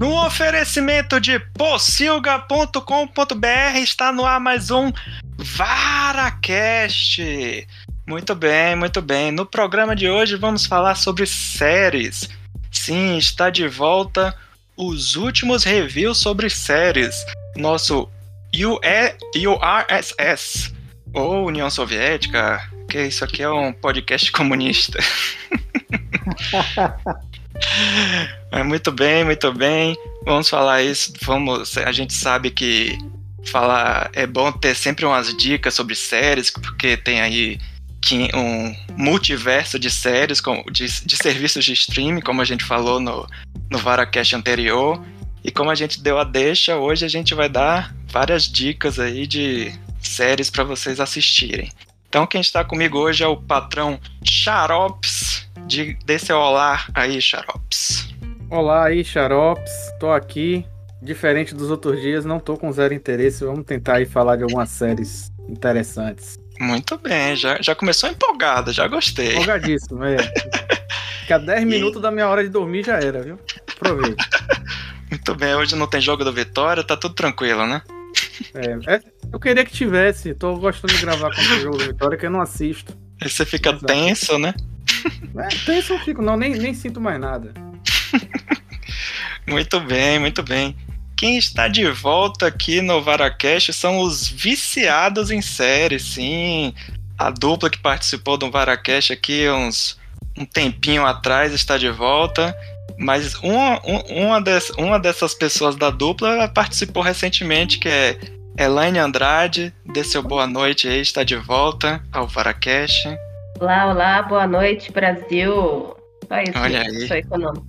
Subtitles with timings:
[0.00, 4.90] No oferecimento de pocilga.com.br está no ar mais um
[5.36, 7.20] VaraCast.
[8.08, 9.30] Muito bem, muito bem.
[9.30, 12.30] No programa de hoje vamos falar sobre séries.
[12.72, 14.34] Sim, está de volta
[14.74, 17.22] os últimos reviews sobre séries.
[17.54, 18.08] Nosso
[18.54, 20.72] URSS,
[21.12, 24.98] ou União Soviética, que isso aqui é um podcast comunista.
[28.64, 29.96] Muito bem, muito bem.
[30.24, 31.12] Vamos falar isso.
[31.22, 31.76] Vamos.
[31.78, 32.98] A gente sabe que
[33.46, 37.58] falar é bom ter sempre umas dicas sobre séries, porque tem aí
[38.34, 40.42] um multiverso de séries,
[40.72, 43.26] de, de serviços de streaming, como a gente falou no,
[43.70, 45.02] no Varacast anterior.
[45.42, 49.26] E como a gente deu a deixa, hoje a gente vai dar várias dicas aí
[49.26, 51.70] de séries para vocês assistirem.
[52.10, 55.48] Então quem está comigo hoje é o patrão Xarops.
[55.68, 58.12] De, dê seu olá aí, Xarops.
[58.50, 59.70] Olá aí, Xarops.
[60.00, 60.66] Tô aqui.
[61.00, 63.44] Diferente dos outros dias, não tô com zero interesse.
[63.44, 66.36] Vamos tentar aí falar de algumas séries interessantes.
[66.58, 69.34] Muito bem, já, já começou empolgada, já gostei.
[69.34, 70.16] Empolgadíssimo, é.
[70.16, 73.38] Daqui a 10 minutos da minha hora de dormir já era, viu?
[73.76, 74.24] Aproveita.
[75.08, 77.82] Muito bem, hoje não tem jogo do Vitória, tá tudo tranquilo, né?
[78.54, 79.00] É, é,
[79.32, 80.34] eu queria que tivesse.
[80.34, 82.96] Tô gostando de gravar com o jogo do Vitória, que eu não assisto.
[83.20, 83.86] Aí você fica Exato.
[83.86, 84.54] tenso, né?
[85.36, 87.52] É, tenso eu fico, não, nem, nem sinto mais nada.
[89.46, 90.76] muito bem, muito bem.
[91.16, 96.72] Quem está de volta aqui no Varacast são os viciados em série, sim.
[97.18, 99.98] A dupla que participou do Varacast aqui uns,
[100.36, 102.56] um tempinho atrás está de volta.
[103.00, 108.18] Mas uma, uma, des, uma dessas pessoas da dupla participou recentemente, que é
[108.58, 109.72] Elaine Andrade.
[109.86, 113.08] Dê seu boa noite aí, está de volta ao Varacast.
[113.58, 115.96] Olá, olá, boa noite, Brasil.
[116.28, 117.18] Olha aí.
[117.20, 117.66] Econômico.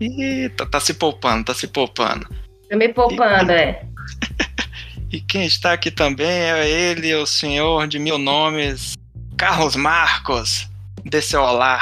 [0.00, 2.26] Ih, tá, tá, se poupando, tá se poupando.
[2.68, 3.86] Tô me poupando, e, é.
[5.12, 8.94] e quem está aqui também é ele, o senhor de mil nomes,
[9.36, 10.68] Carlos Marcos.
[11.04, 11.78] Dê seu olá.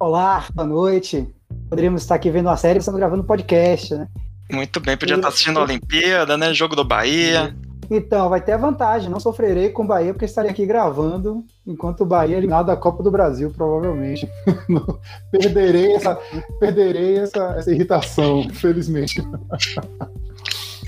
[0.00, 1.32] Olá, boa noite.
[1.74, 4.06] Poderíamos estar aqui vendo uma série, estamos gravando um podcast, né?
[4.52, 6.54] Muito bem, podia e, estar assistindo a Olimpíada, né?
[6.54, 7.52] Jogo do Bahia.
[7.90, 12.02] Então, vai ter a vantagem, não sofrerei com o Bahia, porque estarei aqui gravando enquanto
[12.02, 14.24] o Bahia é eliminado da Copa do Brasil, provavelmente.
[15.32, 16.14] perderei essa,
[16.60, 19.20] perderei essa, essa irritação, felizmente.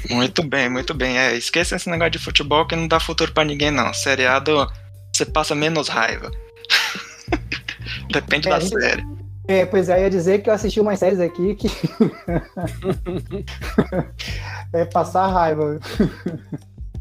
[0.08, 1.18] Muito bem, muito bem.
[1.18, 3.92] É, esqueça esse negócio de futebol que não dá futuro para ninguém, não.
[3.92, 4.68] Seriado,
[5.12, 6.30] você passa menos raiva.
[8.08, 9.15] Depende é, da série.
[9.48, 11.68] É, pois é, eu ia dizer que eu assisti umas séries aqui que.
[14.72, 15.78] é passar raiva.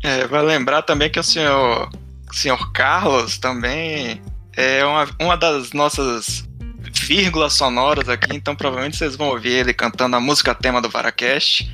[0.03, 1.89] É, vai lembrar também que o senhor,
[2.29, 4.22] o senhor Carlos também
[4.55, 6.47] é uma, uma das nossas
[6.94, 11.72] vírgulas sonoras aqui, então provavelmente vocês vão ouvir ele cantando a música tema do Varacast.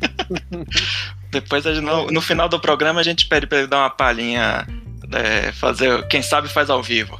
[1.30, 4.66] Depois, no, no, final do programa, a gente pede pra ele dar uma palhinha,
[5.12, 7.18] é, fazer, quem sabe faz ao vivo.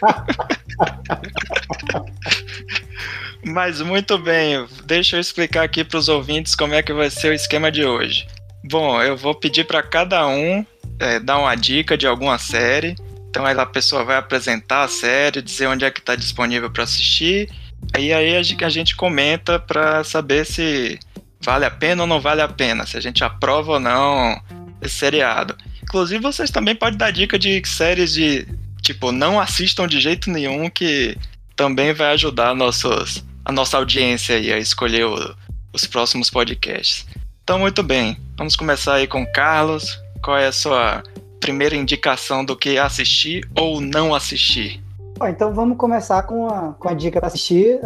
[3.44, 7.28] Mas muito bem, deixa eu explicar aqui para os ouvintes como é que vai ser
[7.28, 8.26] o esquema de hoje.
[8.64, 10.64] Bom, eu vou pedir para cada um
[10.98, 12.96] é, dar uma dica de alguma série.
[13.28, 16.84] Então aí a pessoa vai apresentar a série, dizer onde é que está disponível para
[16.84, 17.50] assistir.
[17.98, 20.98] E aí a gente, comenta para saber se
[21.40, 24.40] vale a pena ou não vale a pena, se a gente aprova ou não
[24.80, 25.54] esse seriado.
[25.82, 28.48] Inclusive vocês também podem dar dica de séries de
[28.84, 31.16] tipo não assistam de jeito nenhum que
[31.56, 35.34] também vai ajudar nossos a nossa audiência aí a escolher o,
[35.72, 37.06] os próximos podcasts.
[37.42, 40.00] Então, muito bem, vamos começar aí com Carlos.
[40.22, 41.02] Qual é a sua
[41.40, 44.82] primeira indicação do que assistir ou não assistir?
[45.28, 47.78] Então vamos começar com a, com a dica para assistir.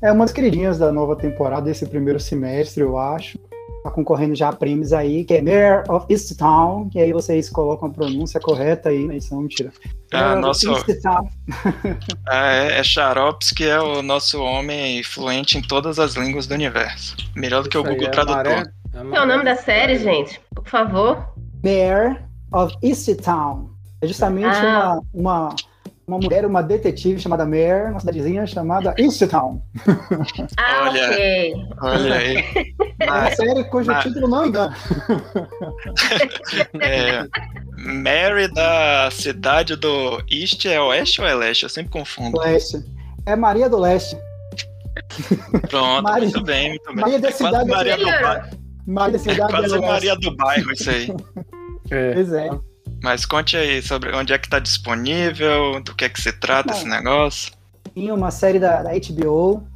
[0.00, 3.38] É uma das queridinhas da nova temporada desse primeiro semestre, eu acho
[3.82, 7.88] tá concorrendo já a prêmios aí, que é Mayor of Easttown, que aí vocês colocam
[7.88, 9.72] a pronúncia correta aí na edição, mentira.
[10.12, 10.70] Ah, nosso...
[12.28, 16.54] ah, é, é Xarops, que é o nosso homem fluente em todas as línguas do
[16.54, 17.16] universo.
[17.34, 18.44] Melhor do que o Google é Tradutor.
[18.44, 20.40] Maré, é, Qual é o nome da série, gente?
[20.54, 21.32] Por favor.
[21.62, 22.16] Mayor
[22.52, 23.70] of Easttown.
[24.02, 24.98] É justamente ah.
[25.14, 25.56] uma, uma
[26.10, 29.62] uma mulher, uma detetive chamada Mare, uma cidadezinha chamada Easttown.
[30.56, 31.54] Ah, olha, ok.
[31.82, 32.44] Olha aí.
[32.98, 34.02] É uma série cujo mas...
[34.02, 34.76] título não engana.
[36.80, 37.22] é,
[37.78, 41.62] Mary da cidade do East é oeste ou é leste?
[41.62, 42.40] Eu sempre confundo.
[42.40, 42.84] Leste.
[43.24, 44.18] É Maria do Leste.
[45.70, 46.96] Pronto, Maria, muito bem, muito bem.
[46.96, 47.70] Maria da cidade.
[47.70, 48.50] Maria do bairro.
[48.86, 49.40] Maria da cidade.
[49.40, 51.08] É quase Maria do bairro, isso aí.
[51.90, 52.14] É.
[52.14, 52.50] Pois é.
[53.02, 56.72] Mas conte aí sobre onde é que está disponível, do que é que se trata
[56.72, 57.52] Bom, esse negócio.
[57.94, 59.66] Tem uma série da, da HBO,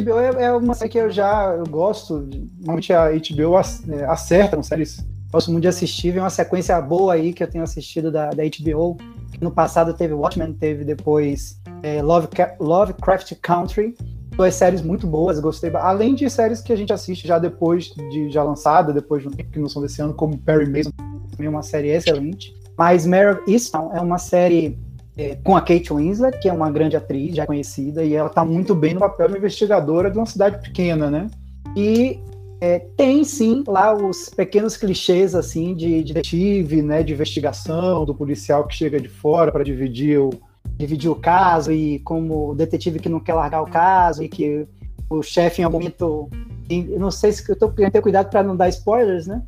[0.00, 2.28] HBO é, é uma série que eu já eu gosto.
[2.58, 5.04] Normalmente a HBO é, acerta com séries.
[5.30, 6.12] Gosto muito de assistir.
[6.12, 8.96] Vem uma sequência boa aí que eu tenho assistido da, da HBO.
[9.40, 12.28] No passado teve Watchmen, teve depois é, Love,
[12.58, 13.94] Lovecraft Country.
[14.30, 15.70] Duas séries muito boas, gostei.
[15.74, 19.30] Além de séries que a gente assiste já depois de já lançada, depois de um
[19.30, 20.90] tempo que não são desse ano, como Perry Mason,
[21.30, 22.54] também é uma série excelente.
[22.80, 24.78] Mas Mare of Easttown é uma série
[25.14, 28.42] é, com a Kate Winslet, que é uma grande atriz já conhecida, e ela está
[28.42, 31.26] muito bem no papel de investigadora de uma cidade pequena, né?
[31.76, 32.18] E
[32.58, 38.14] é, tem sim lá os pequenos clichês assim de, de detetive, né, de investigação, do
[38.14, 40.30] policial que chega de fora para dividir o,
[40.78, 44.66] dividir o caso e como o detetive que não quer largar o caso e que
[45.10, 46.30] o chefe em algum momento,
[46.98, 49.42] não sei se eu estou querendo ter cuidado para não dar spoilers, né?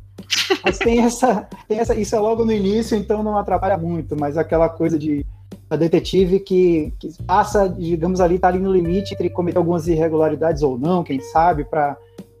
[0.63, 4.37] Mas tem essa, tem essa, isso é logo no início, então não atrapalha muito, mas
[4.37, 5.25] aquela coisa de
[5.69, 10.61] a detetive que, que passa, digamos ali, está ali no limite entre cometer algumas irregularidades
[10.61, 11.97] ou não, quem sabe, para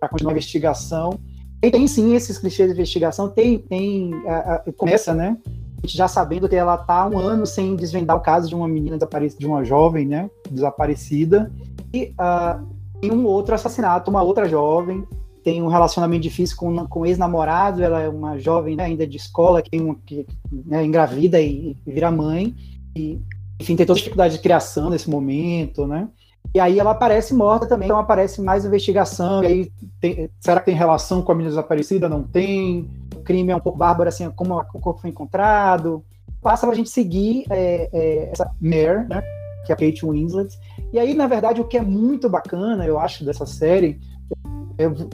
[0.09, 1.19] continuar a investigação.
[1.61, 5.37] E tem sim esses clichês de investigação, tem, tem a, a, começa, né?
[5.81, 8.67] A gente já sabendo que ela está um ano sem desvendar o caso de uma
[8.67, 10.29] menina desaparecida, de uma jovem, né?
[10.49, 11.51] Desaparecida.
[11.93, 12.65] E uh,
[13.01, 15.05] tem um outro assassinato, uma outra jovem,
[15.43, 19.61] tem um relacionamento difícil com, com ex-namorado, ela é uma jovem né, ainda de escola,
[19.61, 22.55] que, uma, que né, engravida e, e vira mãe,
[22.95, 23.19] e,
[23.59, 26.07] enfim, tem toda a dificuldade de criação nesse momento, né?
[26.53, 30.67] E aí ela aparece morta também, então aparece mais investigação, e aí tem, será que
[30.67, 32.07] tem relação com a menina desaparecida?
[32.07, 32.89] Não tem.
[33.15, 36.03] O crime é um pouco bárbaro, assim, como o corpo foi encontrado.
[36.41, 39.23] Passa pra gente seguir é, é, essa Mare, né?
[39.65, 40.59] Que é a Kate Winslet.
[40.91, 43.99] E aí, na verdade, o que é muito bacana, eu acho, dessa série,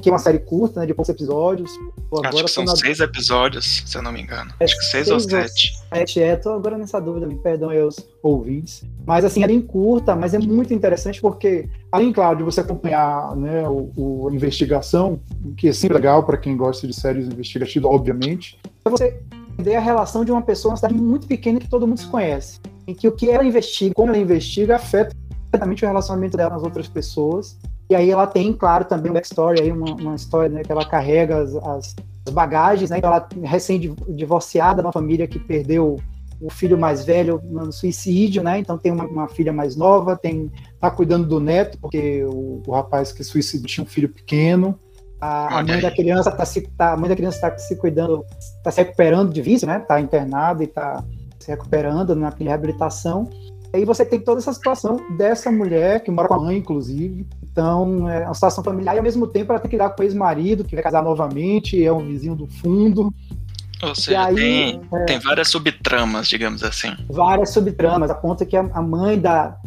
[0.01, 1.71] que é uma série curta, né, de poucos episódios.
[2.11, 2.75] Agora Acho que são na...
[2.75, 4.51] seis episódios, se eu não me engano.
[4.59, 5.77] É Acho que seis, seis ou sete.
[5.93, 8.83] Sete, é, tô agora nessa dúvida, me perdão aí os ouvintes.
[9.05, 13.35] Mas assim, é bem curta, mas é muito interessante porque, além, claro, de você acompanhar
[13.35, 15.19] né, o, o investigação,
[15.57, 19.19] que é sempre legal para quem gosta de séries investigativas, obviamente, é você
[19.53, 22.59] entender a relação de uma pessoa, uma cidade muito pequena que todo mundo se conhece.
[22.87, 25.15] Em que o que ela investiga, como ela investiga, afeta
[25.51, 27.57] diretamente o relacionamento dela com as outras pessoas
[27.89, 30.85] e aí ela tem, claro, também um backstory, aí uma, uma história né, que ela
[30.85, 31.95] carrega as, as
[32.31, 32.99] bagagens, né?
[33.01, 35.97] Ela recém-divorciada, uma família que perdeu
[36.39, 38.59] o filho mais velho no suicídio, né?
[38.59, 42.71] Então tem uma, uma, filha mais nova, tem tá cuidando do neto, porque o, o
[42.71, 44.79] rapaz que suicidou tinha um filho pequeno.
[45.19, 48.23] A, a mãe da criança tá se tá, a mãe da criança está se cuidando,
[48.57, 49.79] está se recuperando de vício, né?
[49.79, 51.03] Está internada e está
[51.39, 53.29] se recuperando na reabilitação.
[53.73, 57.27] E aí você tem toda essa situação dessa mulher que mora com a mãe, inclusive,
[57.51, 60.05] então, é uma situação familiar e ao mesmo tempo ela tem que lidar com o
[60.05, 63.13] ex-marido, que vai casar novamente, é um vizinho do fundo.
[63.81, 66.95] Ou seja, aí, tem, é, tem várias subtramas, digamos assim.
[67.09, 69.57] Várias subtramas, a ponto que a, a mãe da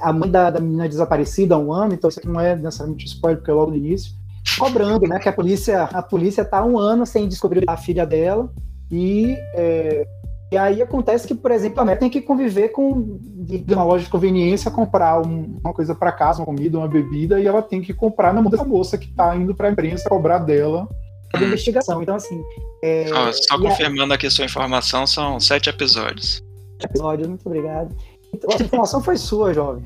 [0.00, 3.04] a mãe da, da, menina desaparecida há um ano, então isso aqui não é necessariamente
[3.04, 4.12] spoiler, porque é logo no início,
[4.58, 8.50] cobrando, né, que a polícia a polícia tá um ano sem descobrir a filha dela
[8.90, 10.06] e é,
[10.52, 14.04] e aí acontece que, por exemplo, a mulher tem que conviver com, de uma loja
[14.04, 17.80] de conveniência, comprar um, uma coisa para casa, uma comida, uma bebida, e ela tem
[17.80, 20.86] que comprar na mão dessa moça que está indo para a imprensa cobrar dela
[21.32, 21.44] a hum.
[21.44, 22.02] investigação.
[22.02, 22.38] Então, assim.
[22.84, 24.16] É, só, só confirmando a...
[24.16, 26.44] aqui sua informação, são sete episódios.
[26.84, 27.96] Episódios, muito obrigado.
[28.34, 29.84] Então, a informação foi sua, jovem.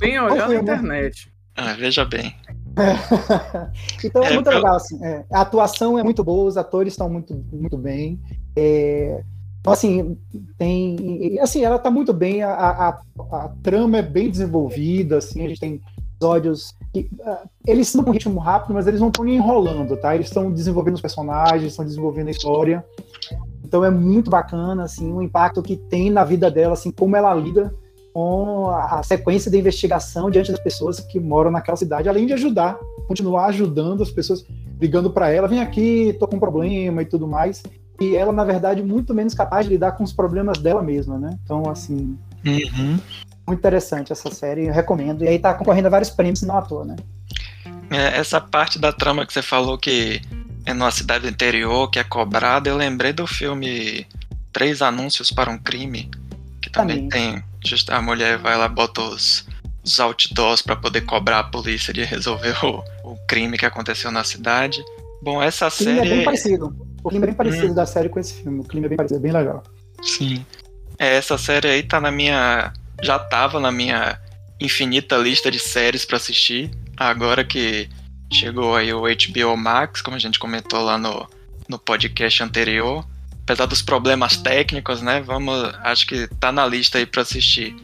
[0.00, 1.32] Bem olhando na internet.
[1.54, 2.34] Ah, veja bem.
[4.04, 4.56] então é, é muito eu...
[4.56, 5.02] legal, assim.
[5.04, 8.20] É, a atuação é muito boa, os atores estão muito, muito bem.
[8.54, 9.22] É,
[9.60, 10.16] então, assim,
[10.56, 11.38] tem.
[11.40, 12.88] Assim, ela está muito bem, a, a,
[13.32, 15.80] a, trama é bem desenvolvida, assim, a gente tem
[16.14, 16.74] episódios.
[16.92, 20.14] Que, uh, eles estão com ritmo rápido, mas eles não estão enrolando, tá?
[20.14, 22.84] Eles estão desenvolvendo os personagens, estão desenvolvendo a história.
[23.64, 27.34] Então é muito bacana, assim, o impacto que tem na vida dela, assim, como ela
[27.34, 27.74] lida
[28.16, 32.78] com a sequência de investigação diante das pessoas que moram naquela cidade, além de ajudar,
[33.06, 34.42] continuar ajudando as pessoas,
[34.80, 37.62] ligando para ela, vem aqui, tô com um problema e tudo mais.
[38.00, 41.38] E ela, na verdade, muito menos capaz de lidar com os problemas dela mesma, né?
[41.44, 42.98] Então, assim, uhum.
[43.46, 45.22] muito interessante essa série, eu recomendo.
[45.22, 46.96] E aí tá concorrendo a vários prêmios não à toa, né?
[47.90, 50.22] É, essa parte da trama que você falou que
[50.64, 54.06] é numa cidade interior, que é cobrada, eu lembrei do filme
[54.54, 56.10] Três Anúncios para um Crime,
[56.62, 57.34] que também, também.
[57.34, 57.44] tem
[57.90, 59.46] a mulher vai lá, bota os,
[59.84, 64.24] os outdoors para poder cobrar a polícia de resolver o, o crime que aconteceu na
[64.24, 64.82] cidade.
[65.22, 65.98] Bom, essa o série.
[65.98, 66.76] é bem parecido.
[67.02, 67.74] O clima é bem parecido hum.
[67.74, 68.60] da série com esse filme.
[68.60, 69.62] O clima é bem parecido, é bem legal.
[70.02, 70.44] Sim.
[70.98, 72.72] É, essa série aí tá na minha.
[73.02, 74.18] Já tava na minha
[74.60, 76.70] infinita lista de séries para assistir.
[76.96, 77.88] Agora que
[78.32, 81.28] chegou aí o HBO Max, como a gente comentou lá no,
[81.68, 83.04] no podcast anterior
[83.46, 85.22] apesar dos problemas técnicos, né?
[85.24, 87.76] Vamos, acho que tá na lista aí para assistir.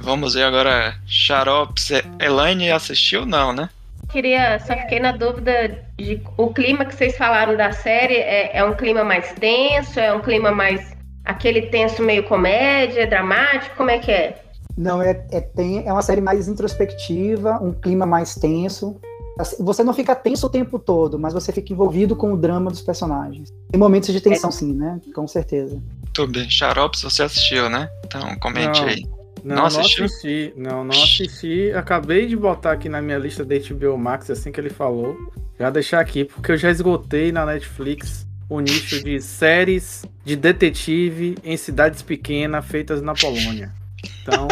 [0.00, 0.94] Vamos ver agora.
[1.06, 3.68] Xarops, Elaine assistiu não, né?
[4.10, 8.64] Queria, só fiquei na dúvida de o clima que vocês falaram da série é, é
[8.64, 13.98] um clima mais tenso, é um clima mais aquele tenso meio comédia, dramático, como é
[13.98, 14.40] que é?
[14.78, 18.98] Não, é, é, tem, é uma série mais introspectiva, um clima mais tenso.
[19.38, 22.70] Assim, você não fica tenso o tempo todo, mas você fica envolvido com o drama
[22.70, 23.52] dos personagens.
[23.70, 25.00] Tem momentos de tensão, sim, né?
[25.14, 25.80] Com certeza.
[26.12, 26.50] Tudo bem.
[26.50, 27.88] Xaropes, você assistiu, né?
[28.04, 29.06] Então, comente não, aí.
[29.44, 30.52] Não, não, assisti.
[30.56, 31.72] Não, não assisti.
[31.72, 35.16] Acabei de botar aqui na minha lista da HBO Max, assim que ele falou.
[35.58, 41.36] Já deixar aqui, porque eu já esgotei na Netflix o nicho de séries de detetive
[41.44, 43.72] em cidades pequenas feitas na Polônia.
[44.22, 44.48] Então,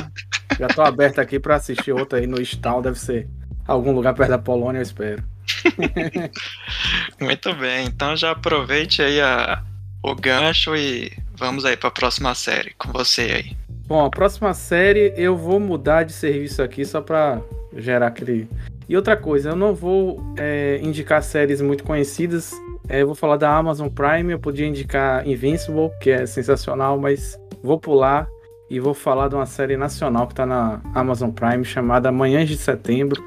[0.58, 3.28] já tô aberto aqui para assistir outra aí no Stall, deve ser
[3.66, 5.22] algum lugar perto da Polônia, eu espero.
[7.20, 9.62] Muito bem, então já aproveite aí a,
[10.02, 13.56] o gancho e vamos aí para a próxima série com você aí.
[13.86, 17.40] Bom, a próxima série eu vou mudar de serviço aqui só para
[17.76, 18.48] gerar aquele.
[18.88, 22.52] E outra coisa, eu não vou é, indicar séries muito conhecidas.
[22.88, 24.32] É, eu vou falar da Amazon Prime.
[24.32, 28.28] Eu podia indicar Invincible, que é sensacional, mas vou pular
[28.68, 32.56] e vou falar de uma série nacional que está na Amazon Prime chamada Manhãs de
[32.56, 33.22] Setembro.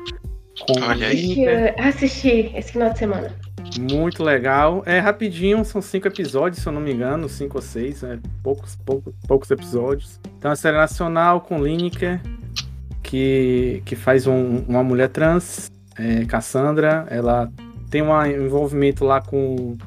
[0.82, 1.46] Olha aí.
[1.78, 3.36] Assisti esse final de semana.
[3.78, 4.84] Muito legal.
[4.86, 8.20] É rapidinho, são cinco episódios, se eu não me engano, cinco ou seis, né?
[8.42, 10.20] poucos, poucos, poucos episódios.
[10.38, 12.22] Então, é uma série nacional com Lineker,
[13.04, 17.06] que, que faz um, uma mulher trans, é, Cassandra.
[17.10, 17.52] Ela
[17.90, 19.78] tem um envolvimento lá com.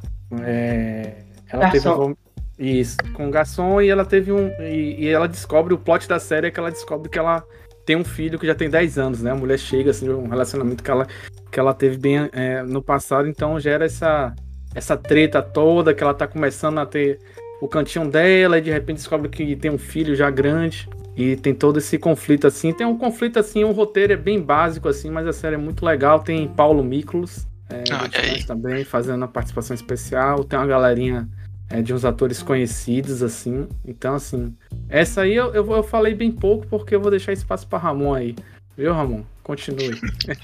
[0.42, 1.14] É,
[1.48, 2.14] ela garçom.
[2.14, 2.22] teve
[2.58, 4.48] isso, com o garçom e ela teve um.
[4.60, 7.44] E, e, ela descobre, o plot da série é que ela descobre que ela
[7.84, 9.30] tem um filho que já tem 10 anos, né?
[9.30, 11.06] A mulher chega, assim, de um relacionamento que ela,
[11.50, 14.34] que ela teve bem é, no passado, então gera essa,
[14.74, 17.18] essa treta toda, que ela tá começando a ter
[17.60, 20.88] o cantinho dela e de repente descobre que tem um filho já grande.
[21.16, 22.72] E tem todo esse conflito assim.
[22.72, 25.84] Tem um conflito assim, um roteiro é bem básico assim, mas a série é muito
[25.84, 26.20] legal.
[26.20, 30.42] Tem Paulo Miklos é, também fazendo uma participação especial.
[30.42, 31.28] Tem uma galerinha
[31.72, 33.66] é, de uns atores conhecidos assim.
[33.84, 34.54] Então assim,
[34.88, 38.14] essa aí eu, eu, eu falei bem pouco porque eu vou deixar espaço para Ramon
[38.14, 38.36] aí.
[38.76, 39.22] Viu, Ramon?
[39.42, 39.98] Continue.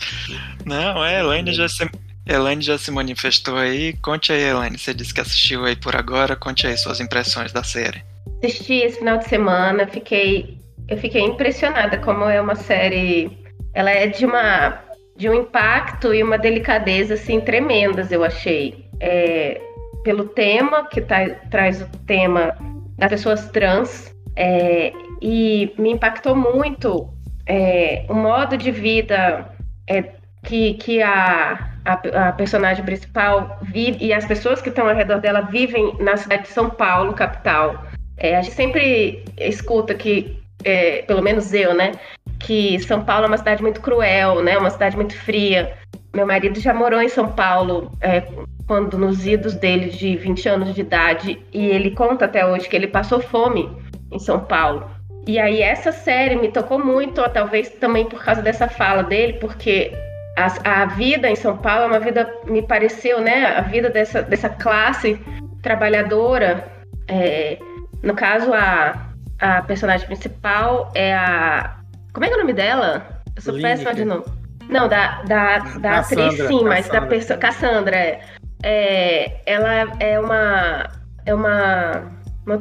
[0.65, 1.89] Não, é, Elaine já se,
[2.27, 3.93] Elaine já se manifestou aí.
[4.03, 4.79] Conte aí, Elaine.
[4.79, 6.35] Você disse que assistiu aí por agora.
[6.35, 8.03] Conte aí suas impressões da série.
[8.43, 10.59] Assisti esse final de semana, fiquei,
[10.89, 13.39] eu fiquei impressionada como é uma série.
[13.75, 14.83] Ela é de uma
[15.17, 18.87] de um impacto e uma delicadeza assim tremendas, eu achei.
[19.01, 19.61] É,
[20.03, 22.57] pelo tema que tá, traz o tema
[22.97, 27.09] das pessoas trans, é, e me impactou muito
[27.47, 29.49] é, o modo de vida
[29.89, 30.05] é,
[30.45, 35.19] que, que a, a, a, personagem principal vive e as pessoas que estão ao redor
[35.21, 37.85] dela vivem na cidade de São Paulo, capital.
[38.17, 41.93] É, a gente sempre escuta que, é, pelo menos eu, né,
[42.39, 45.77] que São Paulo é uma cidade muito cruel, né, uma cidade muito fria.
[46.15, 48.23] Meu marido já morou em São Paulo é,
[48.67, 52.77] quando nos idos dele de 20 anos de idade e ele conta até hoje que
[52.77, 53.71] ele passou fome
[54.11, 54.89] em São Paulo.
[55.27, 59.93] E aí essa série me tocou muito, talvez também por causa dessa fala dele, porque
[60.39, 64.23] a, a, vida em São Paulo é uma vida, me pareceu, né, a vida dessa,
[64.23, 65.21] dessa classe
[65.63, 66.67] trabalhadora.
[67.07, 67.59] É,
[68.03, 71.77] no caso, a, a personagem principal é a.
[72.13, 73.23] Como é que é o nome dela?
[73.37, 74.25] Eu sou péssima de nome.
[74.69, 77.39] Não, da, da, da atriz sim, mas da pessoa.
[77.39, 78.21] Cassandra, é.
[78.63, 79.41] é.
[79.47, 80.91] Ela é uma.
[81.25, 82.19] É uma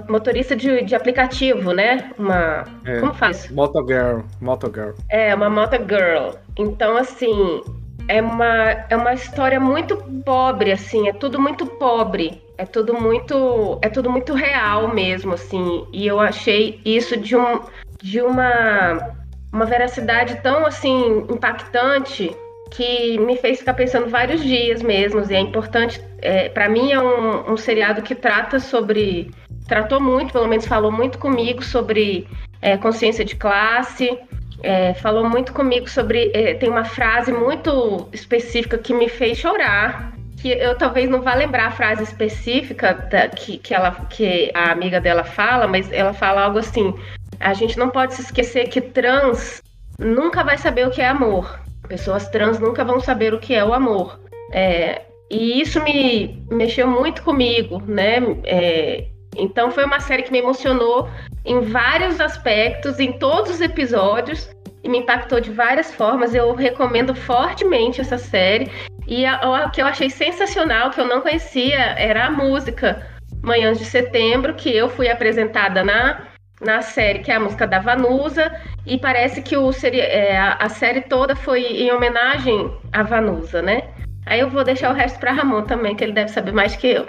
[0.09, 2.11] motorista de, de aplicativo, né?
[2.17, 2.65] Uma.
[2.85, 3.49] É, como faz?
[3.49, 4.21] Motogirl.
[4.41, 4.91] Motogirl.
[5.09, 6.35] É, uma motogirl.
[6.57, 7.61] Então, assim,
[8.07, 12.41] é uma, é uma história muito pobre, assim, é tudo muito pobre.
[12.57, 13.77] É tudo muito.
[13.81, 15.85] É tudo muito real mesmo, assim.
[15.93, 17.61] E eu achei isso de um.
[18.01, 19.15] de uma.
[19.57, 22.31] Uma veracidade tão assim impactante
[22.69, 25.19] que me fez ficar pensando vários dias mesmo.
[25.27, 25.99] E é importante.
[26.21, 29.31] É, para mim é um, um seriado que trata sobre
[29.67, 32.27] tratou muito, pelo menos falou muito comigo sobre
[32.61, 34.17] é, consciência de classe,
[34.61, 36.31] é, falou muito comigo sobre.
[36.35, 40.13] É, tem uma frase muito específica que me fez chorar.
[40.39, 44.71] Que eu talvez não vá lembrar a frase específica da, que, que, ela, que a
[44.71, 46.93] amiga dela fala, mas ela fala algo assim:
[47.39, 49.61] a gente não pode se esquecer que trans
[49.99, 51.59] nunca vai saber o que é amor.
[51.87, 54.19] Pessoas trans nunca vão saber o que é o amor.
[54.51, 58.17] É, e isso me mexeu muito comigo, né?
[58.43, 61.07] É, então foi uma série que me emocionou
[61.45, 64.49] em vários aspectos, em todos os episódios,
[64.83, 66.33] e me impactou de várias formas.
[66.33, 68.71] Eu recomendo fortemente essa série.
[69.07, 73.05] E o que eu achei sensacional, que eu não conhecia, era a música
[73.41, 76.27] Manhãs de Setembro, que eu fui apresentada na,
[76.59, 78.51] na série, que é a música da Vanusa,
[78.85, 83.83] e parece que o seri é, a, série toda foi em homenagem à Vanusa, né?
[84.25, 86.87] Aí eu vou deixar o resto para Ramon também, que ele deve saber mais que
[86.87, 87.07] eu.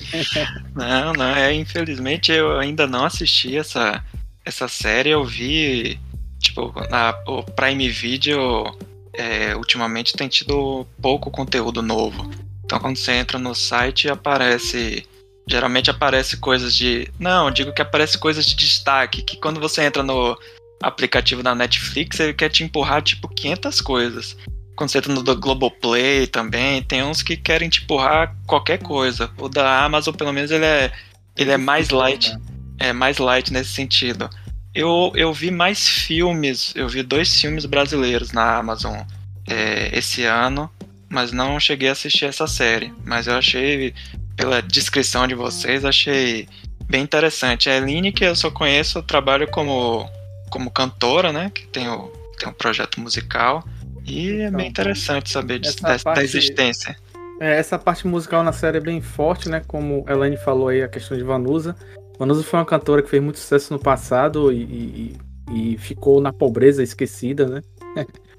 [0.74, 4.02] não, não, é, infelizmente eu ainda não assisti essa,
[4.44, 6.00] essa série, eu vi,
[6.38, 8.76] tipo, na, o Prime Video
[9.12, 12.30] é, ultimamente tem tido pouco conteúdo novo.
[12.64, 15.06] Então quando você entra no site aparece
[15.46, 17.10] Geralmente aparece coisas de.
[17.18, 20.36] Não, digo que aparece coisas de destaque, que quando você entra no
[20.82, 24.36] aplicativo da Netflix, ele quer te empurrar tipo 500 coisas.
[24.76, 29.30] Quando você entra no do Globoplay também, tem uns que querem te empurrar qualquer coisa.
[29.38, 30.92] O da Amazon, pelo menos, ele é,
[31.36, 32.36] ele é mais light.
[32.78, 34.28] É mais light nesse sentido.
[34.74, 39.02] Eu, eu vi mais filmes, eu vi dois filmes brasileiros na Amazon
[39.46, 40.70] é, esse ano,
[41.10, 42.92] mas não cheguei a assistir essa série.
[43.04, 43.94] Mas eu achei
[44.36, 46.48] pela descrição de vocês, achei
[46.88, 47.68] bem interessante.
[47.68, 50.08] A Eline, que eu só conheço, eu trabalho como,
[50.50, 51.50] como cantora, né?
[51.54, 52.08] Que tem, o,
[52.38, 53.64] tem um projeto musical.
[54.04, 56.96] E é bem interessante saber de, da, parte, da, existência.
[57.40, 59.62] É, essa parte musical na série é bem forte, né?
[59.66, 61.76] Como a Elaine falou aí, a questão de Vanusa.
[62.18, 65.16] Vanusa foi uma cantora que fez muito sucesso no passado e, e,
[65.52, 67.62] e ficou na pobreza esquecida, né?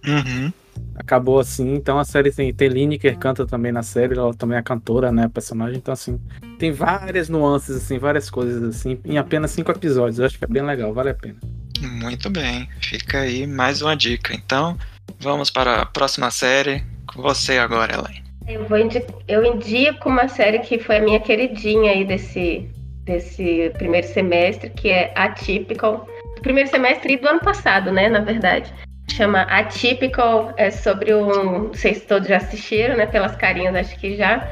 [0.05, 0.51] Uhum
[0.95, 1.73] acabou assim.
[1.73, 5.29] Então a série tem, tem Lineker canta também na série, ela também é cantora, né?
[5.33, 5.77] Personagem.
[5.77, 6.19] Então, assim,
[6.57, 10.19] tem várias nuances, assim, várias coisas assim, em apenas cinco episódios.
[10.19, 11.35] Eu acho que é bem legal, vale a pena.
[11.81, 14.33] Muito bem, fica aí mais uma dica.
[14.33, 14.77] Então,
[15.19, 16.83] vamos para a próxima série.
[17.13, 18.23] Com você agora, Elaine.
[18.47, 22.69] Eu, vou indico, eu indico uma série que foi a minha queridinha aí desse,
[23.03, 26.07] desse primeiro semestre, que é Atypical.
[26.35, 28.73] Do primeiro semestre e do ano passado, né, na verdade
[29.11, 31.67] chama Atypical, é sobre um.
[31.67, 33.05] Não sei se todos já assistiram, né?
[33.05, 34.47] Pelas carinhas, acho que já.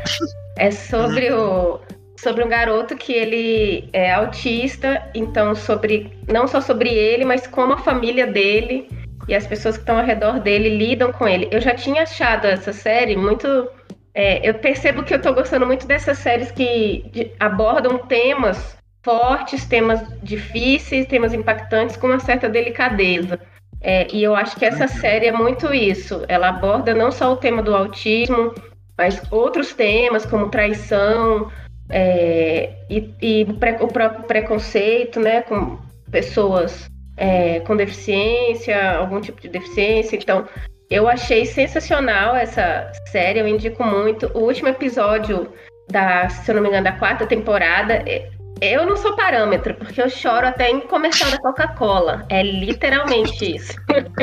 [0.58, 1.79] É sobre o.
[2.17, 7.74] Sobre um garoto que ele é autista, então sobre não só sobre ele, mas como
[7.74, 8.87] a família dele
[9.27, 11.48] e as pessoas que estão ao redor dele lidam com ele.
[11.51, 13.68] Eu já tinha achado essa série muito
[14.14, 19.66] é, eu percebo que eu estou gostando muito dessas séries que de, abordam temas fortes,
[19.66, 23.40] temas difíceis, temas impactantes com uma certa delicadeza.
[23.81, 26.24] É, e eu acho que essa série é muito isso.
[26.27, 28.53] Ela aborda não só o tema do autismo,
[28.98, 31.51] mas outros temas como traição
[31.89, 33.48] é, e, e
[33.79, 35.79] o próprio preconceito, né, com
[36.11, 40.15] pessoas é, com deficiência, algum tipo de deficiência.
[40.15, 40.48] Então,
[40.89, 44.29] eu achei sensacional essa série, eu indico muito.
[44.33, 45.51] O último episódio
[45.89, 48.29] da, se eu não me engano, da quarta temporada, é,
[48.61, 52.25] eu não sou parâmetro, porque eu choro até em comercial da Coca-Cola.
[52.29, 53.74] É literalmente isso.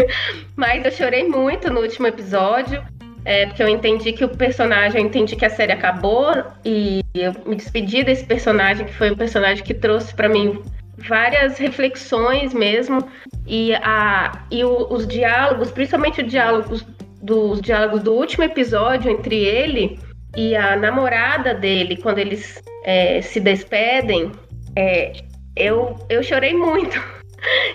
[0.55, 2.83] Mas eu chorei muito no último episódio.
[3.25, 6.33] É, porque eu entendi que o personagem, eu entendi que a série acabou
[6.65, 10.63] e eu me despedi desse personagem, que foi um personagem que trouxe para mim
[10.97, 13.07] várias reflexões mesmo
[13.47, 16.87] e, a, e o, os diálogos, principalmente os diálogos
[17.21, 19.99] dos diálogos do último episódio entre ele
[20.37, 24.33] e a namorada dele, quando eles é, se despedem,
[24.77, 25.13] é,
[25.57, 27.01] eu, eu chorei muito.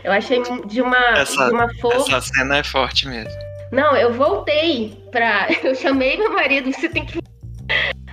[0.03, 2.17] Eu achei de uma, essa, de uma força.
[2.17, 3.31] Essa cena é forte mesmo.
[3.71, 5.47] Não, eu voltei pra.
[5.63, 7.19] Eu chamei meu marido, você tem que.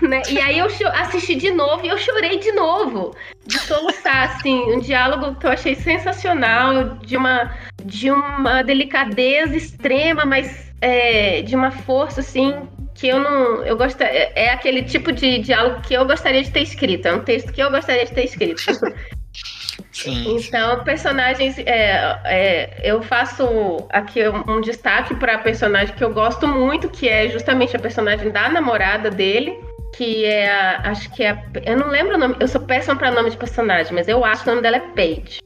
[0.00, 0.22] Né?
[0.31, 3.14] E aí eu assisti de novo e eu chorei de novo.
[3.44, 10.24] De soluçar, assim, um diálogo que eu achei sensacional, de uma, de uma delicadeza extrema,
[10.24, 12.55] mas é, de uma força, assim,
[13.00, 13.64] que eu não.
[13.64, 17.08] Eu gosto, é, é, aquele tipo de diálogo que eu gostaria de ter escrito.
[17.08, 18.62] É um texto que eu gostaria de ter escrito.
[19.90, 20.36] Sim.
[20.36, 21.58] Então, personagens.
[21.60, 27.08] É, é, eu faço aqui um, destaque para a personagem que eu gosto muito, que
[27.08, 29.58] é justamente a personagem da namorada dele.
[29.96, 30.90] Que é a.
[30.90, 31.30] Acho que é.
[31.30, 32.36] A, eu não lembro o nome.
[32.38, 34.80] Eu sou péssima para nome de personagem, mas eu acho que o nome dela é
[34.80, 35.40] Paige.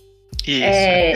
[0.44, 0.64] Isso.
[0.64, 1.12] É,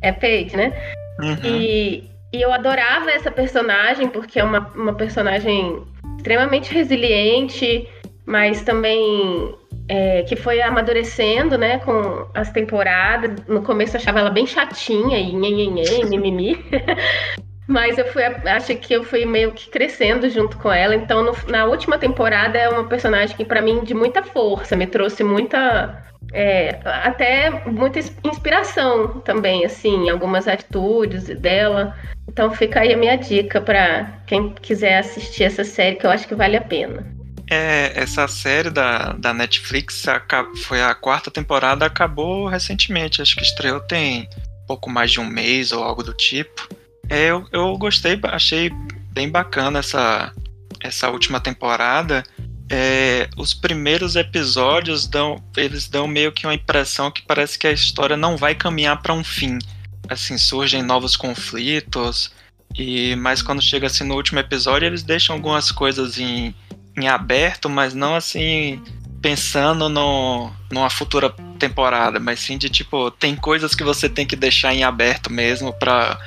[0.00, 0.72] é Paige, né?
[1.20, 1.36] Uhum.
[1.44, 5.82] E e eu adorava essa personagem, porque é uma, uma personagem
[6.16, 7.88] extremamente resiliente,
[8.24, 9.54] mas também
[9.88, 13.44] é, que foi amadurecendo, né, com as temporadas.
[13.46, 16.58] No começo eu achava ela bem chatinha e nhenhenhen, mimimi.
[17.72, 20.94] mas eu fui, acho que eu fui meio que crescendo junto com ela.
[20.94, 24.86] Então, no, na última temporada é uma personagem que para mim de muita força, me
[24.86, 31.96] trouxe muita é, até muita inspiração também, assim, algumas atitudes dela.
[32.28, 36.28] Então fica aí a minha dica para quem quiser assistir essa série, que eu acho
[36.28, 37.04] que vale a pena.
[37.50, 40.04] É, essa série da, da Netflix
[40.64, 44.28] foi a quarta temporada, acabou recentemente, acho que estreou tem
[44.66, 46.68] pouco mais de um mês ou algo do tipo.
[47.12, 48.70] É, eu, eu gostei, achei
[49.12, 50.32] bem bacana essa,
[50.80, 52.24] essa última temporada.
[52.70, 57.72] é, os primeiros episódios dão, eles dão meio que uma impressão que parece que a
[57.72, 59.58] história não vai caminhar para um fim.
[60.08, 62.32] Assim, surgem novos conflitos,
[62.74, 66.54] e mas quando chega assim no último episódio, eles deixam algumas coisas em,
[66.96, 68.82] em aberto, mas não assim
[69.20, 74.34] pensando no, numa futura temporada, mas sim de tipo, tem coisas que você tem que
[74.34, 76.18] deixar em aberto mesmo para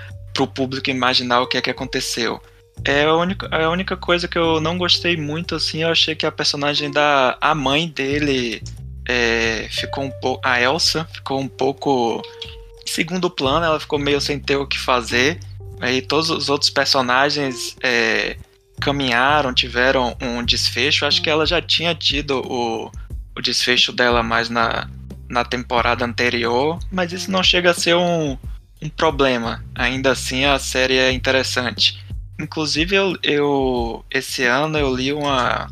[0.43, 2.41] o público imaginar o que é que aconteceu.
[2.83, 6.13] É a, única, é a única coisa que eu não gostei muito, assim, eu achei
[6.13, 8.61] que a personagem da a mãe dele
[9.07, 10.45] é, ficou um pouco.
[10.45, 12.21] A Elsa ficou um pouco
[12.85, 15.39] segundo plano, ela ficou meio sem ter o que fazer.
[15.79, 18.37] Aí todos os outros personagens é,
[18.79, 21.05] caminharam, tiveram um desfecho.
[21.05, 22.91] Acho que ela já tinha tido o,
[23.35, 24.89] o desfecho dela mais na,
[25.29, 28.37] na temporada anterior, mas isso não chega a ser um,
[28.81, 29.63] um problema.
[29.73, 32.03] Ainda assim, a série é interessante.
[32.39, 35.69] Inclusive, eu, eu esse ano eu li uma,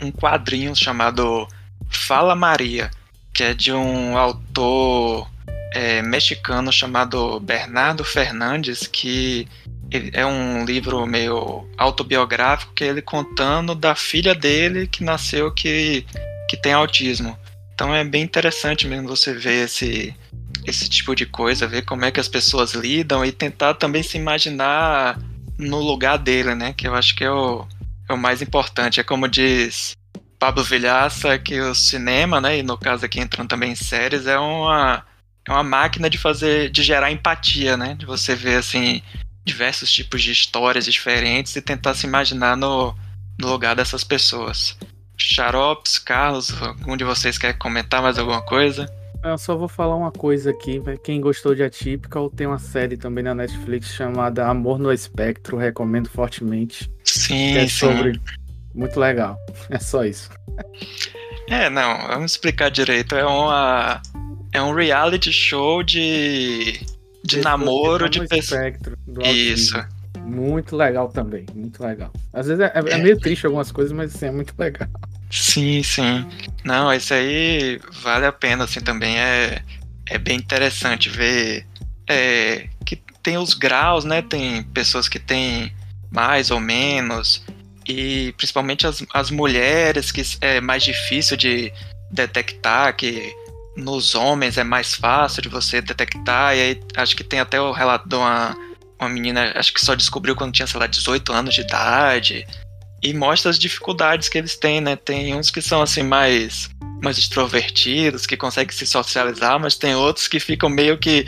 [0.00, 1.48] um quadrinho chamado
[1.88, 2.90] Fala Maria,
[3.32, 5.28] que é de um autor
[5.72, 9.48] é, mexicano chamado Bernardo Fernandes, que
[9.90, 16.04] é um livro meio autobiográfico que é ele contando da filha dele que nasceu que,
[16.48, 17.38] que tem autismo.
[17.76, 20.16] Então é bem interessante mesmo você ver esse,
[20.64, 24.16] esse tipo de coisa, ver como é que as pessoas lidam e tentar também se
[24.16, 25.20] imaginar
[25.58, 26.72] no lugar dele, né?
[26.72, 27.68] Que eu acho que é o,
[28.08, 28.98] é o mais importante.
[28.98, 29.94] É como diz
[30.38, 32.60] Pablo Vilhaça, que o cinema, né?
[32.60, 35.04] E no caso aqui entrando também em séries, é uma,
[35.46, 37.94] é uma máquina de fazer, de gerar empatia, né?
[37.94, 39.02] De você ver assim
[39.44, 42.96] diversos tipos de histórias diferentes e tentar se imaginar no,
[43.38, 44.78] no lugar dessas pessoas.
[45.16, 48.86] Xaropes, Carlos, algum de vocês quer comentar mais alguma coisa?
[49.24, 50.80] Eu só vou falar uma coisa aqui.
[51.02, 55.56] Quem gostou de Atypical, tem uma série também na Netflix chamada Amor no Espectro.
[55.56, 56.90] Recomendo fortemente.
[57.02, 57.68] Sim, é sim.
[57.68, 58.20] sobre.
[58.74, 59.36] Muito legal.
[59.70, 60.30] É só isso.
[61.48, 63.14] É, não, vamos explicar direito.
[63.16, 64.00] É uma.
[64.52, 66.80] É um reality show de.
[67.24, 68.76] De namoro de pessoas.
[69.24, 69.76] Isso.
[70.24, 72.12] Muito legal também, muito legal.
[72.32, 74.88] Às vezes é, é, é meio triste algumas coisas, mas assim, é muito legal.
[75.30, 76.26] Sim, sim.
[76.64, 79.62] Não, esse aí vale a pena, assim, também é,
[80.06, 81.66] é bem interessante ver
[82.08, 84.22] é, que tem os graus, né?
[84.22, 85.72] Tem pessoas que têm
[86.10, 87.44] mais ou menos,
[87.88, 91.72] e principalmente as, as mulheres, que é mais difícil de
[92.10, 93.34] detectar, que
[93.76, 97.72] nos homens é mais fácil de você detectar, e aí acho que tem até o
[97.72, 98.56] relato de uma,
[99.00, 102.46] uma menina, acho que só descobriu quando tinha, sei lá, 18 anos de idade,
[103.02, 104.96] e mostra as dificuldades que eles têm, né?
[104.96, 106.70] Tem uns que são assim mais
[107.02, 111.26] mais extrovertidos, que conseguem se socializar, mas tem outros que ficam meio que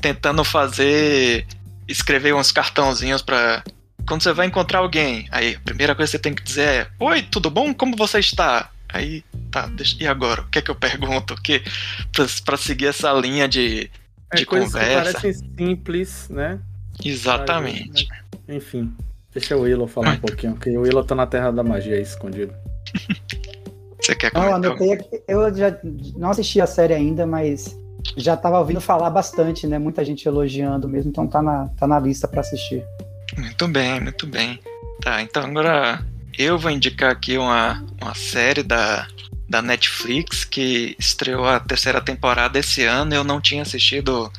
[0.00, 1.46] tentando fazer
[1.86, 3.62] escrever uns cartãozinhos para
[4.06, 6.86] quando você vai encontrar alguém, aí a primeira coisa que você tem que dizer é:
[6.98, 7.72] "Oi, tudo bom?
[7.72, 10.42] Como você está?" Aí, tá, deixa, e agora?
[10.42, 11.34] O que é que eu pergunto?
[11.36, 11.62] Que
[12.44, 13.90] para seguir essa linha de
[14.30, 15.14] é, de coisas conversa.
[15.14, 16.60] Que parecem simples, né?
[17.02, 18.08] Exatamente.
[18.46, 18.92] Mas, enfim.
[19.32, 22.54] Deixa o Willow falar um pouquinho, porque o Willow tá na terra da magia escondido.
[24.00, 24.70] Você quer Não, comentar?
[24.70, 25.78] anotei aqui, eu já
[26.16, 27.76] não assisti a série ainda, mas
[28.16, 29.78] já tava ouvindo falar bastante, né?
[29.78, 32.84] Muita gente elogiando mesmo, então tá na, tá na lista para assistir.
[33.36, 34.60] Muito bem, muito bem.
[35.00, 36.04] Tá, então agora
[36.38, 39.06] eu vou indicar aqui uma, uma série da,
[39.48, 43.14] da Netflix que estreou a terceira temporada esse ano.
[43.14, 44.30] Eu não tinha assistido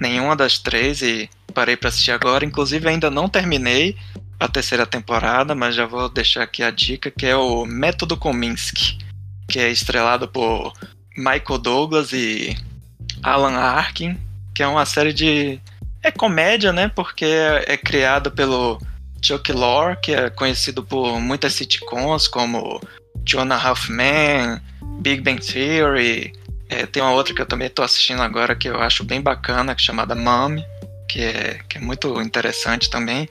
[0.00, 2.44] nenhuma das três e parei para assistir agora.
[2.44, 3.96] Inclusive ainda não terminei
[4.38, 8.98] a terceira temporada, mas já vou deixar aqui a dica que é o Método Kominsky,
[9.48, 10.72] que é estrelado por
[11.16, 12.56] Michael Douglas e
[13.22, 14.18] Alan Arkin,
[14.54, 15.60] que é uma série de
[16.02, 16.88] é comédia, né?
[16.88, 17.26] Porque
[17.66, 18.80] é, criado pelo
[19.22, 22.80] Chuck Lorre, que é conhecido por muitas sitcoms como
[23.24, 24.60] Jonah Halfman,
[25.00, 26.32] Big Bang Theory.
[26.68, 29.74] É, tem uma outra que eu também estou assistindo agora que eu acho bem bacana,
[29.74, 30.56] que é chamada Mom,
[31.10, 33.28] que é, que é muito interessante também.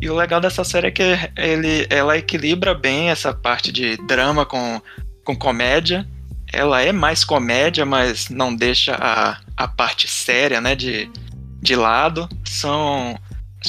[0.00, 1.02] E o legal dessa série é que
[1.36, 4.80] ele, ela equilibra bem essa parte de drama com,
[5.24, 6.06] com comédia.
[6.52, 11.10] Ela é mais comédia, mas não deixa a, a parte séria, né, de,
[11.60, 12.28] de lado.
[12.44, 13.18] São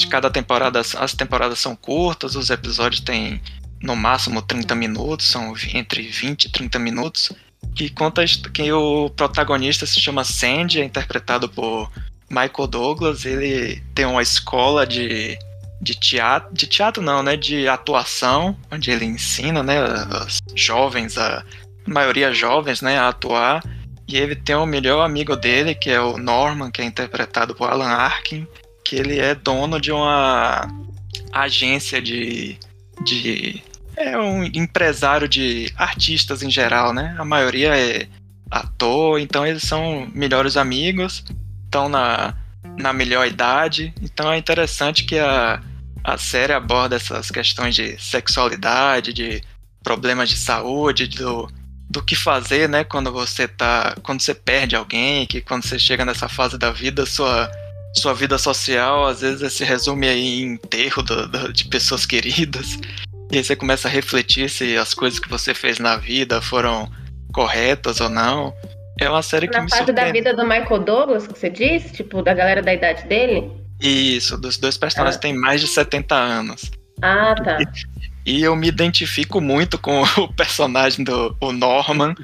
[0.08, 3.42] cada temporada, as temporadas são curtas, os episódios têm
[3.82, 7.32] no máximo 30 minutos, são entre 20 e 30 minutos.
[7.80, 11.90] E conta que o protagonista se chama Sandy, é interpretado por
[12.30, 13.24] Michael Douglas.
[13.24, 15.38] Ele tem uma escola de
[15.80, 19.80] de teatro, de teatro não, né, de atuação, onde ele ensina, né,
[20.26, 21.44] os jovens, a,
[21.86, 23.62] a maioria jovens, né, a atuar.
[24.06, 27.70] E ele tem o melhor amigo dele, que é o Norman, que é interpretado por
[27.70, 28.46] Alan Arkin,
[28.84, 30.66] que ele é dono de uma
[31.32, 32.58] agência de,
[33.04, 33.62] de
[33.96, 37.14] é um empresário de artistas em geral, né?
[37.18, 38.08] A maioria é
[38.50, 41.22] ator, então eles são melhores amigos,
[41.68, 42.34] estão na,
[42.78, 43.92] na melhor idade.
[44.02, 45.62] Então é interessante que a,
[46.02, 49.42] a série aborda essas questões de sexualidade, de
[49.82, 51.48] problemas de saúde, do,
[51.88, 56.04] do que fazer, né, quando você tá, quando você perde alguém, que quando você chega
[56.04, 57.50] nessa fase da vida, sua
[57.96, 62.78] sua vida social às vezes se resume aí em enterro do, do, de pessoas queridas.
[63.30, 66.90] E aí você começa a refletir se as coisas que você fez na vida foram
[67.32, 68.54] corretas ou não.
[69.00, 71.92] É uma série que na me fase da vida do Michael Douglas, que você disse,
[71.92, 73.50] tipo, da galera da idade dele?
[73.80, 75.20] Isso, dos dois personagens ah.
[75.20, 76.70] têm mais de 70 anos.
[77.00, 77.58] Ah, tá.
[78.26, 82.14] E eu me identifico muito com o personagem do o Norman.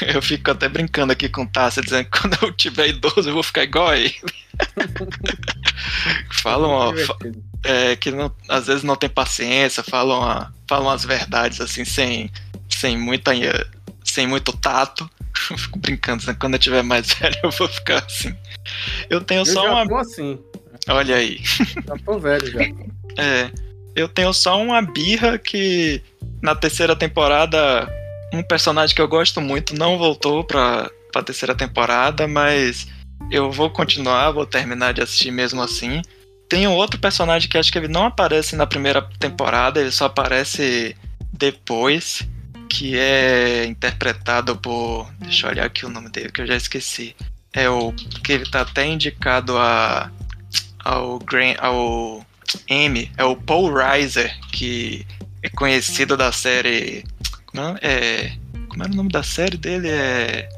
[0.00, 3.34] Eu fico até brincando aqui com o Tassi, dizendo que quando eu tiver idoso eu
[3.34, 4.14] vou ficar igual a ele.
[6.30, 6.94] falam
[7.64, 12.30] é, que não, às vezes não tem paciência, falam, falam as verdades assim sem,
[12.68, 13.32] sem, muita,
[14.04, 15.10] sem muito tato.
[15.50, 16.36] Eu fico brincando, né?
[16.38, 18.34] quando eu tiver mais velho eu vou ficar assim.
[19.08, 20.00] Eu tenho eu só já uma.
[20.00, 20.38] assim.
[20.88, 21.40] Olha aí.
[21.86, 22.60] Já tô velho já.
[23.18, 23.50] É.
[23.94, 26.02] Eu tenho só uma birra que
[26.40, 27.88] na terceira temporada
[28.32, 32.88] um personagem que eu gosto muito não voltou pra, pra terceira temporada, mas
[33.30, 36.00] eu vou continuar, vou terminar de assistir mesmo assim.
[36.48, 40.06] Tem um outro personagem que acho que ele não aparece na primeira temporada, ele só
[40.06, 40.96] aparece
[41.32, 42.26] depois,
[42.72, 45.06] que é interpretado por.
[45.18, 47.14] Deixa eu olhar aqui o nome dele, que eu já esqueci.
[47.52, 47.92] É o.
[47.92, 50.10] que ele tá até indicado a.
[50.82, 51.18] ao.
[51.18, 52.24] Green, ao
[52.66, 55.06] M é o Paul Reiser, que
[55.42, 57.04] é conhecido da série.
[57.44, 58.32] Como é, é,
[58.68, 59.90] como era o nome da série dele?
[59.90, 60.48] É.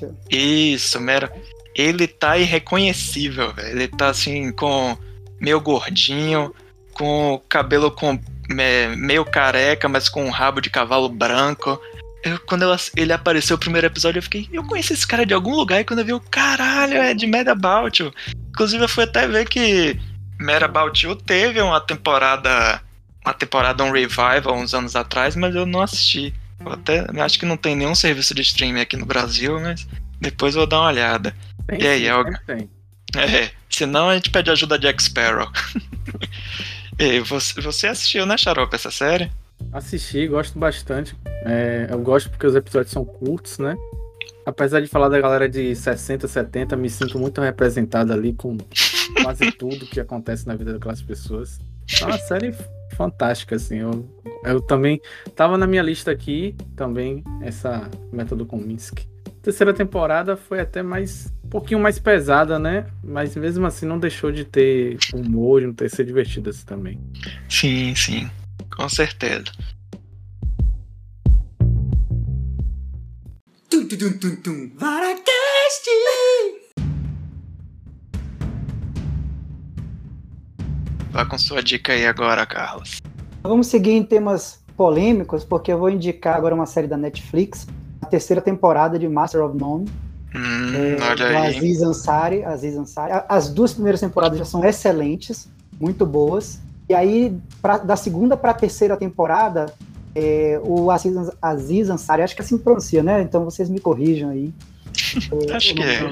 [0.00, 0.16] You.
[0.30, 1.30] Isso, Mera.
[1.76, 3.68] Ele tá irreconhecível, velho.
[3.68, 4.96] Ele tá assim, com.
[5.38, 6.54] meio gordinho,
[6.94, 11.80] com cabelo com, é, meio careca, mas com um rabo de cavalo branco.
[12.22, 12.64] Eu, quando
[12.96, 15.84] ele apareceu no primeiro episódio, eu fiquei, eu conheci esse cara de algum lugar, e
[15.84, 18.12] quando eu vi, o caralho, é de Mad About You.
[18.48, 20.00] Inclusive, eu fui até ver que
[20.40, 22.80] Mad About You teve uma temporada,
[23.24, 26.32] uma temporada, um revival uns anos atrás, mas eu não assisti.
[26.60, 29.86] Eu até acho que não tem nenhum serviço de streaming aqui no Brasil, mas
[30.18, 31.36] depois eu vou dar uma olhada.
[31.66, 32.40] Tem, e aí, Elga?
[32.46, 32.70] tem.
[33.16, 35.50] É, senão a gente pede ajuda de Jack Sparrow.
[36.98, 39.30] e você, você assistiu, né, Xarope, essa série?
[39.72, 41.16] Assisti, gosto bastante.
[41.44, 43.76] É, eu gosto porque os episódios são curtos, né?
[44.46, 48.58] Apesar de falar da galera de 60, 70, me sinto muito representado ali com
[49.22, 51.58] quase tudo que acontece na vida daquelas pessoas.
[52.00, 52.54] É uma série
[52.94, 53.78] fantástica, assim.
[53.78, 54.08] Eu,
[54.44, 55.00] eu também
[55.34, 59.08] tava na minha lista aqui também essa método Kominsky.
[59.44, 62.86] Terceira temporada foi até mais um pouquinho mais pesada, né?
[63.04, 66.98] Mas mesmo assim não deixou de ter humor, de não ter ser divertida assim, também.
[67.46, 68.30] Sim, sim,
[68.74, 69.44] com certeza.
[73.68, 74.70] Tum, tum, tum, tum, tum.
[74.78, 75.90] Varacast!
[81.10, 83.02] Vá com sua dica aí agora, Carlos.
[83.42, 87.66] Vamos seguir em temas polêmicos, porque eu vou indicar agora uma série da Netflix,
[88.14, 89.86] terceira temporada de Master of None.
[90.32, 91.56] Hum, é, olha do aí.
[91.56, 93.12] Aziz Ansari, Aziz Ansari.
[93.28, 95.48] As duas primeiras temporadas já são excelentes,
[95.80, 96.60] muito boas.
[96.88, 99.66] E aí, pra- da segunda para a terceira temporada,
[100.14, 103.20] é, o Aziz, Aziz Ansari, acho que assim pronuncia, né?
[103.20, 104.52] Então vocês me corrijam aí.
[105.48, 106.10] É, Acho o que é.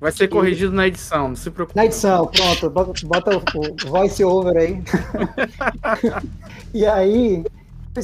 [0.00, 1.76] Vai ser corrigido na edição, não se preocupe.
[1.76, 4.82] Na edição, pronto, bota, bota o, o voice over aí.
[6.74, 7.44] e aí,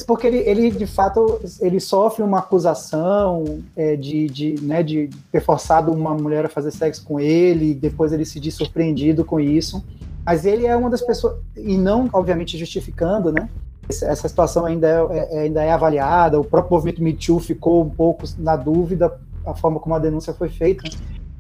[0.07, 5.41] porque ele, ele, de fato, ele sofre uma acusação é, de, de, né, de ter
[5.41, 9.83] forçado uma mulher a fazer sexo com ele, depois ele se diz surpreendido com isso.
[10.27, 13.49] Mas ele é uma das pessoas, e não, obviamente, justificando, né?
[13.89, 17.89] Essa situação ainda é, é- ainda é avaliada, o próprio movimento Me Too ficou um
[17.89, 20.85] pouco na dúvida a forma como a denúncia foi feita.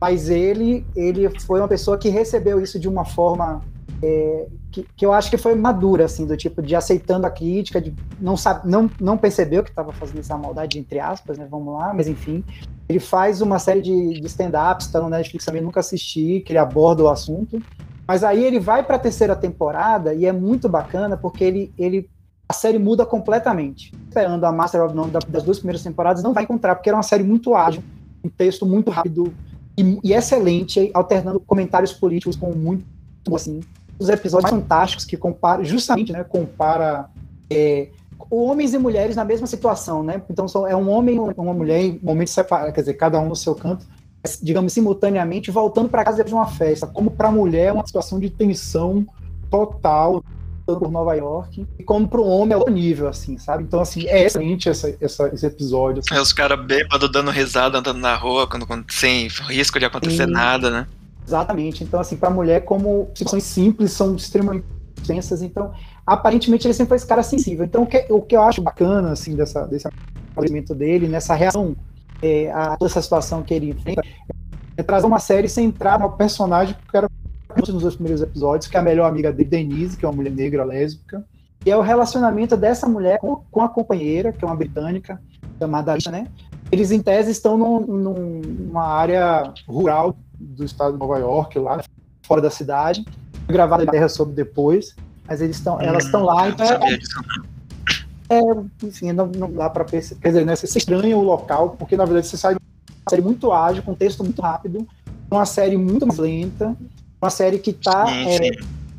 [0.00, 3.60] Mas ele, ele foi uma pessoa que recebeu isso de uma forma
[4.02, 7.80] é, que, que eu acho que foi madura, assim, do tipo de aceitando a crítica,
[7.80, 11.46] de não sabe, não, não percebeu que estava fazendo essa maldade entre aspas, né?
[11.50, 12.44] Vamos lá, mas enfim,
[12.88, 16.58] ele faz uma série de, de stand-ups, tá no Netflix também nunca assisti, que ele
[16.58, 17.60] aborda o assunto.
[18.06, 22.08] Mas aí ele vai para a terceira temporada e é muito bacana porque ele, ele
[22.48, 23.92] a série muda completamente.
[24.08, 26.96] Esperando a Master of None da- das duas primeiras temporadas não vai encontrar porque era
[26.96, 27.82] uma série muito ágil,
[28.24, 29.34] um texto muito rápido,
[29.76, 32.84] e, e excelente, alternando comentários políticos com muito
[33.34, 33.60] assim,
[33.98, 37.08] os episódios fantásticos que compara, justamente, né, compara
[37.50, 37.88] é,
[38.30, 40.22] homens e mulheres na mesma situação, né?
[40.30, 43.28] Então só é um homem e uma mulher em momentos separados, quer dizer, cada um
[43.28, 43.86] no seu canto,
[44.42, 46.86] digamos simultaneamente voltando para casa depois de uma festa.
[46.86, 49.06] Como para a mulher é uma situação de tensão
[49.50, 50.22] total,
[50.76, 53.62] por Nova York, e como pro homem é outro nível, assim, sabe?
[53.62, 56.00] Então, assim, é excelente essa, essa, esse episódio.
[56.00, 56.14] Assim.
[56.14, 60.26] É os caras bêbados dando risada, andando na rua, quando, quando, sem risco de acontecer
[60.26, 60.32] Sim.
[60.32, 60.86] nada, né?
[61.28, 61.84] Exatamente.
[61.84, 64.64] Então, assim, pra mulher, como situações simples são extremamente
[65.06, 65.72] tensas, então,
[66.06, 67.66] aparentemente ele sempre foi esse cara sensível.
[67.66, 69.86] Então, o que, o que eu acho bacana, assim, dessa, desse
[70.32, 71.76] aparecimento dele, nessa reação
[72.22, 74.02] é, a toda essa situação que ele enfrenta,
[74.74, 77.10] é trazer uma série centrada no personagem que era
[77.58, 80.32] nos dois primeiros episódios, que é a melhor amiga dele, Denise, que é uma mulher
[80.32, 81.22] negra lésbica,
[81.66, 85.20] e é o relacionamento dessa mulher com, com a companheira, que é uma britânica,
[85.58, 86.26] chamada Alicia, né?
[86.72, 91.82] Eles, em tese, estão num, numa área rural do estado de Nova York, lá
[92.22, 93.04] fora da cidade,
[93.46, 94.94] gravada em terra sobre depois,
[95.26, 96.88] mas eles estão, elas estão lá, então é, não.
[98.28, 101.96] é, enfim, não, não dá pra perceber, quer dizer, né, você estranha o local, porque
[101.96, 104.86] na verdade você sai de uma série muito ágil, com texto muito rápido,
[105.30, 106.76] uma série muito mais lenta,
[107.20, 108.50] uma série que tá Sim, é,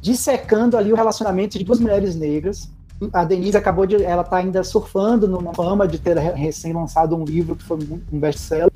[0.02, 2.70] dissecando ali o relacionamento de duas mulheres negras.
[3.14, 4.04] A Denise acabou de.
[4.04, 8.02] Ela tá ainda surfando numa fama de ter re- recém-lançado um livro que foi um
[8.12, 8.70] um best-seller.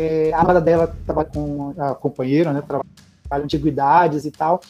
[0.00, 2.62] É, a amada dela trabalha com a companheira, né?
[2.66, 2.86] Trabalha
[3.40, 4.60] em antiguidades e tal.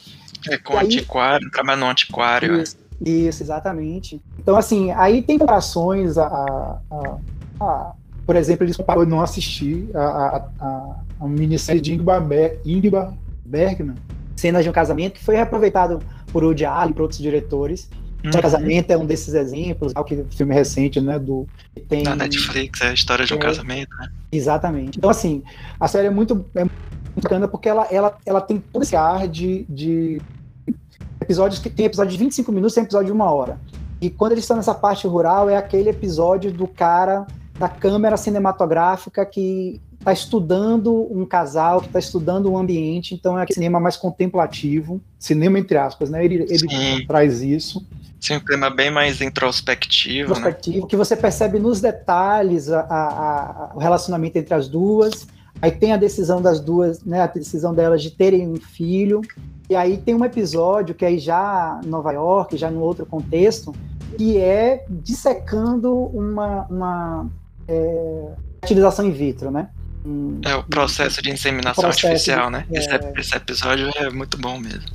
[0.48, 2.56] É com E aí- antiquário, trabalha no antiquário.
[2.56, 2.62] é.
[2.62, 4.20] Isso, isso, exatamente.
[4.38, 7.18] Então, assim, aí tem comparações a, a-
[7.60, 7.92] a-
[8.26, 8.76] por exemplo, eles
[9.08, 13.12] não assistir a, a, a, a minissérie de Ingmar, Ber- Ingmar
[13.44, 13.96] Bergman,
[14.36, 16.00] Cenas de um Casamento, que foi reaproveitado
[16.32, 17.88] por Woody Allen e por outros diretores.
[18.24, 18.30] Uhum.
[18.30, 22.02] O Casamento é um desses exemplos, que é um filme recente, né, do que tem
[22.02, 23.40] Na Netflix, é a história de um É.
[23.40, 24.10] casamento, né?
[24.30, 24.98] Exatamente.
[24.98, 25.42] Então, assim,
[25.78, 26.72] a série é muito, é muito
[27.16, 30.20] bacana porque ela, ela, ela tem todo esse ar de, de
[31.20, 33.58] episódios que tem episódio de 25 minutos tem episódio de uma hora.
[34.00, 37.26] E quando eles estão nessa parte rural, é aquele episódio do cara
[37.58, 43.42] da câmera cinematográfica que está estudando um casal, que está estudando um ambiente, então é
[43.42, 46.24] aquele cinema mais contemplativo, cinema entre aspas, né?
[46.24, 47.86] Ele, ele traz isso
[48.20, 50.40] Sim, um clima bem mais introspectivo, né?
[50.40, 55.26] perspectiva, que você percebe nos detalhes a- a- a- o relacionamento entre as duas.
[55.62, 59.20] Aí tem a decisão das duas, né, a decisão delas de terem um filho.
[59.68, 63.74] E aí tem um episódio que aí já em Nova York, já no outro contexto,
[64.16, 67.26] que é dissecando uma, uma
[67.68, 69.68] é, fertilização in vitro, né?
[70.04, 72.66] Um- É o processo de inseminação Processo artificial, de- né?
[72.70, 73.20] é.
[73.20, 74.88] Esse episódio é muito bom mesmo.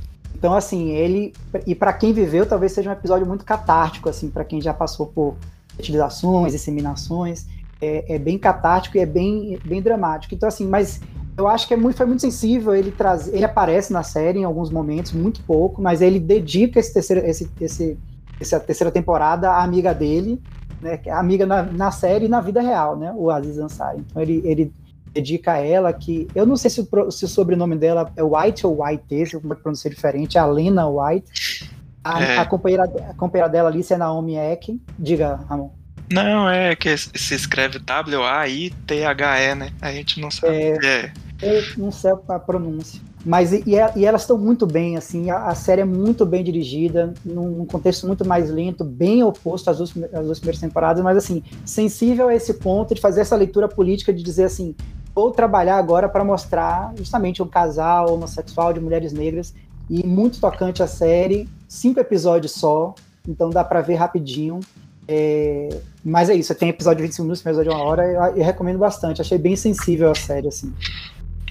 [0.46, 1.32] Então, assim, ele.
[1.66, 5.06] E para quem viveu, talvez seja um episódio muito catártico, assim, para quem já passou
[5.06, 5.34] por
[5.74, 7.46] fertilizações, inseminações.
[7.82, 10.36] É, é bem catártico e é bem, bem dramático.
[10.36, 11.00] Então, assim, mas
[11.36, 12.76] eu acho que é muito, foi muito sensível.
[12.76, 16.94] Ele traz, ele aparece na série em alguns momentos, muito pouco, mas ele dedica esse
[16.94, 17.98] terceiro, esse, esse,
[18.40, 20.40] essa terceira temporada à amiga dele,
[20.80, 21.00] né?
[21.04, 23.12] é amiga na, na série e na vida real, né?
[23.16, 24.04] O Aziz Ansari.
[24.08, 24.72] Então, ele, ele
[25.16, 26.28] dedica a ela que.
[26.34, 29.40] Eu não sei se o, se o sobrenome dela é White ou White, se eu
[29.40, 31.70] pronunciar diferente, é a Lena White.
[32.04, 32.38] A, É.
[32.38, 34.80] a companheira, a companheira dela, Alice, é Naomi Eck.
[34.98, 35.70] Diga, Ramon.
[36.10, 39.72] Não, é que se escreve W-A-I-T-H-E, né?
[39.80, 40.54] A gente não sabe.
[40.54, 41.12] É.
[41.42, 43.00] Eu não sei a pronúncia.
[43.26, 43.64] Mas e,
[43.96, 48.06] e elas estão muito bem, assim, a, a série é muito bem dirigida, num, contexto
[48.06, 52.34] muito mais lento, bem oposto às duas, às duas primeiras temporadas, mas assim, sensível a
[52.36, 54.76] esse ponto de fazer essa leitura política de dizer assim,
[55.16, 59.54] vou trabalhar agora para mostrar justamente um casal homossexual de mulheres negras
[59.88, 62.94] e muito tocante a série, cinco episódios só,
[63.26, 64.60] então dá para ver rapidinho.
[65.08, 65.70] É,
[66.04, 68.78] mas é isso, tem episódio de 25 minutos, episódio de uma hora, eu, eu recomendo
[68.78, 70.74] bastante, achei bem sensível a série, assim.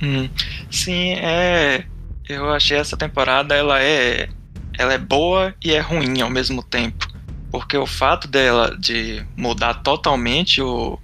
[0.03, 0.29] Hum,
[0.69, 1.85] sim, é.
[2.29, 4.29] Eu achei essa temporada ela é,
[4.77, 7.07] ela é boa e é ruim ao mesmo tempo,
[7.49, 10.99] porque o fato dela de mudar totalmente o,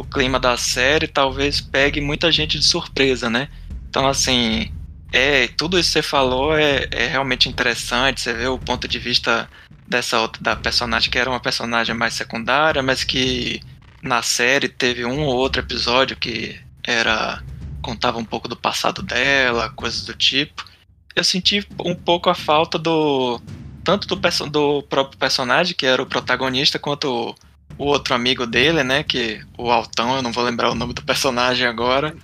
[0.00, 3.48] o clima da série talvez pegue muita gente de surpresa, né?
[3.88, 4.72] Então assim,
[5.12, 8.20] é tudo isso que você falou é, é realmente interessante.
[8.20, 9.48] Você vê o ponto de vista
[9.86, 13.60] dessa outra da personagem que era uma personagem mais secundária, mas que
[14.02, 17.42] na série teve um ou outro episódio que era
[17.82, 20.64] contava um pouco do passado dela, coisas do tipo.
[21.14, 23.40] Eu senti um pouco a falta do
[23.84, 24.16] tanto do,
[24.50, 27.34] do próprio personagem que era o protagonista quanto
[27.78, 31.02] o, outro amigo dele, né, que o Altão, eu não vou lembrar o nome do
[31.02, 32.14] personagem agora.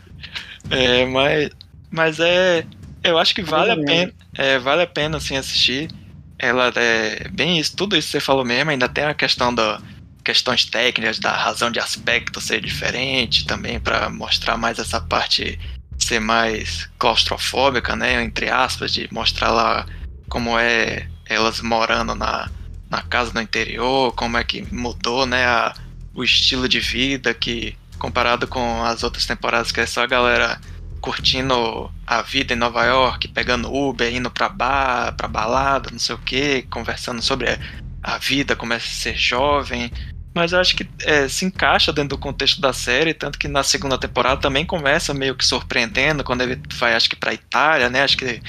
[0.70, 1.50] É, mas
[1.90, 2.64] mas é
[3.04, 5.90] eu acho que vale a ou pena, é, vale a pena assim assistir.
[6.38, 9.80] Ela é bem isso, tudo isso que você falou mesmo, ainda tem a questão da
[10.24, 15.58] questões técnicas da razão de aspecto ser diferente também para mostrar mais essa parte
[15.98, 19.86] ser mais claustrofóbica, né, entre aspas, de mostrar lá
[20.28, 22.50] como é elas morando na,
[22.92, 25.74] na casa no interior, como é que mudou, né, a,
[26.14, 30.60] o estilo de vida que comparado com as outras temporadas que é só a galera
[31.00, 36.14] curtindo a vida em Nova York, pegando Uber, indo pra bar, pra balada, não sei
[36.14, 37.58] o que, conversando sobre
[38.02, 39.90] a vida, começa a ser jovem.
[40.34, 43.62] Mas eu acho que é, se encaixa dentro do contexto da série, tanto que na
[43.62, 48.02] segunda temporada também começa meio que surpreendendo, quando ele vai, acho que pra Itália, né?
[48.02, 48.40] Acho que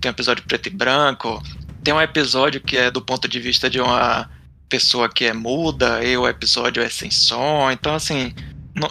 [0.00, 1.42] tem um episódio preto e branco.
[1.82, 4.30] Tem um episódio que é do ponto de vista de uma
[4.68, 7.70] pessoa que é muda, e o episódio é sem som.
[7.70, 8.32] Então, assim,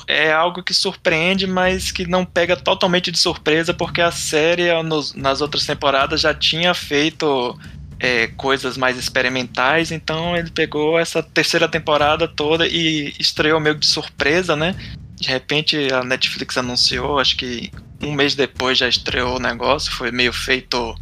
[0.07, 5.13] é algo que surpreende, mas que não pega totalmente de surpresa, porque a série nos,
[5.15, 7.57] nas outras temporadas já tinha feito
[7.99, 13.87] é, coisas mais experimentais, então ele pegou essa terceira temporada toda e estreou meio de
[13.87, 14.75] surpresa, né?
[15.15, 17.71] De repente a Netflix anunciou, acho que
[18.01, 20.95] um mês depois já estreou o negócio, foi meio feito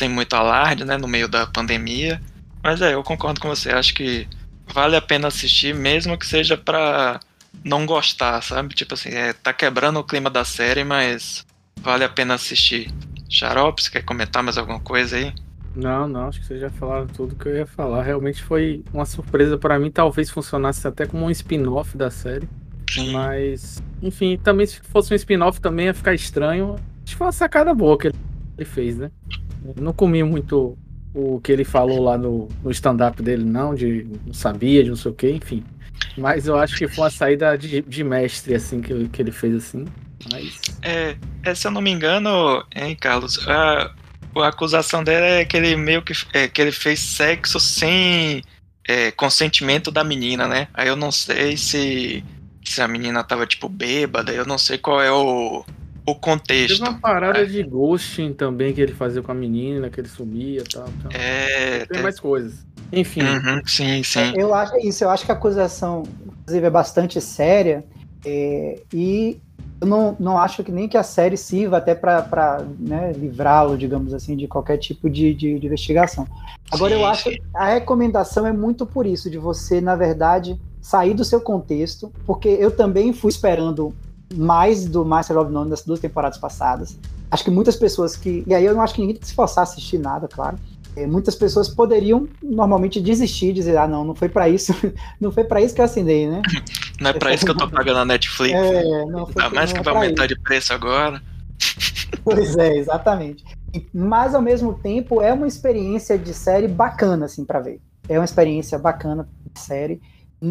[0.00, 0.96] sem muito alarde, né?
[0.96, 2.20] No meio da pandemia.
[2.62, 4.26] Mas é, eu concordo com você, acho que
[4.72, 7.20] vale a pena assistir, mesmo que seja pra
[7.62, 8.74] não gostar, sabe?
[8.74, 11.44] Tipo assim, é, tá quebrando o clima da série, mas
[11.80, 12.90] vale a pena assistir.
[13.28, 15.32] Xarope, você quer comentar mais alguma coisa aí?
[15.76, 18.02] Não, não, acho que vocês já falaram tudo que eu ia falar.
[18.02, 19.90] Realmente foi uma surpresa para mim.
[19.90, 22.48] Talvez funcionasse até como um spin-off da série.
[22.90, 23.12] Sim.
[23.12, 26.74] Mas, enfim, também se fosse um spin-off também ia ficar estranho.
[26.74, 29.10] Acho que foi uma sacada boa que ele fez, né?
[29.76, 30.76] Não comi muito
[31.14, 34.96] o que ele falou lá no, no stand-up dele, não, de não sabia, de não
[34.96, 35.64] sei o que, enfim.
[36.16, 39.54] Mas eu acho que foi uma saída de, de mestre, assim, que, que ele fez
[39.56, 39.86] assim.
[40.30, 40.60] Mas...
[40.82, 43.92] É, é, se eu não me engano, hein, Carlos, a,
[44.36, 48.42] a acusação dele é que ele meio que, é, que ele fez sexo sem
[48.86, 50.68] é, consentimento da menina, né?
[50.74, 52.24] Aí eu não sei se,
[52.64, 55.64] se a menina tava, tipo, bêbada, eu não sei qual é o,
[56.10, 56.78] o contexto.
[56.78, 57.44] Teve uma parada é.
[57.44, 61.12] de ghosting também que ele fazia com a menina, que ele sumia e tal, tal.
[61.12, 61.86] É.
[61.86, 62.02] Tem é...
[62.02, 62.66] mais coisas.
[62.92, 63.22] Enfim.
[63.22, 64.32] Uhum, sim, sim.
[64.36, 66.02] Eu acho isso, eu acho que a acusação,
[66.40, 67.84] inclusive, é bastante séria.
[68.24, 69.40] É, e
[69.80, 74.12] eu não, não acho que nem que a série sirva até para né, livrá-lo, digamos
[74.12, 76.26] assim, de qualquer tipo de, de, de investigação.
[76.70, 77.36] Agora, sim, eu acho sim.
[77.36, 82.12] que a recomendação é muito por isso, de você, na verdade, sair do seu contexto,
[82.26, 83.94] porque eu também fui esperando
[84.34, 86.98] mais do Master of None das duas temporadas passadas.
[87.30, 88.44] Acho que muitas pessoas que.
[88.46, 90.58] E aí eu não acho que ninguém tem que se forçar a assistir nada, claro.
[90.96, 94.74] É, muitas pessoas poderiam normalmente desistir, dizer, ah, não, não foi para isso,
[95.20, 96.42] não foi para isso que eu assinei, né?
[97.00, 98.54] Não é para isso que eu tô pagando a Netflix.
[98.54, 100.34] É, não foi, Ainda mais que vai aumentar isso.
[100.34, 101.22] de preço agora.
[102.24, 103.44] Pois é, exatamente.
[103.94, 107.80] Mas ao mesmo tempo é uma experiência de série bacana, assim, para ver.
[108.08, 110.00] É uma experiência bacana de série,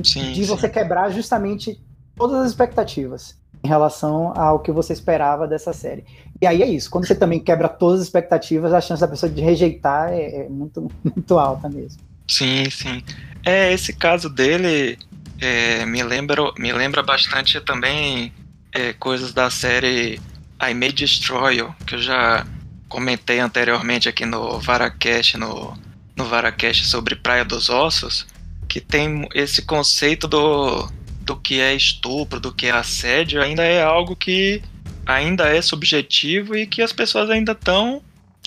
[0.03, 0.45] sim, de sim.
[0.45, 1.79] você quebrar justamente
[2.15, 6.03] todas as expectativas em relação ao que você esperava dessa série.
[6.41, 9.29] E aí é isso, quando você também quebra todas as expectativas, a chance da pessoa
[9.29, 12.01] de rejeitar é, é muito, muito alta mesmo.
[12.27, 13.03] Sim, sim.
[13.43, 14.97] É, esse caso dele
[15.41, 18.31] é, me, lembra, me lembra bastante também
[18.71, 20.21] é, coisas da série
[20.61, 22.45] I May Destroy que eu já
[22.87, 25.77] comentei anteriormente aqui no Varacast, no,
[26.15, 28.27] no Varacast sobre Praia dos Ossos,
[28.67, 30.89] que tem esse conceito do
[31.29, 34.63] do que é estupro, do que é assédio, ainda é algo que
[35.05, 38.01] ainda é subjetivo e que as pessoas ainda estão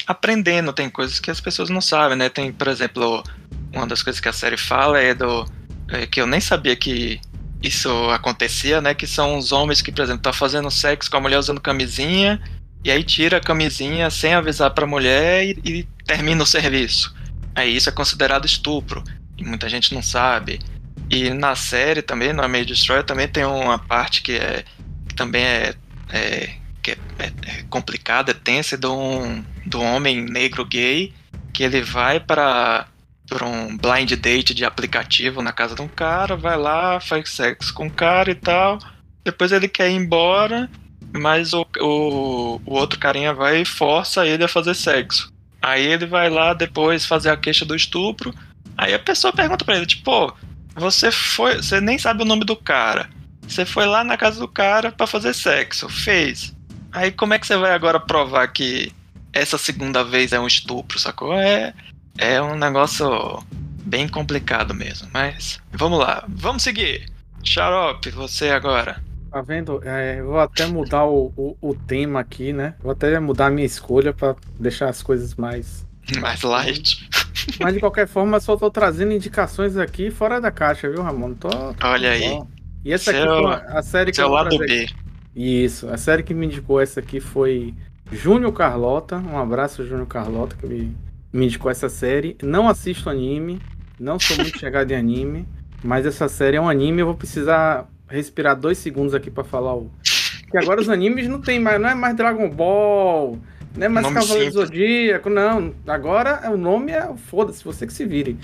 [0.05, 0.72] aprendendo.
[0.72, 2.28] Tem coisas que as pessoas não sabem, né?
[2.28, 3.22] Tem, por exemplo,
[3.72, 5.47] uma das coisas que a série fala é do
[5.91, 7.20] é, que eu nem sabia que
[7.62, 8.95] isso acontecia, né?
[8.95, 12.43] Que são os homens que, por exemplo, tá fazendo sexo com a mulher usando camisinha
[12.83, 17.14] e aí tira a camisinha sem avisar para a mulher e, e termina o serviço.
[17.55, 19.05] Aí isso é considerado estupro
[19.39, 20.59] e muita gente não sabe.
[21.12, 24.64] E na série também, no Amazing Destroyer, também tem uma parte que é
[25.06, 25.74] que também é,
[26.10, 31.12] é que é, é, é complicada, é tensa, do um, do homem negro gay,
[31.52, 32.86] que ele vai para
[33.42, 37.88] um blind date de aplicativo na casa de um cara, vai lá, faz sexo com
[37.88, 38.78] o cara e tal.
[39.22, 40.70] Depois ele quer ir embora,
[41.12, 45.30] mas o, o, o outro carinha vai e força ele a fazer sexo.
[45.60, 48.34] Aí ele vai lá depois fazer a queixa do estupro.
[48.78, 50.34] Aí a pessoa pergunta pra ele, tipo,
[50.75, 51.57] você foi.
[51.57, 53.09] Você nem sabe o nome do cara.
[53.47, 55.89] Você foi lá na casa do cara para fazer sexo.
[55.89, 56.55] Fez.
[56.91, 58.93] Aí como é que você vai agora provar que
[59.33, 61.35] essa segunda vez é um estupro, sacou?
[61.35, 61.75] É,
[62.18, 63.43] é um negócio
[63.85, 65.09] bem complicado mesmo.
[65.12, 66.25] Mas vamos lá.
[66.29, 67.11] Vamos seguir.
[67.43, 69.03] Xarope, você agora.
[69.31, 69.81] Tá vendo?
[69.83, 72.75] É, eu vou até mudar o, o, o, tema aqui, né?
[72.83, 75.87] Vou até mudar a minha escolha para deixar as coisas mais.
[76.20, 77.09] Mais light.
[77.61, 81.34] Mas de qualquer forma, só tô trazendo indicações aqui fora da caixa, viu, Ramon?
[81.34, 82.40] Tô, tô Olha aí.
[82.84, 84.86] E essa Seu, aqui foi a série que eu lado B.
[85.34, 87.74] Isso, a série que me indicou essa aqui foi
[88.11, 89.16] Júnior Carlota.
[89.16, 90.97] Um abraço, Júnior Carlota, que me,
[91.32, 92.36] me indicou essa série.
[92.43, 93.61] Não assisto anime,
[93.99, 95.49] não sou muito chegado em anime,
[95.82, 97.01] mas essa série é um anime.
[97.01, 99.90] Eu vou precisar respirar dois segundos aqui para falar o,
[100.51, 103.38] Que agora os animes não tem mais, não é mais Dragon Ball,
[103.77, 104.68] não é mais Nome Cavaleiro do simples.
[104.81, 105.75] Zodíaco, não.
[105.87, 108.37] Agora é- o nome é, foda-se, você que se vire.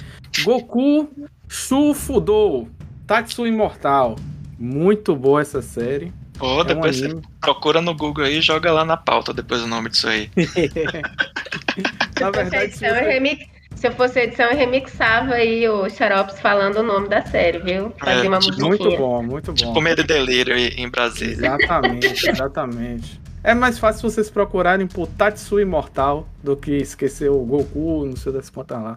[0.42, 1.08] Goku
[1.48, 2.68] Shufudou,
[3.06, 4.16] Tatsu Imortal.
[4.58, 6.12] Muito boa essa série.
[6.38, 7.22] Pô, É um depois você anime.
[7.40, 10.30] procura no Google aí e joga lá na pauta depois o nome disso aí.
[10.36, 13.10] Se Na eu fosse verdade, se edição, eu você...
[13.12, 17.58] remix- se eu fosse edição, eu remixava aí o Xarops falando o nome da série,
[17.58, 17.92] viu?
[17.98, 18.68] Fazia É, uma tipo, musiquinha.
[18.68, 19.54] Muito bom, muito bom.
[19.54, 21.34] Tipo Medo e Delírio aí em Brasília.
[21.34, 23.20] Exatamente, exatamente.
[23.48, 28.30] É mais fácil vocês procurarem por Tatsu Imortal do que esquecer o Goku, não sei
[28.30, 28.94] das quantas lá.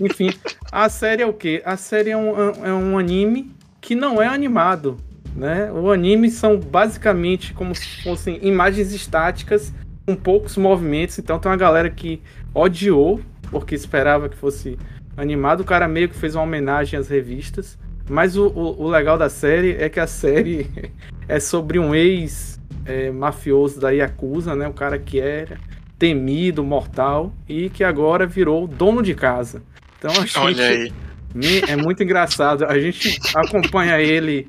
[0.00, 0.30] Enfim,
[0.72, 1.62] a série é o quê?
[1.64, 2.34] A série é um,
[2.64, 4.96] é um anime que não é animado,
[5.36, 5.70] né?
[5.70, 9.72] O anime são basicamente como se fossem imagens estáticas
[10.04, 11.16] com poucos movimentos.
[11.20, 12.20] Então tem uma galera que
[12.52, 13.20] odiou
[13.52, 14.76] porque esperava que fosse
[15.16, 15.60] animado.
[15.60, 17.78] O cara meio que fez uma homenagem às revistas.
[18.10, 20.68] Mas o, o- o legal da série é que a série
[21.28, 24.66] é sobre um ex é, mafioso da Yakuza, né?
[24.68, 25.58] O cara que era
[25.98, 29.62] temido, mortal e que agora virou dono de casa.
[29.98, 30.92] Então a gente Olha aí.
[31.34, 32.64] me- é muito engraçado.
[32.64, 34.48] A gente acompanha ele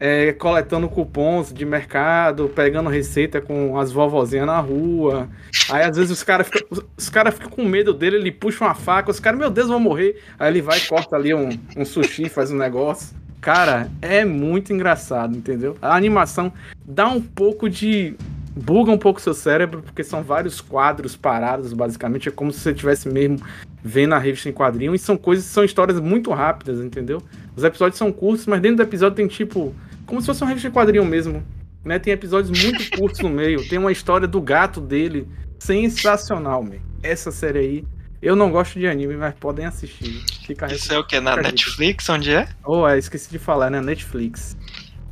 [0.00, 5.28] é, coletando cupons de mercado, pegando receita com as vovozinhas na rua.
[5.70, 8.74] Aí às vezes os caras ficam os cara ficam com medo dele, ele puxa uma
[8.74, 10.18] faca, os caras, meu Deus, vão morrer.
[10.38, 13.14] Aí ele vai e corta ali um, um sushi, faz um negócio.
[13.46, 15.76] Cara, é muito engraçado, entendeu?
[15.80, 16.52] A animação
[16.84, 18.16] dá um pouco de.
[18.56, 22.28] buga um pouco seu cérebro, porque são vários quadros parados, basicamente.
[22.28, 23.38] É como se você estivesse mesmo
[23.84, 24.96] vendo a revista em quadrinho.
[24.96, 27.22] E são coisas, são histórias muito rápidas, entendeu?
[27.54, 29.72] Os episódios são curtos, mas dentro do episódio tem tipo.
[30.06, 31.40] Como se fosse uma revista em quadrinho mesmo.
[31.84, 32.00] Né?
[32.00, 33.64] Tem episódios muito curtos no meio.
[33.68, 35.24] Tem uma história do gato dele.
[35.60, 36.80] Sensacional, meu.
[37.00, 37.84] Essa série aí.
[38.26, 40.20] Eu não gosto de anime, mas podem assistir.
[40.44, 41.20] Fica Isso é o que?
[41.20, 41.36] Na.
[41.36, 42.08] Netflix?
[42.08, 42.48] Onde é?
[42.64, 43.80] Oh, é, esqueci de falar, né?
[43.80, 44.56] Netflix.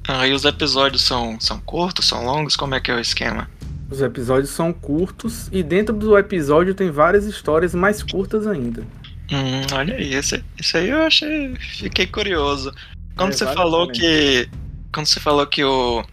[0.09, 2.57] Ah, e os episódios são, são curtos, são longos?
[2.57, 3.49] Como é que é o esquema?
[3.89, 8.83] Os episódios são curtos e dentro do episódio tem várias histórias mais curtas ainda.
[9.31, 11.55] Hum, olha aí, esse, isso aí eu achei.
[11.57, 12.75] Fiquei curioso.
[13.17, 13.93] Quando É, você falou pena.
[13.93, 14.49] que.
[14.93, 16.05] Quando você falou que o,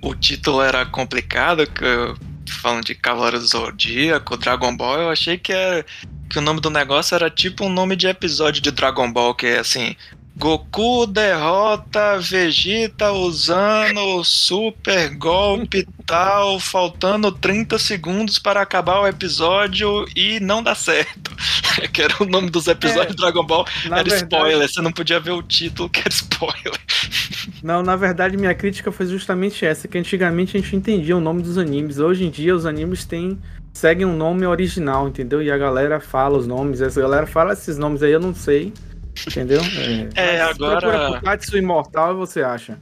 [0.00, 1.82] o título era complicado, que
[2.52, 5.84] falando de Cavaleiro do Zodíaco, Dragon Ball, eu achei que, era,
[6.28, 9.46] que o nome do negócio era tipo um nome de episódio de Dragon Ball, que
[9.46, 9.94] é assim.
[10.38, 20.04] Goku derrota Vegeta usando o super golpe tal, faltando 30 segundos para acabar o episódio
[20.14, 21.34] e não dá certo.
[21.90, 23.66] que era o nome dos episódios É, de Dragon Ball.
[23.86, 26.78] Era verdade- spoiler, você não podia ver o título que era spoiler.
[27.62, 31.42] Não, na verdade, minha crítica foi justamente essa, que antigamente a gente entendia o nome
[31.42, 31.98] dos animes.
[31.98, 33.38] Hoje em dia os animes têm.
[33.76, 35.42] Seguem um nome original, entendeu?
[35.42, 36.80] E a galera fala os nomes.
[36.80, 38.72] Essa galera fala esses nomes aí, eu não sei.
[39.26, 39.60] Entendeu?
[40.14, 42.78] É, Mas agora- Tatsu Imortal você acha.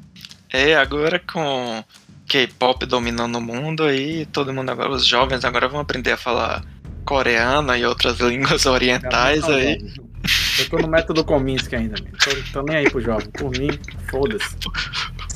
[0.52, 1.82] É, agora com
[2.28, 6.64] K-pop dominando o mundo aí, todo mundo agora, os jovens agora vão aprender a falar
[7.04, 9.78] coreano e outras línguas orientais aí.
[10.58, 11.96] Eu tô no método Kominsky ainda.
[11.96, 13.28] Tô, tô nem aí pro jovem.
[13.30, 13.68] Por mim,
[14.08, 14.56] foda-se.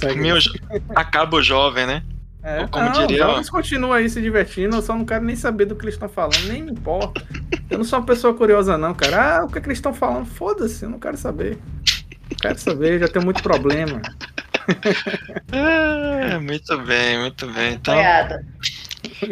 [0.94, 2.02] Acaba o jovem, né?
[2.42, 5.34] É, Ou como não, diria, jovens continuam aí se divertindo, eu só não quero nem
[5.34, 7.22] saber do que eles estão falando, nem me importa.
[7.68, 9.38] Eu não sou uma pessoa curiosa, não, cara.
[9.38, 10.26] Ah, o que, é que eles estão falando?
[10.26, 11.58] Foda-se, eu não quero saber.
[12.30, 14.00] Não quero saber, já tenho muito problema.
[15.50, 17.74] É, muito bem, muito bem.
[17.74, 18.44] Então, Apoiada.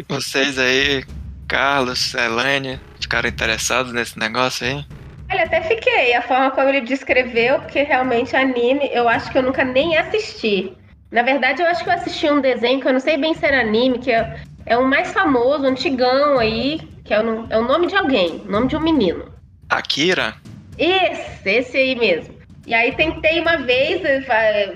[0.09, 1.05] vocês aí,
[1.47, 4.85] Carlos, Elaine, ficaram interessados nesse negócio aí?
[5.31, 6.15] Olha, até fiquei.
[6.15, 10.73] A forma como ele descreveu, porque realmente anime, eu acho que eu nunca nem assisti.
[11.11, 13.45] Na verdade, eu acho que eu assisti um desenho que eu não sei bem se
[13.45, 17.63] era anime, que é, é o mais famoso, antigão aí, que é o, é o
[17.63, 19.31] nome de alguém, o nome de um menino.
[19.69, 20.35] Akira?
[20.77, 22.35] Esse, esse aí mesmo.
[22.65, 24.01] E aí tentei uma vez,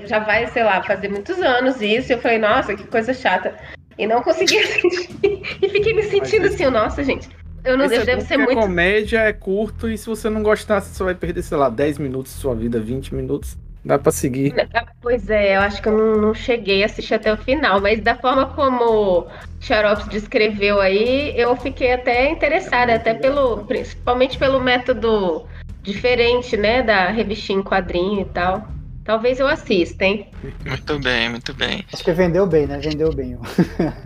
[0.06, 3.54] já vai, sei lá, fazer muitos anos isso, e eu falei, nossa, que coisa chata.
[3.98, 5.60] E não consegui assistir.
[5.62, 7.28] E fiquei me sentindo assim, nossa, gente.
[7.64, 8.60] Eu não eu é devo ser muito.
[8.60, 12.00] comédia é curto e se você não gostar, você só vai perder, sei lá, 10
[12.00, 13.58] minutos de sua vida, 20 minutos.
[13.84, 14.54] Dá pra seguir.
[15.02, 18.00] Pois é, eu acho que eu não, não cheguei a assistir até o final, mas
[18.00, 19.28] da forma como o
[19.60, 25.48] Xarops descreveu aí, eu fiquei até interessada, até pelo, principalmente pelo método
[25.82, 28.68] diferente, né, da revistinha em quadrinho e tal.
[29.04, 30.28] Talvez eu assista, hein?
[30.64, 31.84] Muito bem, muito bem.
[31.92, 32.78] Acho que vendeu bem, né?
[32.78, 33.36] Vendeu bem.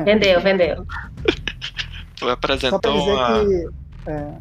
[0.05, 0.85] Vendeu, vendeu.
[2.15, 4.09] Tu Só pra apresentou, dizer uma, que.
[4.09, 4.33] é,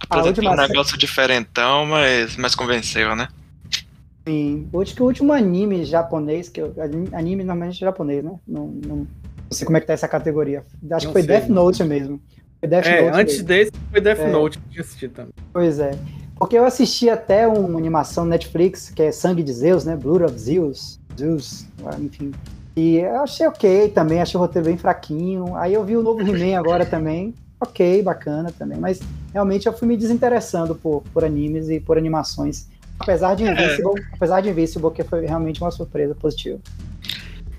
[0.00, 3.26] apresentou última um negócio diferentão, mas, mas convenceu, né?
[4.26, 4.68] Sim.
[4.72, 6.74] Eu acho que o último anime japonês, que eu,
[7.12, 8.32] anime, normalmente é japonês, né?
[8.46, 9.06] Não, não, não
[9.50, 10.64] sei como é que tá essa categoria.
[10.90, 12.20] Acho Não que foi sei, Death Note mesmo.
[12.58, 14.30] Foi Death É, Note antes desse foi Death É.
[14.30, 15.32] Note, que eu tinha assistido também.
[15.52, 15.92] Pois é.
[16.38, 19.96] Porque eu assisti até uma animação Netflix, que é Sangue de Zeus, né?
[19.96, 20.98] Blood of Zeus.
[21.16, 21.66] Zeus,
[22.00, 22.32] enfim.
[22.74, 25.54] E eu achei ok também, achei o roteiro bem fraquinho.
[25.56, 27.32] Aí eu vi o novo He-Man agora também.
[27.58, 28.78] Ok, bacana também.
[28.78, 29.00] Mas
[29.32, 32.68] realmente eu fui me desinteressando por, por animes e por animações.
[32.98, 34.14] Apesar de Invincible, é.
[34.14, 36.58] apesar de Invincible, que foi realmente uma surpresa positiva.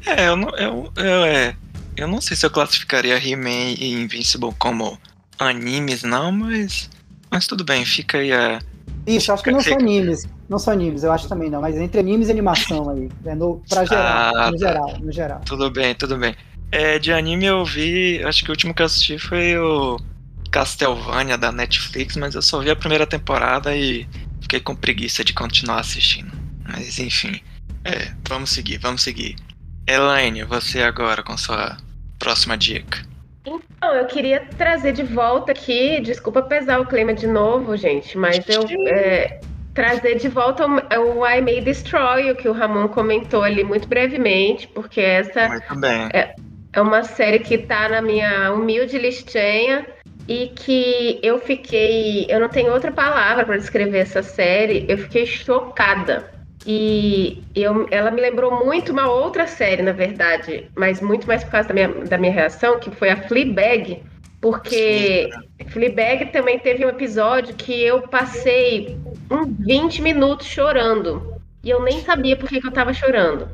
[0.06, 1.56] É, eu não, eu, eu, é,
[1.96, 4.98] eu não sei se eu classificaria He-Man e Invincible como
[5.38, 6.90] animes, não, mas.
[7.30, 8.60] Mas tudo bem, fica aí a.
[9.06, 10.26] Isso, acho que não são animes.
[10.50, 13.10] Não são animes, eu acho também não, mas entre animes e animação aí.
[13.26, 15.42] É no, pra geral, ah, no geral, no geral.
[15.46, 16.36] Tudo bem, tudo bem.
[16.72, 20.00] É, de anime eu vi, acho que o último que eu assisti foi o
[20.52, 24.08] Castlevania da Netflix, mas eu só vi a primeira temporada e
[24.48, 26.32] fiquei com preguiça de continuar assistindo.
[26.66, 27.42] Mas enfim,
[27.84, 29.36] é, vamos seguir, vamos seguir.
[29.86, 31.78] Elaine, você agora com sua
[32.18, 33.06] próxima dica.
[33.46, 38.44] Então, eu queria trazer de volta aqui, desculpa pesar o clima de novo, gente, mas
[38.50, 39.40] eu é,
[39.74, 43.88] trazer de volta o, o I May Destroy, o que o Ramon comentou ali muito
[43.88, 45.42] brevemente, porque essa
[46.14, 46.36] é,
[46.74, 49.86] é, uma série que está na minha humilde listinha
[50.28, 55.26] e que eu fiquei, eu não tenho outra palavra para descrever essa série, eu fiquei
[55.26, 56.30] chocada
[56.66, 61.52] e eu, ela me lembrou muito uma outra série, na verdade, mas muito mais por
[61.52, 64.04] causa da minha, da minha reação, que foi a Fleabag,
[64.42, 65.66] porque Sim.
[65.70, 68.98] Fleabag também teve um episódio que eu passei
[69.32, 71.36] uns 20 minutos chorando.
[71.64, 73.50] E eu nem sabia por que, que eu tava chorando.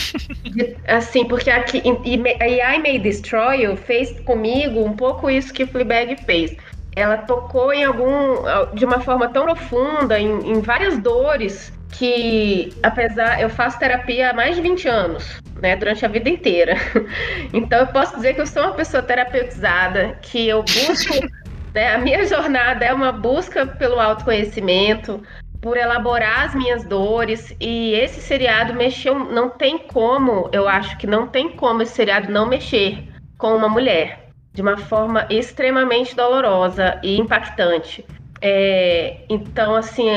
[0.86, 5.66] assim, porque aqui e, e I May Destroy You fez comigo um pouco isso que
[5.66, 6.56] Fleabag fez.
[6.94, 8.42] Ela tocou em algum
[8.74, 14.32] de uma forma tão profunda em, em várias dores que, apesar, eu faço terapia há
[14.32, 16.76] mais de 20 anos, né, durante a vida inteira.
[17.52, 21.14] Então, eu posso dizer que eu sou uma pessoa terapeutizada, que eu busco,
[21.74, 25.22] né, a minha jornada é uma busca pelo autoconhecimento,
[25.62, 31.06] por elaborar as minhas dores, e esse seriado mexeu, não tem como, eu acho que
[31.06, 33.08] não tem como esse seriado não mexer
[33.38, 38.04] com uma mulher, de uma forma extremamente dolorosa e impactante.
[38.42, 40.08] É, então, assim,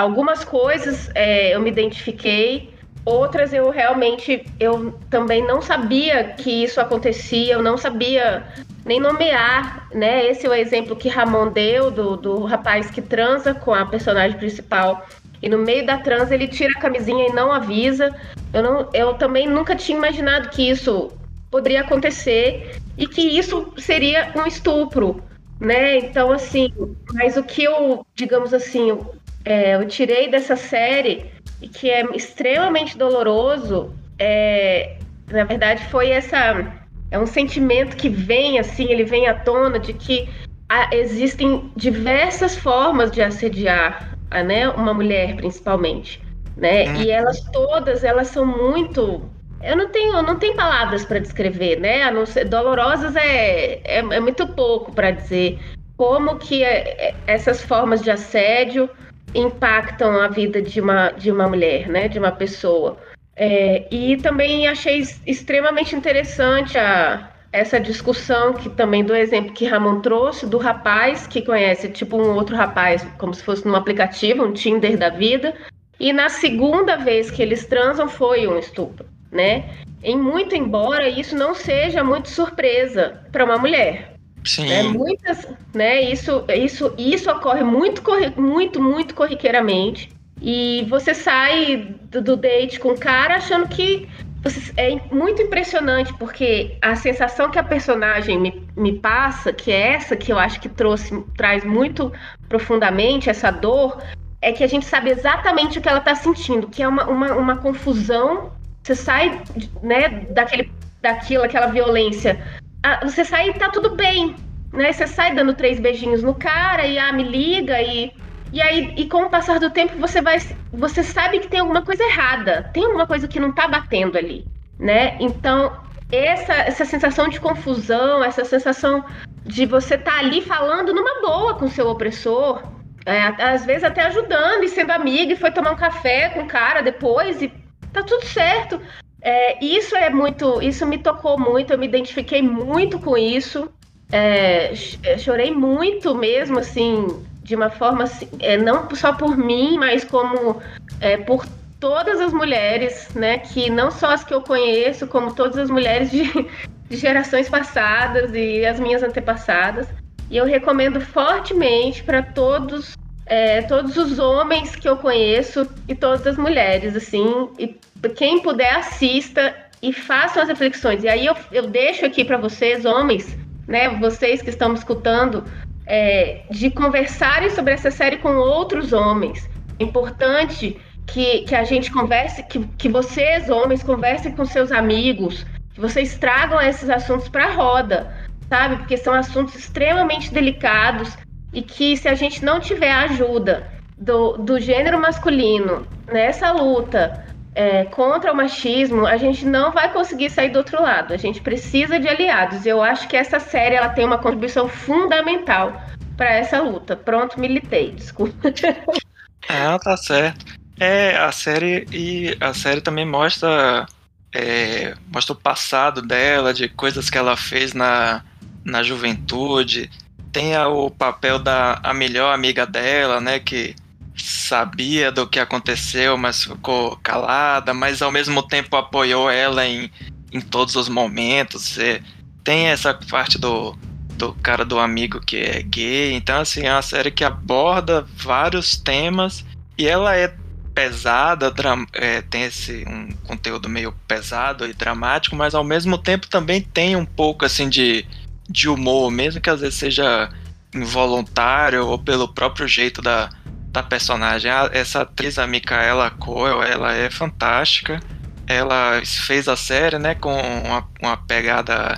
[0.00, 2.72] Algumas coisas é, eu me identifiquei,
[3.04, 8.46] outras eu realmente eu também não sabia que isso acontecia, eu não sabia
[8.84, 10.26] nem nomear, né?
[10.26, 14.38] Esse é o exemplo que Ramon deu do, do rapaz que transa com a personagem
[14.38, 15.06] principal
[15.42, 18.14] e no meio da transa ele tira a camisinha e não avisa.
[18.52, 21.10] Eu, não, eu também nunca tinha imaginado que isso
[21.50, 25.22] poderia acontecer e que isso seria um estupro,
[25.58, 25.98] né?
[25.98, 26.72] Então, assim,
[27.12, 28.98] mas o que eu, digamos assim,
[29.44, 31.30] é, eu tirei dessa série
[31.60, 34.96] e que é extremamente doloroso, é,
[35.30, 36.80] na verdade foi essa
[37.10, 40.28] é um sentimento que vem assim, ele vem à tona de que
[40.68, 46.22] há, existem diversas formas de assediar, né, uma mulher principalmente,
[46.56, 46.84] né?
[46.84, 47.02] Uhum.
[47.02, 49.28] E elas todas, elas são muito
[49.62, 52.02] eu não tenho, não tenho palavras para descrever, né?
[52.02, 55.58] A não ser, dolorosas é, é, é muito pouco para dizer
[55.96, 58.88] como que é, é, essas formas de assédio
[59.34, 62.98] impactam a vida de uma, de uma mulher, né, de uma pessoa.
[63.36, 70.00] É, e também achei extremamente interessante a, essa discussão que também do exemplo que Ramon
[70.00, 74.52] trouxe do rapaz que conhece tipo um outro rapaz como se fosse num aplicativo, um
[74.52, 75.54] Tinder da vida,
[75.98, 79.70] e na segunda vez que eles transam foi um estupro, né?
[80.02, 84.14] Em muito embora isso não seja muito surpresa para uma mulher,
[84.44, 84.68] Sim.
[84.68, 84.82] Né?
[84.84, 86.02] Muitas, né?
[86.02, 88.02] Isso, isso, isso ocorre muito,
[88.36, 90.10] muito, muito corriqueiramente.
[90.40, 94.08] E você sai do, do date com o cara achando que
[94.42, 99.92] você, é muito impressionante, porque a sensação que a personagem me, me passa, que é
[99.94, 102.10] essa que eu acho que trouxe, traz muito
[102.48, 104.02] profundamente essa dor,
[104.40, 107.34] é que a gente sabe exatamente o que ela está sentindo, que é uma, uma,
[107.34, 108.50] uma confusão.
[108.82, 109.42] Você sai
[109.82, 110.72] né, daquele,
[111.02, 112.42] daquilo, aquela violência
[112.82, 114.36] ah, você sai e tá tudo bem,
[114.72, 114.92] né?
[114.92, 118.12] Você sai dando três beijinhos no cara e ah, me liga e
[118.52, 120.38] e aí e com o passar do tempo você vai
[120.72, 124.46] você sabe que tem alguma coisa errada, tem alguma coisa que não tá batendo ali,
[124.78, 125.16] né?
[125.20, 125.72] Então,
[126.10, 129.04] essa essa sensação de confusão, essa sensação
[129.44, 132.62] de você tá ali falando numa boa com seu opressor,
[133.06, 136.48] é, às vezes até ajudando e sendo amiga e foi tomar um café com o
[136.48, 137.48] cara depois e
[137.92, 138.80] tá tudo certo.
[139.22, 143.70] É, isso é muito, isso me tocou muito, eu me identifiquei muito com isso.
[144.10, 147.06] É, é, chorei muito mesmo, assim,
[147.42, 150.60] de uma forma assim, é, não só por mim, mas como
[151.00, 151.46] é, por
[151.78, 153.38] todas as mulheres, né?
[153.38, 156.24] Que não só as que eu conheço, como todas as mulheres de,
[156.88, 159.86] de gerações passadas e as minhas antepassadas.
[160.30, 162.96] E eu recomendo fortemente para todos
[163.30, 167.76] é, todos os homens que eu conheço e todas as mulheres, assim, e
[168.16, 171.04] quem puder assista, e façam as reflexões.
[171.04, 175.44] E aí eu, eu deixo aqui para vocês, homens, né, vocês que estão me escutando,
[175.86, 179.48] é, de conversarem sobre essa série com outros homens.
[179.78, 180.76] É importante
[181.06, 186.18] que, que a gente converse, que, que vocês, homens, conversem com seus amigos, que vocês
[186.18, 188.12] tragam esses assuntos para a roda,
[188.48, 188.76] sabe?
[188.78, 191.16] Porque são assuntos extremamente delicados
[191.52, 197.24] e que se a gente não tiver ajuda do, do gênero masculino nessa luta
[197.54, 201.12] é, contra o machismo, a gente não vai conseguir sair do outro lado.
[201.12, 202.64] A gente precisa de aliados.
[202.64, 205.80] Eu acho que essa série ela tem uma contribuição fundamental
[206.16, 206.96] para essa luta.
[206.96, 208.52] Pronto, militei, desculpa.
[209.48, 210.44] Ah, tá certo.
[210.78, 213.86] É, a série e a série também mostra
[214.32, 218.22] é, mostra o passado dela, de coisas que ela fez na,
[218.64, 219.90] na juventude.
[220.32, 223.74] Tem o papel da a melhor amiga dela, né, que
[224.16, 229.90] sabia do que aconteceu, mas ficou calada, mas ao mesmo tempo apoiou ela em,
[230.32, 231.76] em todos os momentos.
[231.78, 232.02] E
[232.44, 233.76] tem essa parte do,
[234.16, 236.12] do cara do amigo que é gay.
[236.12, 239.44] Então, assim, é uma série que aborda vários temas
[239.76, 240.34] e ela é
[240.74, 241.52] pesada,
[241.92, 246.96] é, tem esse um conteúdo meio pesado e dramático, mas ao mesmo tempo também tem
[246.96, 248.06] um pouco assim de,
[248.50, 250.28] de humor, mesmo que às vezes seja
[250.74, 253.30] involuntário ou pelo próprio jeito da,
[253.70, 254.50] da personagem.
[254.72, 258.00] Essa atriz, a Micaela Coel, ela é fantástica.
[258.46, 261.96] Ela fez a série, né, com uma, uma pegada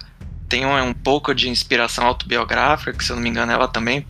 [0.52, 4.06] tem um, um, pouco de inspiração autobiográfica, que se eu não me engano ela também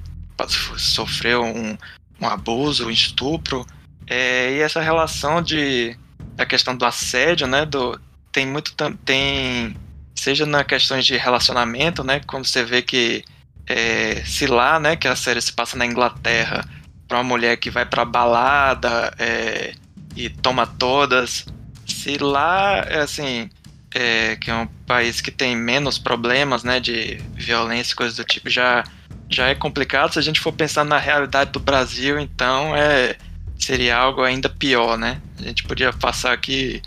[0.77, 1.79] sofreu um,
[2.21, 3.65] um abuso, um estupro.
[4.09, 5.97] É, e essa relação de
[6.37, 7.97] a questão do assédio, né, do
[8.33, 8.75] tem muito
[9.05, 9.77] tem
[10.23, 13.25] seja na questões de relacionamento, né, quando você vê que
[13.67, 16.65] é, se lá, né, que a série se passa na Inglaterra,
[17.09, 19.75] para uma mulher que vai para balada é,
[20.15, 21.45] e toma todas.
[21.85, 23.51] Se lá, é assim,
[23.93, 28.25] é, que é um país que tem menos problemas, né, de violência e coisas do
[28.25, 28.85] tipo, já,
[29.29, 30.13] já é complicado.
[30.13, 33.17] Se a gente for pensar na realidade do Brasil, então é
[33.59, 35.21] seria algo ainda pior, né?
[35.39, 36.83] A gente podia passar aqui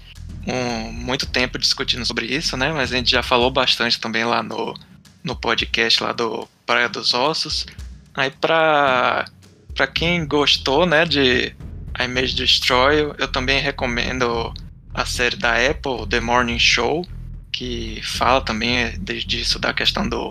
[0.48, 2.72] um, muito tempo discutindo sobre isso, né?
[2.72, 4.78] Mas a gente já falou bastante também lá no,
[5.24, 7.66] no podcast lá do Praia dos Ossos.
[8.14, 9.26] Aí para
[9.74, 11.54] para quem gostou, né, de
[12.00, 14.54] I May Destroy, eu também recomendo
[14.94, 17.06] a série da Apple, The Morning Show,
[17.52, 20.30] que fala também disso da questão do,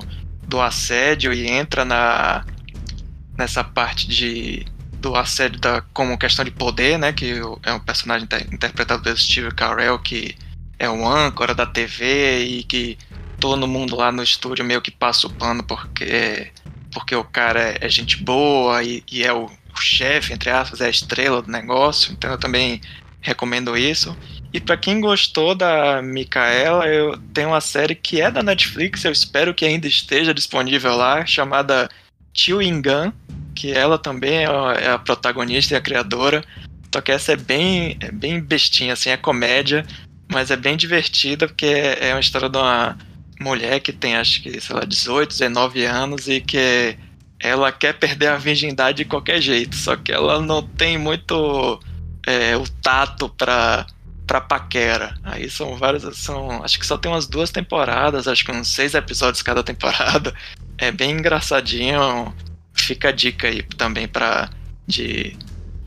[0.49, 2.47] do assédio e entra na
[3.37, 4.65] nessa parte de
[5.05, 9.51] do assédio da, como questão de poder, né, que é um personagem interpretado pelo Steve
[9.51, 10.35] Carell que
[10.79, 12.97] é um âncora da TV e que
[13.39, 16.51] todo mundo lá no estúdio meio que passa o pano porque
[16.91, 20.81] porque o cara é, é gente boa e, e é o, o chefe, entre aspas,
[20.81, 22.13] é a estrela do negócio.
[22.13, 22.81] Então eu também
[23.21, 24.17] recomendo isso.
[24.53, 29.11] E para quem gostou da Micaela, eu tenho uma série que é da Netflix, eu
[29.11, 31.91] espero que ainda esteja disponível lá, chamada
[32.33, 33.13] Chewing Gun,
[33.55, 36.45] que ela também é a, é a protagonista e a criadora.
[36.93, 39.85] Só que essa é bem, é bem bestinha, assim, é comédia,
[40.31, 42.97] mas é bem divertida, porque é, é uma história de uma
[43.41, 46.97] mulher que tem acho que, sei lá, 18, 19 anos e que
[47.41, 51.81] ela quer perder a virgindade de qualquer jeito, só que ela não tem muito
[52.27, 53.87] é, o tato pra,
[54.27, 55.15] pra paquera.
[55.23, 58.95] Aí são várias, são, acho que só tem umas duas temporadas, acho que uns seis
[58.95, 60.35] episódios cada temporada.
[60.79, 62.35] É bem engraçadinho.
[62.75, 64.51] Fica a dica aí também pra
[64.87, 65.37] de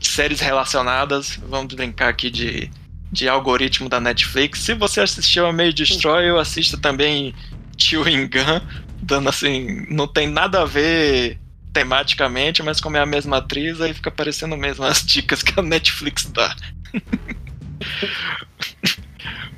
[0.00, 1.38] séries relacionadas.
[1.48, 2.70] Vamos brincar aqui de
[3.10, 4.60] de algoritmo da Netflix.
[4.60, 7.34] Se você assistiu a Meio Destroy, eu assisto também
[7.76, 8.60] Chewing Gun,
[9.02, 11.38] dando assim, não tem nada a ver
[11.72, 15.62] tematicamente, mas como é a mesma atriz, aí fica parecendo mesmo as dicas que a
[15.62, 16.54] Netflix dá.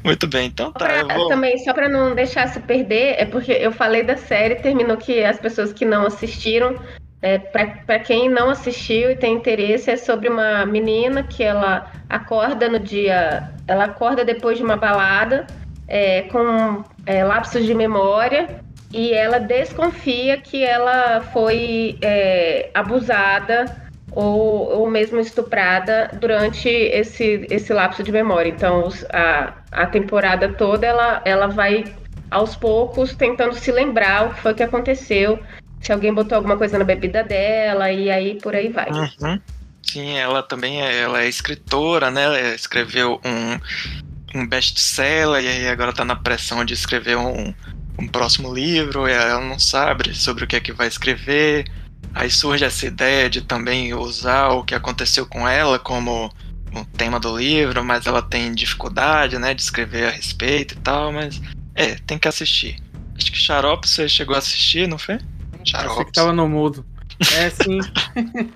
[0.02, 0.86] Muito bem, então tá.
[0.86, 1.28] Pra, vou...
[1.28, 5.22] Também, só para não deixar se perder, é porque eu falei da série, terminou que
[5.22, 6.78] as pessoas que não assistiram
[7.22, 12.68] é, para quem não assistiu e tem interesse, é sobre uma menina que ela acorda
[12.68, 13.50] no dia.
[13.66, 15.46] Ela acorda depois de uma balada
[15.86, 18.60] é, com é, lapsos de memória
[18.92, 23.66] e ela desconfia que ela foi é, abusada
[24.12, 28.48] ou, ou mesmo estuprada durante esse, esse lapso de memória.
[28.48, 31.84] Então, a, a temporada toda ela, ela vai
[32.30, 35.38] aos poucos tentando se lembrar o que foi que aconteceu
[35.80, 38.90] se alguém botou alguma coisa na bebida dela e aí por aí vai.
[38.90, 39.40] Uhum.
[39.82, 42.24] Sim, ela também é, ela é escritora, né?
[42.24, 47.54] Ela escreveu um, um best-seller e aí agora tá na pressão de escrever um,
[47.98, 51.64] um próximo livro e ela não sabe sobre o que é que vai escrever.
[52.14, 56.30] Aí surge essa ideia de também usar o que aconteceu com ela como
[56.72, 61.12] o tema do livro, mas ela tem dificuldade, né, de escrever a respeito e tal,
[61.12, 61.40] mas
[61.74, 62.76] é, tem que assistir.
[63.16, 65.18] Acho que Xarope você chegou a assistir, não foi?
[65.74, 66.84] Achei que tava no mudo.
[67.36, 67.78] É, sim.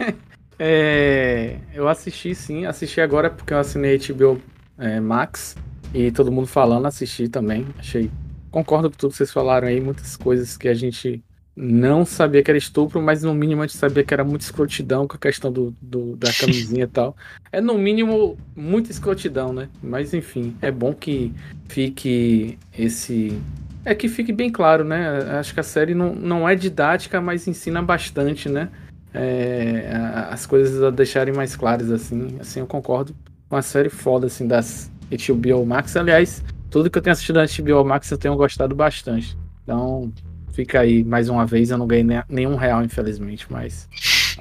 [0.58, 2.66] é, eu assisti, sim.
[2.66, 4.40] Assisti agora porque eu assinei HBO
[4.78, 5.56] é, Max.
[5.92, 7.66] E todo mundo falando, assisti também.
[7.78, 8.10] Achei.
[8.50, 9.80] Concordo com tudo que vocês falaram aí.
[9.80, 11.22] Muitas coisas que a gente
[11.56, 15.06] não sabia que era estupro, mas no mínimo a gente sabia que era muita escrotidão
[15.06, 17.16] com a questão do, do da camisinha e tal.
[17.52, 19.68] É no mínimo muita escrotidão, né?
[19.80, 21.32] Mas enfim, é bom que
[21.68, 23.40] fique esse.
[23.84, 25.38] É que fique bem claro, né?
[25.38, 28.70] Acho que a série não, não é didática, mas ensina bastante, né?
[29.12, 29.90] É,
[30.30, 32.36] as coisas a deixarem mais claras, assim.
[32.40, 33.14] Assim, eu concordo
[33.48, 35.96] com a série foda, assim, das HBO Max.
[35.96, 39.36] Aliás, tudo que eu tenho assistido da HBO Max eu tenho gostado bastante.
[39.62, 40.12] Então,
[40.54, 43.88] Fica aí mais uma vez, eu não ganhei nenhum real, infelizmente, mas.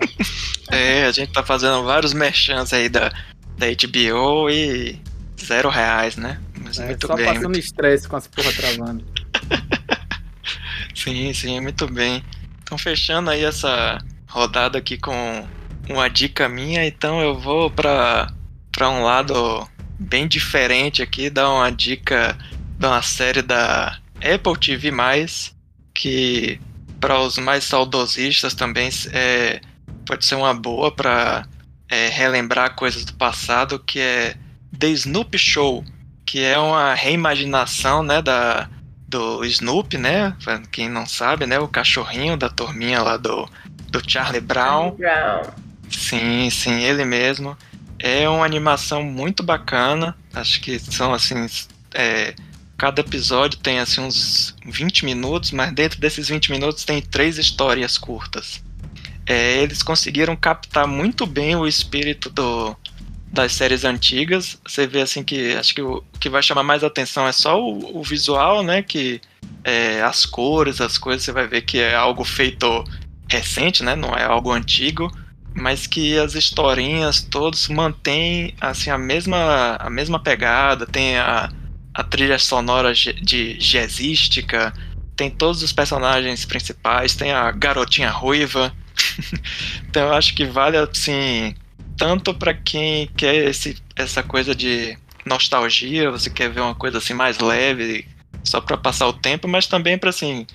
[0.71, 3.11] é, a gente tá fazendo vários merchants aí da,
[3.57, 5.01] da HBO e
[5.43, 6.39] zero reais, né?
[6.63, 7.25] Mas é, muito só bem.
[7.25, 9.03] Só passando estresse com as porra travando.
[10.95, 12.23] sim, sim, muito bem.
[12.61, 15.47] Então, fechando aí essa rodada aqui com
[15.89, 18.31] uma dica minha, então eu vou para
[18.71, 19.69] para um lado
[19.99, 22.35] bem diferente aqui, dar uma dica
[22.79, 24.91] de uma série da Apple TV+,
[25.93, 26.59] que
[26.99, 29.61] para os mais saudosistas também é,
[30.05, 31.45] pode ser uma boa para
[31.87, 34.35] é, relembrar coisas do passado, que é
[34.77, 35.83] The Snoop Show,
[36.25, 38.67] que é uma reimaginação né, da,
[39.13, 40.35] do Snoop, né?
[40.71, 41.59] Quem não sabe, né?
[41.59, 43.47] O cachorrinho da turminha lá do,
[43.89, 44.91] do Charlie Brown.
[44.95, 45.43] Brown.
[45.89, 47.55] Sim, sim, ele mesmo.
[47.99, 50.15] É uma animação muito bacana.
[50.33, 51.45] Acho que são assim.
[51.93, 52.33] É,
[52.75, 57.97] Cada episódio tem assim uns 20 minutos, mas dentro desses 20 minutos tem três histórias
[57.97, 58.61] curtas.
[59.25, 62.75] É, eles conseguiram captar muito bem o espírito do,
[63.33, 64.59] das séries antigas.
[64.63, 67.99] Você vê assim que acho que o, que vai chamar mais atenção é só o,
[67.99, 68.83] o visual, né?
[68.83, 69.19] Que
[69.63, 72.83] é, as cores, as coisas, você vai ver que é algo feito
[73.27, 73.95] recente, né?
[73.95, 75.11] Não é algo antigo,
[75.55, 81.51] mas que as historinhas todos mantêm assim a mesma a mesma pegada, tem a
[81.95, 84.73] a trilha sonora de jazzística,
[85.15, 88.73] tem todos os personagens principais, tem a garotinha ruiva.
[89.89, 91.55] então eu acho que vale assim,
[91.97, 97.13] tanto para quem quer esse, essa coisa de nostalgia, você quer ver uma coisa assim
[97.13, 98.07] mais leve,
[98.43, 100.45] só para passar o tempo, mas também para assim,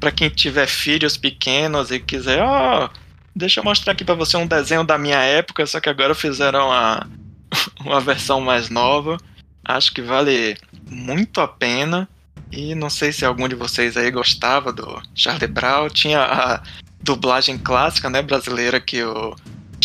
[0.00, 2.98] para quem tiver filhos pequenos e quiser, ó, oh,
[3.34, 6.68] deixa eu mostrar aqui para você um desenho da minha época, só que agora fizeram
[6.68, 7.06] uma,
[7.80, 9.18] uma versão mais nova.
[9.64, 10.56] Acho que vale
[10.88, 12.08] muito a pena.
[12.52, 15.88] E não sei se algum de vocês aí gostava do Charlie Brown.
[15.88, 16.62] Tinha a
[17.02, 19.34] dublagem clássica, né, brasileira, que o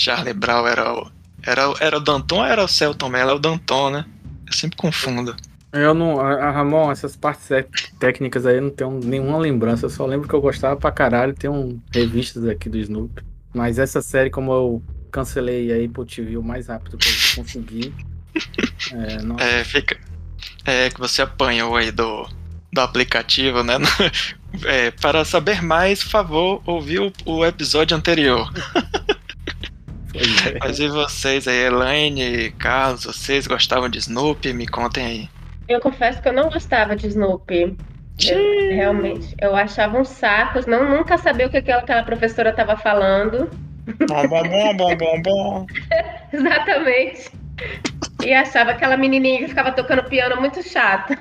[0.02, 1.12] Charlie Brown era o.
[1.44, 3.32] Era, era o Danton ou era o Celton Mello?
[3.32, 4.06] É o Danton, né?
[4.48, 5.36] Eu sempre confundo.
[5.72, 6.20] Eu não.
[6.20, 7.48] A Ramon, essas partes
[8.00, 9.86] técnicas aí eu não tenho nenhuma lembrança.
[9.86, 11.36] Eu só lembro que eu gostava pra caralho.
[11.36, 13.24] Tem um revistas aqui do Snoop.
[13.54, 17.94] Mas essa série, como eu cancelei aí pro TV o mais rápido que eu consegui.
[19.38, 19.98] É, é fica,
[20.66, 22.26] é, que você apanhou aí do,
[22.72, 23.74] do aplicativo, né?
[24.66, 28.52] É, para saber mais, por favor, ouvir o, o episódio anterior.
[30.14, 30.58] É.
[30.60, 34.54] Mas e vocês aí, Elaine, Carlos, vocês gostavam de Snoopy?
[34.54, 35.30] Me contem aí.
[35.68, 37.78] Eu confesso que eu não gostava de Snoopy.
[38.24, 42.76] Eu, realmente, eu achava um saco, não, nunca sabia o que aquela, aquela professora estava
[42.78, 43.50] falando.
[44.08, 45.66] Bom, bom, bom, bom, bom, bom.
[46.32, 47.32] Exatamente.
[48.24, 51.18] E achava aquela menininha que ficava tocando piano muito chata.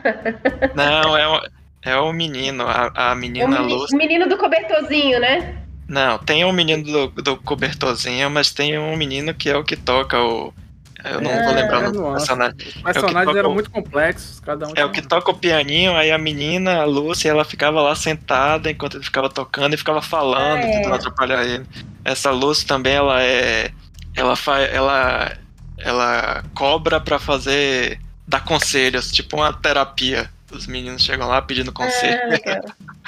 [0.74, 1.40] Não, é o,
[1.82, 3.94] é o menino, a, a menina o Lúcia.
[3.94, 5.56] O menino do cobertorzinho, né?
[5.90, 9.74] Não, tem um menino do, do cobertorzinho, mas tem um menino que é o que
[9.74, 10.54] toca o.
[11.02, 12.56] Eu não é, vou lembrar o nome personagem.
[12.76, 14.72] Os personagens é eram muito complexos, cada um.
[14.76, 18.70] É o que toca o pianinho, aí a menina, a Lúcia, ela ficava lá sentada
[18.70, 20.76] enquanto ele ficava tocando e ficava falando, é.
[20.76, 21.66] tentando atrapalhar ele.
[22.04, 23.72] Essa Lúcia também, ela é.
[24.14, 24.72] Ela faz.
[24.72, 25.32] Ela
[25.78, 30.30] ela cobra para fazer dar conselhos, tipo uma terapia.
[30.52, 32.34] Os meninos chegam lá pedindo conselho.
[32.44, 32.60] É,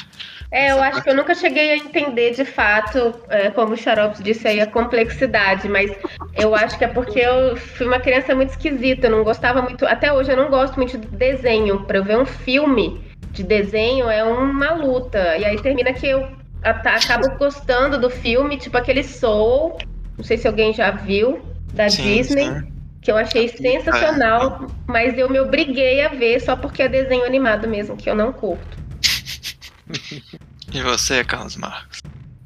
[0.53, 4.23] é eu acho que eu nunca cheguei a entender de fato, é, como o Xarope
[4.23, 5.91] disse aí, a complexidade, mas
[6.37, 9.87] eu acho que é porque eu fui uma criança muito esquisita, eu não gostava muito,
[9.87, 11.81] até hoje eu não gosto muito de desenho.
[11.85, 13.01] Para eu ver um filme
[13.31, 16.29] de desenho é uma luta, e aí termina que eu
[16.63, 19.79] acabo gostando do filme, tipo aquele Soul,
[20.19, 21.41] não sei se alguém já viu,
[21.73, 22.73] da sim, Disney, sim.
[23.01, 24.67] que eu achei sensacional, é.
[24.87, 28.35] mas eu me obriguei a ver só porque é desenho animado mesmo, que eu não
[28.35, 28.83] curto.
[30.73, 32.03] E você, Carlos Marcos?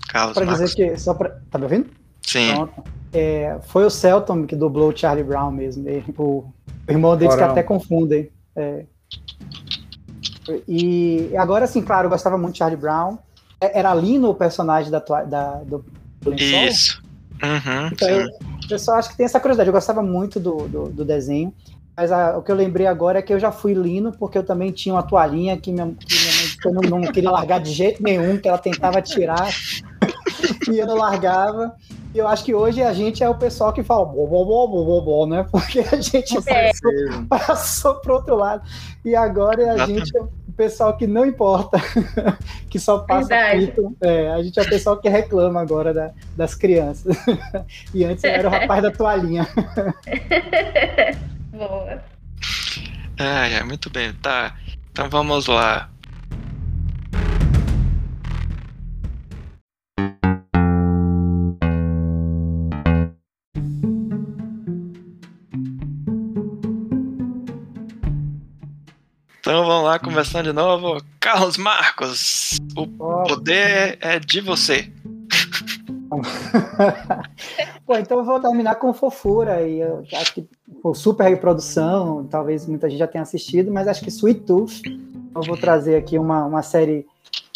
[0.08, 0.70] Carlos pra Marcos.
[0.70, 1.30] dizer que, só pra...
[1.50, 1.90] Tá me ouvindo?
[2.22, 2.54] Sim.
[2.54, 2.84] Pronto.
[3.12, 5.84] É, foi o Celton que dublou o Charlie Brown mesmo.
[6.18, 6.52] O, o
[6.88, 8.30] irmão deles que até confundem.
[8.54, 8.84] É.
[10.68, 13.18] E agora, assim, claro, eu gostava muito de Charlie Brown.
[13.60, 15.84] É, era Lino o personagem da, da, do
[16.24, 16.68] Lençol?
[16.68, 17.02] Isso.
[17.42, 18.28] Uhum, então, eu,
[18.70, 19.68] eu, só acho que tem essa curiosidade.
[19.68, 21.52] Eu gostava muito do, do, do desenho.
[21.96, 24.44] Mas a, o que eu lembrei agora é que eu já fui Lino, porque eu
[24.44, 27.72] também tinha uma toalhinha que minha, que minha mãe eu não, não, queria largar de
[27.72, 29.48] jeito nenhum, que ela tentava tirar
[30.70, 31.74] e eu não largava.
[32.14, 34.68] E eu acho que hoje a gente é o pessoal que fala bo, bo, bo,
[34.68, 35.46] bo, bo, bo né?
[35.50, 36.70] Porque a gente é.
[36.70, 38.62] passou, passou pro outro lado.
[39.02, 41.78] E agora a gente é o pessoal que não importa,
[42.68, 43.96] que só passa pito.
[44.02, 47.16] É, a gente é o pessoal que reclama agora da, das crianças.
[47.94, 49.48] E antes era o rapaz da toalhinha.
[51.56, 52.04] Boa.
[53.18, 54.12] Ah, é, muito bem.
[54.14, 54.54] Tá.
[54.90, 55.88] Então vamos lá.
[69.40, 71.02] Então vamos lá, começando de novo.
[71.20, 74.92] Carlos Marcos, o poder é de você.
[77.88, 80.48] Então eu vou terminar com fofura e eu acho que
[80.82, 84.82] por super reprodução, talvez muita gente já tenha assistido, mas acho que Sweet Tooth,
[85.34, 87.06] eu vou trazer aqui uma, uma série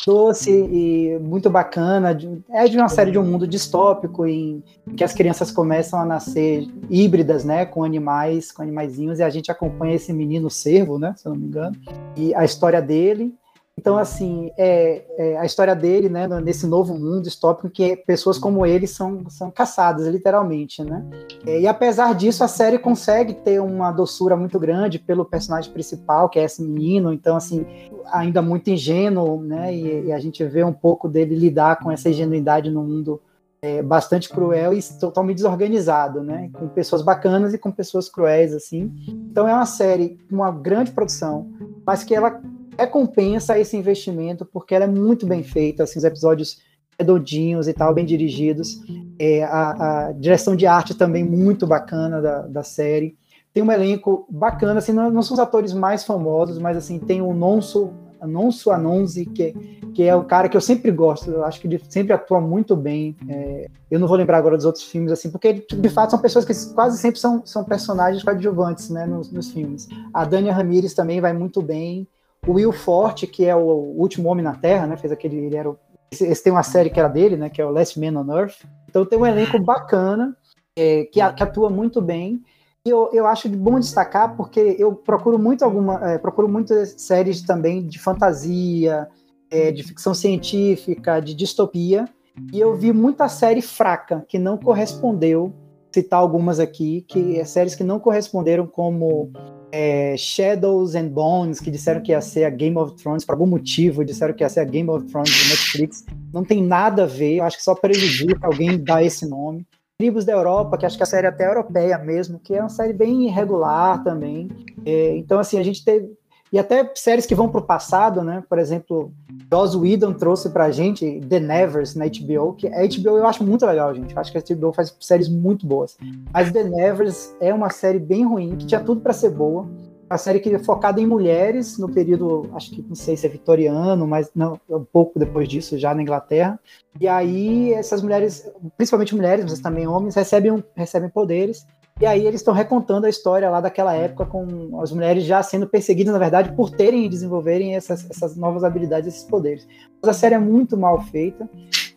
[0.06, 2.16] doce e muito bacana.
[2.50, 4.62] É de uma série de um mundo distópico em
[4.96, 9.50] que as crianças começam a nascer híbridas, né, com animais, com animaizinhos, e a gente
[9.50, 11.76] acompanha esse menino cervo, né, se eu não me engano,
[12.16, 13.34] e a história dele.
[13.80, 18.66] Então, assim, é, é, a história dele, né, nesse novo mundo distópico, que pessoas como
[18.66, 21.02] ele são, são caçadas, literalmente, né?
[21.46, 26.28] É, e apesar disso, a série consegue ter uma doçura muito grande pelo personagem principal,
[26.28, 27.64] que é esse menino, então, assim,
[28.12, 29.74] ainda muito ingênuo, né?
[29.74, 33.18] E, e a gente vê um pouco dele lidar com essa ingenuidade no mundo
[33.62, 36.50] é, bastante cruel e totalmente desorganizado, né?
[36.52, 38.92] Com pessoas bacanas e com pessoas cruéis, assim.
[39.08, 41.48] Então é uma série, uma grande produção,
[41.86, 42.42] mas que ela
[42.78, 46.58] recompensa esse investimento porque ela é muito bem feita, assim, os episódios
[47.00, 48.80] redondinhos e tal, bem dirigidos.
[49.18, 53.16] É, a, a, direção de arte também muito bacana da, da série.
[53.52, 57.20] Tem um elenco bacana, assim, não, não são os atores mais famosos, mas assim, tem
[57.20, 57.90] o Nonso,
[58.22, 59.52] Nonso Anonzi, que,
[59.94, 62.76] que é o cara que eu sempre gosto, eu acho que ele sempre atua muito
[62.76, 63.16] bem.
[63.28, 66.44] É, eu não vou lembrar agora dos outros filmes, assim, porque de fato são pessoas
[66.44, 69.88] que quase sempre são, são personagens coadjuvantes, né, nos, nos filmes.
[70.12, 72.06] A Dania Ramirez também vai muito bem.
[72.46, 74.96] O Will Forte, que é o último homem na Terra, né?
[74.96, 75.36] Fez aquele.
[75.36, 75.78] Ele era o,
[76.10, 77.50] esse, esse, tem uma série que era dele, né?
[77.50, 78.64] Que é o Last Man on Earth.
[78.88, 80.36] Então tem um elenco bacana,
[80.76, 82.42] é, que, que, atua muito bem.
[82.84, 86.12] E eu, eu acho bom destacar porque eu procuro muito alguma.
[86.12, 89.08] É, procuro muitas séries também de fantasia,
[89.50, 92.08] é, de ficção científica, de distopia.
[92.52, 95.52] E eu vi muita série fraca que não correspondeu
[95.92, 99.30] citar algumas aqui, que é séries que não corresponderam como
[99.72, 103.46] é, Shadows and Bones, que disseram que ia ser a Game of Thrones, por algum
[103.46, 106.04] motivo, disseram que ia ser a Game of Thrones do Netflix.
[106.32, 109.66] Não tem nada a ver, eu acho que só prejudica alguém dar esse nome.
[109.98, 112.70] Tribos da Europa, que acho que a série é até europeia mesmo, que é uma
[112.70, 114.48] série bem irregular também.
[114.84, 116.08] É, então, assim, a gente teve.
[116.52, 118.42] E até séries que vão para o passado, né?
[118.48, 119.12] Por exemplo,
[119.52, 123.64] Joss Whedon trouxe pra gente The Nevers na HBO, que a HBO eu acho muito
[123.64, 124.14] legal, gente.
[124.14, 125.96] Eu acho que a HBO faz séries muito boas.
[126.32, 129.68] Mas The Nevers é uma série bem ruim, que tinha tudo para ser boa.
[130.10, 133.28] Uma série que é focada em mulheres no período, acho que não sei se é
[133.28, 136.58] vitoriano, mas não, um pouco depois disso, já na Inglaterra.
[137.00, 141.64] E aí essas mulheres, principalmente mulheres, mas também homens, recebem, recebem poderes
[142.00, 145.68] e aí eles estão recontando a história lá daquela época com as mulheres já sendo
[145.68, 149.68] perseguidas, na verdade, por terem e desenvolverem essas, essas novas habilidades, esses poderes.
[150.02, 151.48] Mas a série é muito mal feita.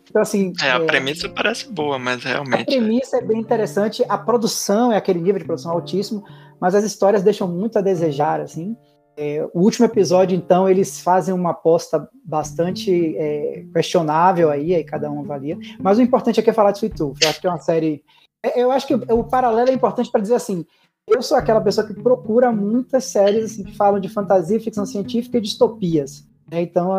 [0.10, 0.52] Então, assim.
[0.62, 2.62] É, a é, premissa parece boa, mas realmente.
[2.62, 6.24] A premissa é bem interessante, a produção é aquele nível de produção altíssimo,
[6.60, 8.76] mas as histórias deixam muito a desejar, assim.
[9.16, 15.10] É, o último episódio, então, eles fazem uma aposta bastante é, questionável aí, aí cada
[15.10, 15.58] um avalia.
[15.80, 17.20] Mas o importante aqui é falar de Sweet Tooth.
[17.22, 18.02] Eu acho que é uma série é,
[18.56, 20.66] eu acho que o paralelo é importante para dizer assim:
[21.08, 25.38] eu sou aquela pessoa que procura muitas séries assim, que falam de fantasia, ficção científica
[25.38, 26.26] e distopias.
[26.50, 26.62] Né?
[26.62, 26.92] Então,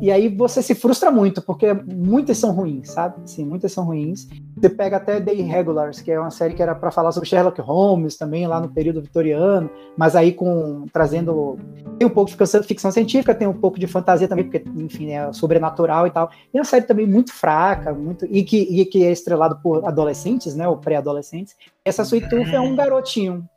[0.00, 3.16] e aí você se frustra muito, porque muitas são ruins, sabe?
[3.24, 4.28] Sim, muitas são ruins.
[4.56, 7.60] Você pega até The Irregulars, que é uma série que era para falar sobre Sherlock
[7.60, 11.56] Holmes também, lá no período vitoriano, mas aí com trazendo
[11.98, 15.32] tem um pouco de ficção, científica, tem um pouco de fantasia também, porque enfim, é
[15.32, 16.30] sobrenatural e tal.
[16.52, 19.84] E é uma série também muito fraca, muito e que, e que é estrelado por
[19.86, 21.54] adolescentes, né, ou pré-adolescentes.
[21.84, 23.48] Essa Sweet Tooth é um garotinho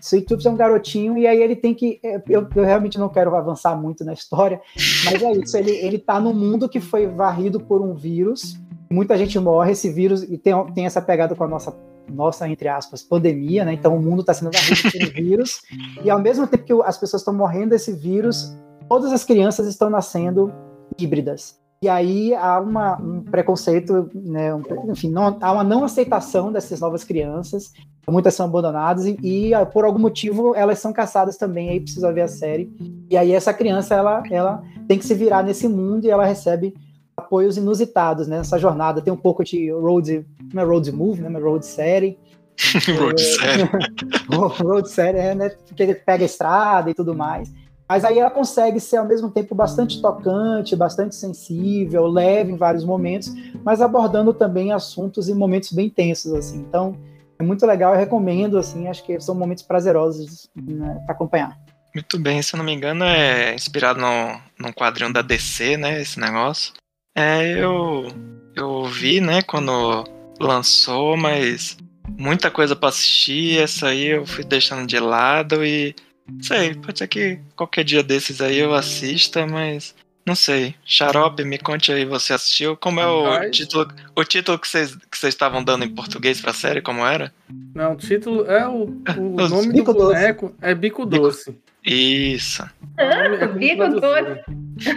[0.00, 2.00] Sweet é um garotinho e aí ele tem que.
[2.02, 4.60] É, eu, eu, realmente não quero avançar muito na história,
[5.04, 5.56] mas é isso.
[5.56, 8.58] Ele, ele tá num mundo que foi varrido por um vírus
[8.90, 11.74] muita gente morre, esse vírus, e tem, tem essa pegada com a nossa,
[12.08, 13.72] nossa, entre aspas, pandemia, né?
[13.72, 15.62] Então o mundo está sendo varrido pelo vírus,
[16.02, 18.56] e ao mesmo tempo que as pessoas estão morrendo desse vírus,
[18.88, 20.52] todas as crianças estão nascendo
[20.98, 21.59] híbridas.
[21.82, 26.78] E aí há uma, um preconceito, né, um, enfim, não, há uma não aceitação dessas
[26.78, 27.72] novas crianças,
[28.06, 32.20] muitas são abandonadas e, e, por algum motivo elas são caçadas também, aí precisa ver
[32.20, 32.70] a série.
[33.08, 36.74] E aí essa criança, ela, ela tem que se virar nesse mundo e ela recebe
[37.16, 39.00] apoios inusitados né, nessa jornada.
[39.00, 42.18] Tem um pouco de road, não é road movie, né, mas road série.
[42.98, 44.62] road série.
[44.62, 47.50] road série, é, né, porque ele pega a estrada e tudo mais.
[47.90, 52.84] Mas aí ela consegue ser ao mesmo tempo bastante tocante, bastante sensível, leve em vários
[52.84, 53.34] momentos,
[53.64, 56.58] mas abordando também assuntos e momentos bem tensos assim.
[56.58, 56.96] Então,
[57.36, 61.58] é muito legal, eu recomendo assim, acho que são momentos prazerosos né, para acompanhar.
[61.92, 66.00] Muito bem, se eu não me engano, é inspirado no, num quadrinho da DC, né,
[66.00, 66.72] esse negócio.
[67.16, 68.06] É, eu
[68.54, 70.04] eu vi, né, quando
[70.38, 71.76] lançou, mas
[72.16, 75.92] muita coisa para assistir, essa aí eu fui deixando de lado e
[76.40, 79.94] Sei, pode ser que qualquer dia desses aí eu assista, mas
[80.26, 80.74] não sei.
[80.84, 82.76] Xarope, me conte aí, você assistiu?
[82.76, 86.52] Como é o título, o título que vocês que vocês estavam dando em português pra
[86.52, 87.32] série, como era?
[87.74, 88.84] Não, o título é o,
[89.16, 90.58] o nome do boneco doce.
[90.62, 91.58] é Bico Doce.
[91.84, 92.62] Isso.
[92.96, 94.40] É Bico Doce.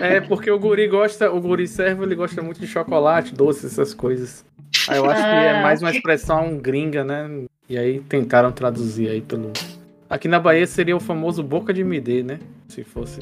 [0.01, 3.93] É, porque o guri gosta, o guri servo, ele gosta muito de chocolate, doce, essas
[3.93, 4.45] coisas.
[4.87, 5.61] Aí eu acho que é ah.
[5.61, 7.45] mais uma expressão gringa, né?
[7.69, 9.51] E aí tentaram traduzir aí pelo
[10.13, 12.39] Aqui na Bahia seria o famoso boca de MD, né?
[12.67, 13.19] Se fosse.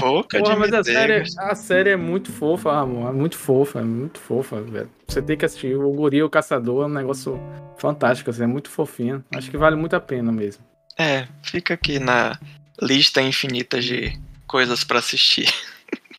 [0.00, 3.10] boca Porra, de mas a série, a série é muito fofa, amor.
[3.10, 4.88] É muito fofa, é muito fofa, velho.
[5.06, 5.76] Você tem que assistir.
[5.76, 7.38] O Guri o Caçador é um negócio
[7.76, 9.22] fantástico, assim, é muito fofinho.
[9.36, 10.64] Acho que vale muito a pena mesmo.
[10.98, 12.40] É, fica aqui na
[12.80, 15.52] lista infinita de coisas para assistir.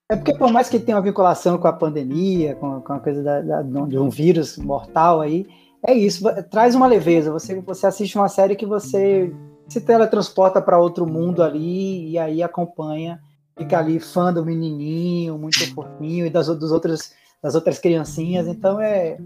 [0.10, 3.24] É porque por mais que tenha uma vinculação com a pandemia, com, com a coisa
[3.24, 5.48] da, da, de um vírus mortal aí,
[5.86, 7.32] é isso, traz uma leveza.
[7.32, 9.34] Você, você assiste uma série que você
[9.68, 13.20] se teletransporta para outro mundo ali e aí acompanha,
[13.58, 18.48] fica ali fã do menininho, muito fofinho e das, dos outros, das outras criancinhas.
[18.48, 19.18] Então é,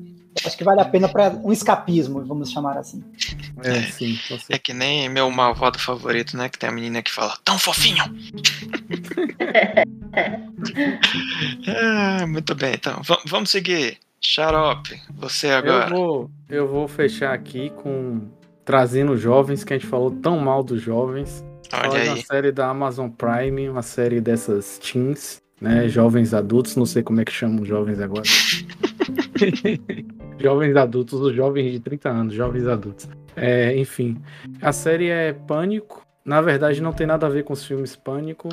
[0.45, 3.03] acho que vale a pena para um escapismo, vamos chamar assim.
[3.63, 4.17] É, sim,
[4.49, 6.49] é que nem meu malvado favorito, né?
[6.49, 8.03] Que tem a menina que fala, tão fofinho!
[11.67, 13.01] é, muito bem, então.
[13.03, 13.97] V vamos seguir.
[14.21, 15.89] Xarope, você agora.
[15.89, 18.27] Eu vou, eu vou fechar aqui com
[18.65, 21.43] trazendo jovens, que a gente falou tão mal dos jovens.
[21.71, 22.09] Olha aí.
[22.09, 25.87] uma série da Amazon Prime, uma série dessas teens, né?
[25.87, 28.23] Jovens adultos, não sei como é que chamam jovens agora.
[30.39, 33.09] jovens adultos, os jovens de 30 anos, jovens adultos.
[33.35, 34.17] É, enfim,
[34.61, 36.05] a série é Pânico.
[36.25, 38.49] Na verdade, não tem nada a ver com os filmes Pânico.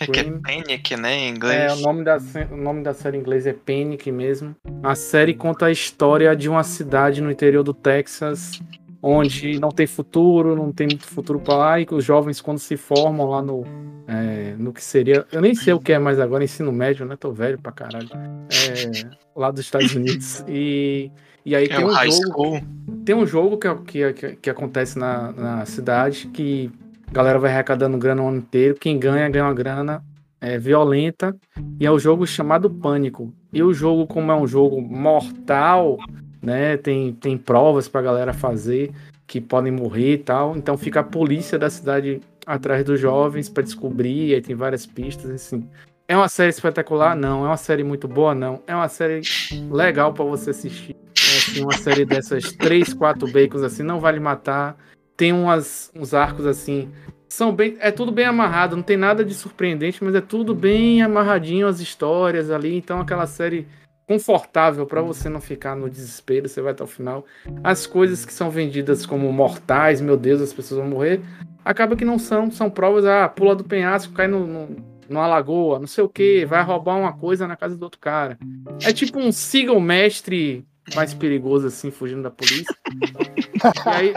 [0.00, 1.72] É que é Panic, né, em inglês.
[1.72, 2.18] É, o nome, da,
[2.50, 4.54] o nome da série em inglês é Panic mesmo.
[4.82, 8.60] A série conta a história de uma cidade no interior do Texas,
[9.02, 12.58] onde não tem futuro, não tem muito futuro para lá, e que os jovens, quando
[12.58, 13.64] se formam lá no,
[14.06, 15.26] é, no que seria.
[15.32, 17.16] Eu nem sei o que é mais agora, ensino médio, né?
[17.16, 18.08] Tô velho pra caralho.
[18.12, 20.44] É, lá dos Estados Unidos.
[20.48, 21.10] E,
[21.48, 22.12] e aí é tem um jogo.
[22.12, 22.60] School.
[23.04, 26.70] Tem um jogo que, que, que acontece na, na cidade que
[27.08, 28.74] a galera vai arrecadando grana o ano inteiro.
[28.74, 30.04] Quem ganha, ganha uma grana
[30.40, 31.34] é, violenta.
[31.80, 33.32] E é o um jogo chamado Pânico.
[33.50, 35.96] E o jogo, como é um jogo mortal,
[36.42, 36.76] né?
[36.76, 38.92] Tem, tem provas pra galera fazer
[39.26, 40.54] que podem morrer e tal.
[40.54, 44.34] Então fica a polícia da cidade atrás dos jovens para descobrir.
[44.34, 45.66] Aí tem várias pistas, assim.
[46.06, 47.16] É uma série espetacular?
[47.16, 47.44] Não.
[47.44, 48.34] É uma série muito boa?
[48.34, 48.62] Não.
[48.66, 49.22] É uma série
[49.70, 50.94] legal para você assistir.
[51.36, 54.76] Assim, uma série dessas três, quatro bacons assim, não vale matar
[55.18, 56.88] tem umas, uns arcos assim.
[57.28, 57.76] São bem.
[57.80, 61.80] É tudo bem amarrado, não tem nada de surpreendente, mas é tudo bem amarradinho as
[61.80, 62.74] histórias ali.
[62.74, 63.66] Então, aquela série
[64.06, 67.26] confortável para você não ficar no desespero, você vai até o final.
[67.62, 71.20] As coisas que são vendidas como mortais, meu Deus, as pessoas vão morrer,
[71.62, 74.76] acaba que não são, são provas, ah, pula do penhasco, cai no, no,
[75.10, 78.38] numa lagoa, não sei o que, vai roubar uma coisa na casa do outro cara.
[78.82, 82.74] É tipo um siga o mestre mais perigoso, assim, fugindo da polícia.
[83.86, 84.12] aí...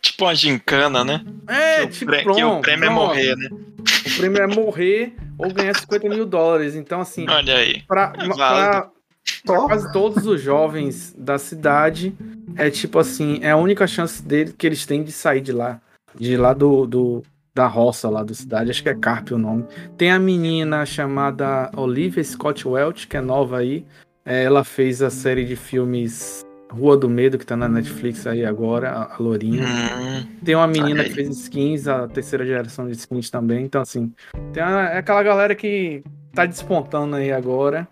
[0.00, 1.24] Tipo uma gincana, né?
[1.46, 3.02] É, que tipo, o, pronto, que o prêmio pronto.
[3.02, 3.48] é morrer, né?
[3.50, 6.74] O prêmio é morrer ou ganhar 50 mil dólares.
[6.74, 7.82] Então, assim, Olha aí.
[7.82, 8.90] Pra, é pra,
[9.44, 12.14] pra quase todos os jovens da cidade,
[12.56, 15.80] é tipo assim, é a única chance dele que eles têm de sair de lá.
[16.14, 17.22] De lá do, do
[17.54, 19.64] da roça lá da cidade, acho que é Carpe o nome.
[19.96, 25.10] Tem a menina chamada Olivia Scott Welch, que é nova aí, é, ela fez a
[25.10, 29.64] série de filmes Rua do Medo, que tá na Netflix aí agora, a, Lourinha.
[29.64, 33.64] Hum, Tem uma menina que fez skins, a terceira geração de skins também.
[33.64, 34.12] Então, assim,
[34.52, 36.02] tem uma- é aquela galera que
[36.34, 37.88] tá despontando aí agora.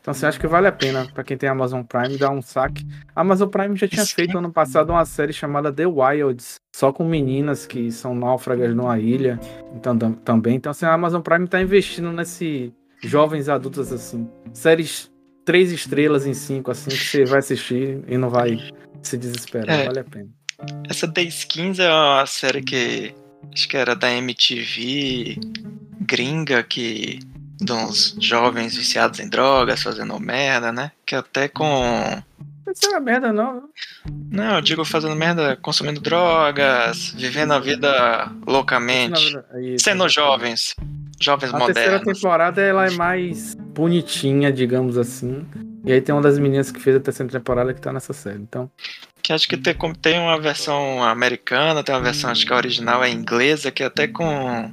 [0.00, 2.84] Então, assim, acho que vale a pena pra quem tem Amazon Prime dar um saque.
[3.14, 7.04] A Amazon Prime já tinha feito ano passado uma série chamada The Wilds, só com
[7.04, 9.38] meninas que são náufragas numa ilha.
[9.74, 10.54] Então, tam- também.
[10.56, 12.72] Então, assim, a Amazon Prime tá investindo nesse
[13.02, 14.28] jovens adultos, assim.
[14.52, 15.10] Séries
[15.46, 18.58] três estrelas em cinco, assim, que você vai assistir e não vai
[19.00, 19.70] se desesperar.
[19.80, 19.86] É.
[19.86, 20.28] Vale a pena.
[20.90, 23.14] Essa The Skins é uma série que
[23.54, 25.38] acho que era da MTV
[26.00, 27.20] gringa que
[27.58, 30.90] de uns jovens viciados em drogas fazendo merda, né?
[31.06, 31.64] Que até com
[32.66, 33.68] Não sei a merda, não.
[34.30, 40.74] não, eu digo fazendo merda, consumindo drogas, vivendo a vida loucamente, é isso, sendo jovens,
[41.20, 42.18] jovens A terceira modernos.
[42.20, 45.46] temporada ela é mais bonitinha, digamos assim.
[45.84, 48.38] E aí tem uma das meninas que fez a terceira temporada que tá nessa série.
[48.40, 48.70] Então,
[49.22, 53.04] Que acho que tem, tem uma versão americana, tem uma versão acho que a original
[53.04, 54.72] é inglesa, que é até com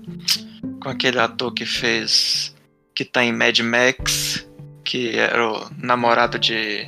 [0.82, 2.56] com aquele ator que fez
[2.96, 4.48] que tá em Mad Max,
[4.84, 6.88] que era o namorado de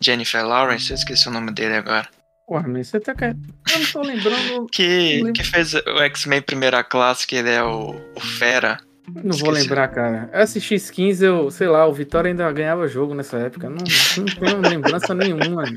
[0.00, 2.08] Jennifer Lawrence, eu esqueci o nome dele agora.
[2.46, 3.40] porra, mas você tá querendo.
[3.72, 4.66] Eu não tô lembrando.
[4.72, 8.78] Que, Lembra- que fez o X-Men Primeira Classe, que ele é o, o Fera.
[9.22, 10.28] Não vou lembrar, cara.
[10.32, 13.68] Eu assisti skins, eu, sei lá, o Vitória ainda ganhava jogo nessa época.
[13.70, 13.78] Não,
[14.18, 15.64] não tenho lembrança nenhuma.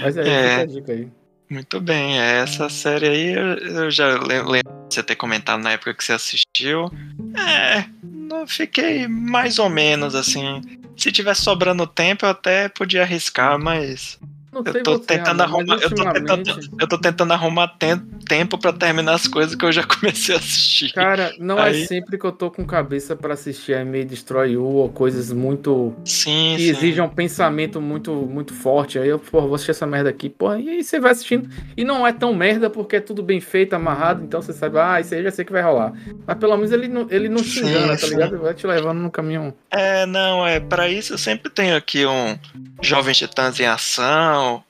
[0.00, 0.54] Mas é, É.
[0.62, 1.08] a dica aí.
[1.50, 5.62] Muito bem, é essa série aí eu, eu já le- lembro de você ter comentado
[5.62, 6.90] na época que você assistiu.
[7.34, 10.60] É, não fiquei mais ou menos assim.
[10.94, 14.18] Se tivesse sobrando tempo, eu até podia arriscar, mas
[14.52, 15.74] Não eu tô você, tentando Ramon, arrumar.
[15.82, 19.70] Eu tô tentando, eu tô tentando arrumar tem- tempo pra terminar as coisas que eu
[19.72, 20.92] já comecei a assistir.
[20.92, 24.64] Cara, não Aí- é sempre que eu tô com cabeça pra assistir May Destroy You
[24.64, 26.70] ou coisas muito Sim, que sim.
[26.70, 28.98] exijam um pensamento muito, muito forte.
[28.98, 31.48] Aí eu, porra, vou assistir essa merda aqui, porra, e aí você vai assistindo.
[31.76, 35.00] E não é tão merda porque é tudo bem feito, amarrado, então você sabe, ah,
[35.00, 35.92] isso aí já sei que vai rolar.
[36.26, 38.34] Mas pelo menos ele não, ele não te engana, tá ligado?
[38.34, 39.52] Ele vai te levando no caminho.
[39.70, 42.38] É, não, é para isso eu sempre tenho aqui um
[42.82, 44.64] Jovens Titãs em Ação, ou,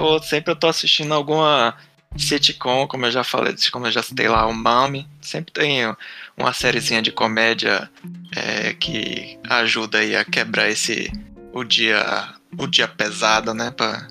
[0.00, 1.76] ou sempre eu tô assistindo alguma
[2.16, 5.08] sitcom, como eu já falei, como eu já citei lá, o Mami.
[5.20, 5.96] Sempre tenho
[6.36, 7.90] uma sériezinha de comédia
[8.36, 11.10] é, que ajuda aí a quebrar esse
[11.52, 14.06] o dia o dia pesado, né, Pra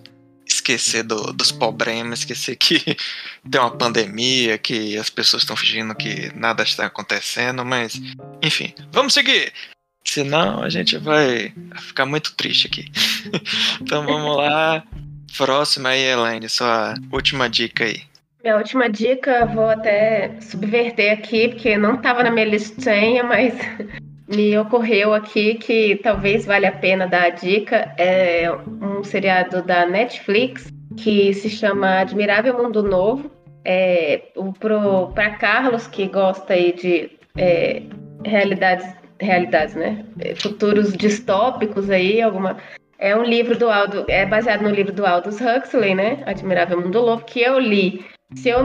[0.47, 2.79] esquecer do- dos problemas, esquecer que
[3.49, 8.01] tem uma pandemia, que as pessoas estão fingindo que nada está acontecendo, mas
[8.41, 9.53] enfim, vamos seguir.
[10.03, 12.91] Senão a gente vai ficar muito triste aqui.
[13.81, 14.83] então vamos lá.
[15.37, 18.01] Próxima aí, Elaine, sua última dica aí.
[18.43, 23.53] Minha última dica, vou até subverter aqui, porque não estava na minha listinha, mas
[24.27, 27.93] me ocorreu aqui que talvez valha a pena dar a dica.
[27.97, 28.51] É
[28.81, 33.31] um seriado da Netflix que se chama Admirável Mundo Novo.
[33.63, 34.23] É,
[35.13, 37.83] para Carlos, que gosta aí de é,
[38.25, 38.87] realidades,
[39.21, 40.03] realidades, né?
[40.35, 42.57] Futuros distópicos aí, alguma
[42.99, 46.21] é um livro do Aldo, é baseado no livro do Aldous Huxley, né?
[46.25, 48.05] Admirável Mundo Louco, que eu li.
[48.35, 48.59] Se eu,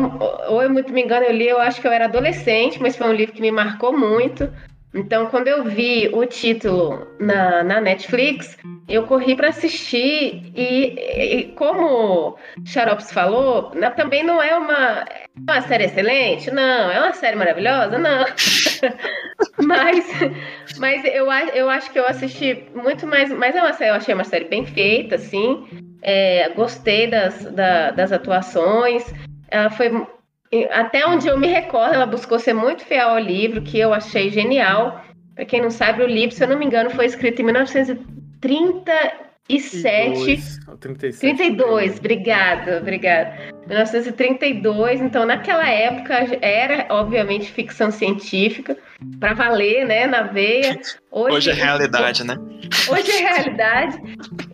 [0.48, 3.08] ou eu muito me engano, eu li, eu acho que eu era adolescente, mas foi
[3.08, 4.52] um livro que me marcou muito.
[4.94, 8.56] Então, quando eu vi o título na, na Netflix,
[8.88, 10.94] eu corri para assistir e,
[11.38, 16.98] e como Xarops falou, na- também não é uma, é uma série excelente, não, é
[17.00, 18.24] uma série maravilhosa, não.
[19.64, 20.04] mas
[20.78, 23.30] mas eu, eu acho que eu assisti muito mais.
[23.30, 25.66] Mas é uma série, eu achei uma série bem feita, assim.
[26.02, 29.04] É, gostei das, da- das atuações.
[29.48, 29.90] Ela foi.
[30.70, 34.30] Até onde eu me recordo, ela buscou ser muito fiel ao livro, que eu achei
[34.30, 35.02] genial.
[35.34, 39.25] Para quem não sabe, o livro, se eu não me engano, foi escrito em 1937.
[40.68, 41.20] Ou 37.
[41.36, 43.32] 32, obrigada, obrigada.
[43.66, 48.76] 1932, então naquela época era obviamente ficção científica,
[49.20, 50.78] para valer, né, na veia.
[51.10, 52.36] Hoje é realidade, né?
[52.90, 53.98] Hoje é realidade,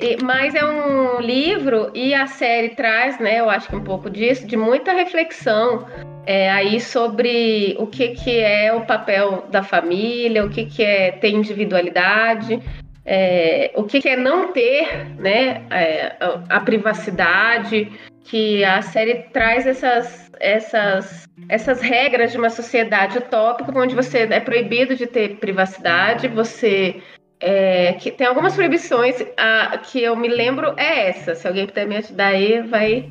[0.00, 4.10] e- mas é um livro e a série traz, né, eu acho que um pouco
[4.10, 5.86] disso, de muita reflexão
[6.26, 11.10] é, aí sobre o que, que é o papel da família, o que, que é
[11.12, 12.60] ter individualidade,
[13.04, 17.90] é, o que, é não ter né, é, a, a privacidade,
[18.24, 24.40] que a série traz essas, essas, essas regras de uma sociedade utópica onde você é
[24.40, 27.02] proibido de ter privacidade, você
[27.42, 31.34] é, que tem algumas proibições a, que eu me lembro é essa.
[31.34, 33.10] Se alguém puder me ajudar aí, vai,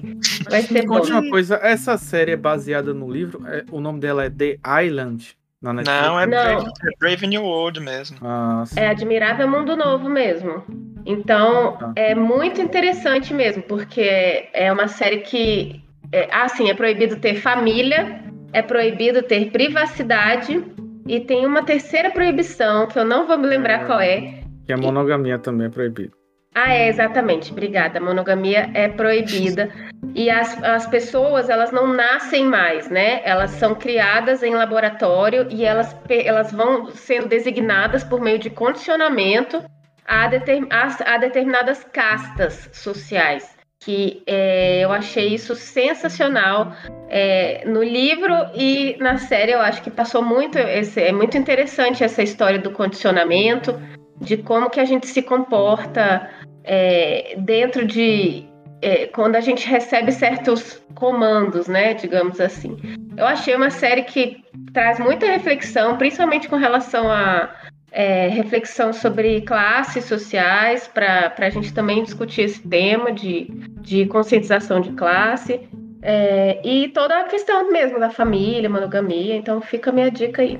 [0.49, 0.95] vai ser Me bom.
[0.95, 3.45] conte uma coisa, essa série é baseada no livro?
[3.45, 5.35] É- o nome dela é The Island?
[5.61, 6.01] Netflix?
[6.01, 6.37] Não, é Não.
[6.43, 8.17] Brave, é Brave New World mesmo.
[8.21, 8.79] Ah, sim.
[8.79, 10.63] É Admirável Mundo Novo mesmo.
[11.05, 11.93] Então, Tá.
[11.95, 15.81] é muito interessante mesmo, porque é uma série que,
[16.11, 18.23] é, assim, é proibido ter família,
[18.53, 20.63] é proibido ter privacidade,
[21.07, 24.41] e tem uma terceira proibição, que eu não vou me lembrar qual é.
[24.65, 26.11] Que a monogamia também é proibida.
[26.53, 27.97] Ah, é, exatamente, obrigada.
[27.99, 29.71] A monogamia é proibida.
[30.13, 33.21] E as, as pessoas, elas não nascem mais, né?
[33.23, 39.63] Elas são criadas em laboratório e elas, elas vão sendo designadas por meio de condicionamento
[40.05, 43.55] a, determ- a- a determinadas castas sociais.
[43.83, 46.73] Que é, eu achei isso sensacional
[47.09, 49.53] é, no livro e na série.
[49.53, 50.57] Eu acho que passou muito.
[50.59, 53.81] Esse, é muito interessante essa história do condicionamento,
[54.21, 56.29] de como que a gente se comporta
[56.63, 58.45] é, dentro de
[58.81, 62.77] é, quando a gente recebe certos comandos, né, digamos assim.
[63.17, 64.43] Eu achei uma série que
[64.73, 67.49] traz muita reflexão, principalmente com relação a
[67.91, 73.47] é, reflexão sobre classes sociais, para a gente também discutir esse tema de,
[73.81, 75.59] de conscientização de classe.
[76.01, 80.59] é, e toda a questão mesmo da família, monogamia, então fica a minha dica aí.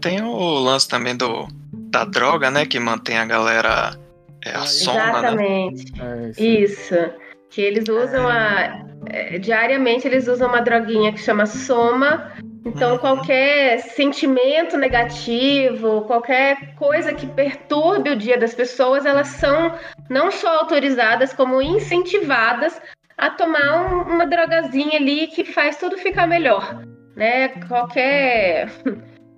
[0.00, 1.46] Tem o lance também do
[1.92, 2.64] da droga, né?
[2.66, 3.92] Que mantém a galera
[4.44, 5.08] é, a soma, né?
[5.10, 5.92] Exatamente.
[6.00, 6.62] É, isso aí.
[6.64, 6.94] Isso.
[7.50, 8.82] Que eles usam a.
[9.10, 12.32] é, Diariamente eles usam uma droguinha que chama soma.
[12.64, 12.98] Então, Uhum.
[12.98, 19.74] qualquer sentimento negativo, qualquer coisa que perturbe o dia das pessoas, elas são
[20.08, 22.80] não só autorizadas, como incentivadas
[23.18, 26.82] a tomar um- uma drogazinha ali que faz tudo ficar melhor.
[27.16, 27.48] Né?
[27.68, 28.70] Qualquer,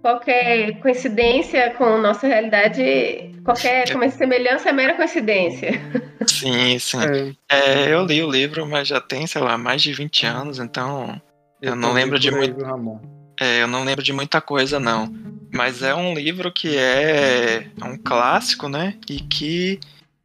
[0.04, 5.70] qualquer coincidência com nossa realidade, qualquer como é, semelhança é mera coincidência.
[6.26, 6.98] Sim, sim.
[7.48, 10.58] É, É, eu li o livro, mas já tem, sei lá, mais de 20 anos,
[10.58, 11.18] então
[11.62, 12.62] Eu não também lembro de muito-
[13.40, 15.10] é, eu não lembro de muita coisa, não.
[15.50, 18.98] Mas é um livro que é, é um clássico, né?
[19.08, 19.80] E que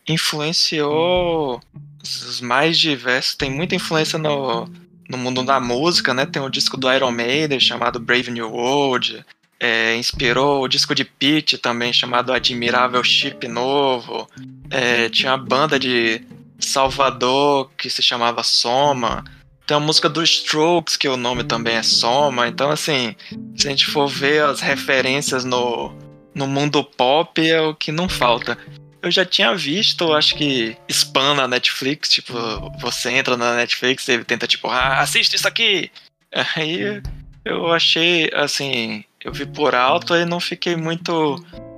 [0.09, 1.61] influenciou
[2.03, 3.35] os mais diversos.
[3.35, 4.67] Tem muita influência no,
[5.09, 6.25] no mundo da música, né?
[6.25, 9.23] Tem o disco do Iron Maiden chamado Brave New World.
[9.59, 14.29] É, inspirou o disco de Pete também chamado Admirável Chip Novo.
[14.69, 16.21] É, tinha uma banda de
[16.59, 19.23] Salvador que se chamava Soma.
[19.67, 22.47] Tem a música dos Strokes, que o nome também é Soma.
[22.47, 23.15] Então, assim,
[23.55, 25.93] se a gente for ver as referências no,
[26.33, 28.57] no mundo pop, é o que não falta.
[29.01, 32.33] Eu já tinha visto, acho que spam na Netflix, tipo,
[32.81, 35.89] você entra na Netflix e tenta, tipo, ah, assiste isso aqui!
[36.55, 37.01] Aí
[37.45, 41.35] eu achei, assim, eu vi por alto e não fiquei muito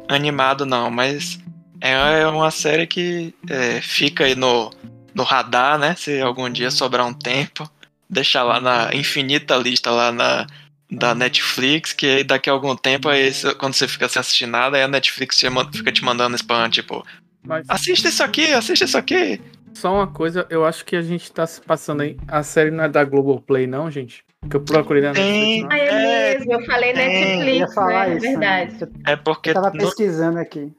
[0.08, 1.40] animado, não, mas
[1.80, 4.72] é uma série que é, fica aí no,
[5.14, 5.96] no radar, né?
[5.98, 7.70] Se algum dia sobrar um tempo,
[8.10, 10.48] deixa lá na infinita lista lá na
[10.94, 14.76] da Netflix, que aí daqui a algum tempo, aí, quando você fica sem assistir nada,
[14.76, 17.06] aí a Netflix te man- fica te mandando spam, tipo,
[17.42, 19.40] Mas assista isso aqui, assista isso aqui.
[19.74, 22.18] só uma coisa, eu acho que a gente tá se passando aí.
[22.28, 24.22] A série não é da Globoplay, não, gente?
[24.50, 25.64] Que eu procurei na Tem.
[25.64, 25.68] Netflix.
[25.72, 27.04] Ah, é, É, mesmo, eu falei tem.
[27.06, 28.16] Eu ia Netflix, falar né?
[28.16, 28.22] isso.
[28.28, 28.74] Verdade.
[28.82, 28.88] né?
[29.08, 30.74] É porque Eu tava no- pesquisando aqui.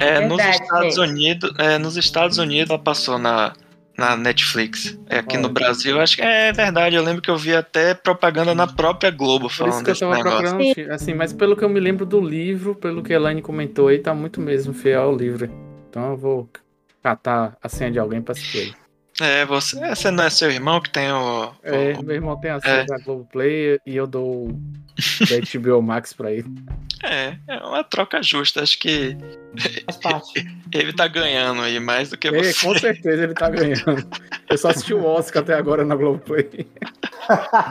[0.00, 0.06] é.
[0.16, 1.10] é, nos Verdade, Estados gente.
[1.10, 3.52] Unidos, é, nos Estados Unidos ela passou na,
[3.98, 4.98] na Netflix.
[5.10, 5.52] É, aqui no Olha.
[5.52, 6.96] Brasil, acho que é verdade.
[6.96, 9.96] Eu lembro que eu vi até propaganda na própria Globo Por isso falando que eu
[9.98, 10.38] tava negócio.
[10.56, 13.88] procurando, assim, mas pelo que eu me lembro do livro, pelo que a Elaine comentou
[13.88, 15.50] aí, tá muito mesmo fiel ao livro.
[15.90, 16.48] Então eu vou
[17.02, 18.74] catar a senha de alguém pra assistir.
[19.20, 21.52] É, você, é, você não é seu irmão que tem o.
[21.62, 24.52] É, o- meu irmão tem a senha da Globoplay e eu dou o
[25.28, 26.48] da HBO Max pra ele.
[27.02, 28.62] é, é uma troca justa.
[28.62, 29.16] Acho que
[29.84, 30.44] Faz parte.
[30.74, 32.66] ele tá ganhando aí mais do que É, você.
[32.66, 34.04] com certeza ele tá ganhando.
[34.50, 36.66] Eu só assisti o Oscar até agora na Globoplay.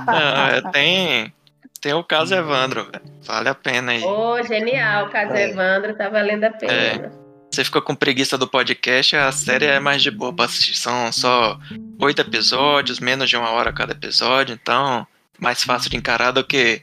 [0.07, 1.34] Não, é, tem,
[1.82, 3.03] tem o caso Evandro, velho.
[3.26, 4.02] Vale a pena aí.
[4.03, 5.49] Ô, genial, Caso É.
[5.49, 7.11] Evandro, tá valendo a pena.
[7.54, 10.76] Você ficou com preguiça do podcast, a série é mais de boa pra assistir.
[10.76, 11.60] São só
[12.00, 15.06] oito episódios, menos de uma hora cada episódio, então
[15.40, 16.82] mais fácil de encarar do que.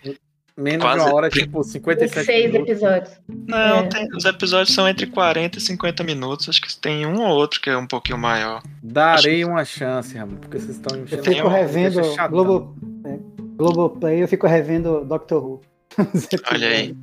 [0.56, 2.68] Menos Quase- de uma hora, tipo, 57 Seis minutos.
[2.70, 3.10] episódios.
[3.48, 3.82] Não, É.
[3.88, 6.48] tem- os episódios são entre 40 e 50 minutos.
[6.48, 8.62] Acho que tem um ou outro que é um pouquinho maior.
[8.80, 12.00] Darei uma chance, Ramon, porque vocês estão Eu enchendo fico revendo.
[12.28, 12.76] Globo,
[13.06, 13.18] é,
[13.56, 15.62] Globoplay, eu fico revendo Doctor Who.
[16.52, 16.96] Olha aí.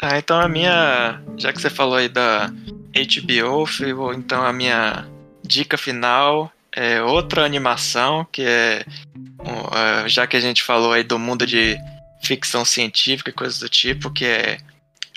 [0.00, 1.20] Ah, então a minha.
[1.36, 2.48] Já que você falou aí da
[2.94, 5.06] HBO, então a minha
[5.44, 8.84] dica final é outra animação, que é.
[10.04, 11.76] é, Já que a gente falou aí do mundo de
[12.22, 14.58] ficção científica e coisas do tipo, que é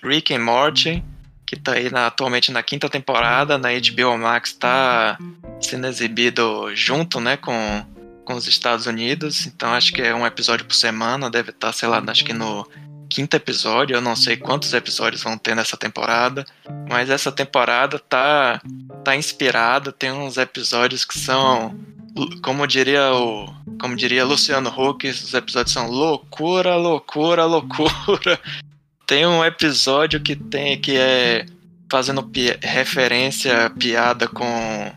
[0.03, 1.03] Rick and Morty,
[1.45, 5.18] que tá aí na- atualmente na quinta temporada, na HBO Max tá
[5.61, 7.84] sendo exibido junto, né, com,
[8.26, 11.89] com os Estados Unidos, então acho que é um episódio por semana, deve estar, sei
[11.89, 12.65] lá, acho que no
[13.10, 16.45] quinto episódio, eu não sei quantos episódios vão ter nessa temporada,
[16.88, 18.61] mas essa temporada tá,
[19.03, 21.76] tá inspirada, tem uns episódios que são,
[22.44, 28.40] como diria o, como diria Luciano Huck, os episódios são loucura, loucura, loucura.
[29.07, 31.44] Tem um episódio que tem que é
[31.91, 34.91] fazendo pi referência, piada com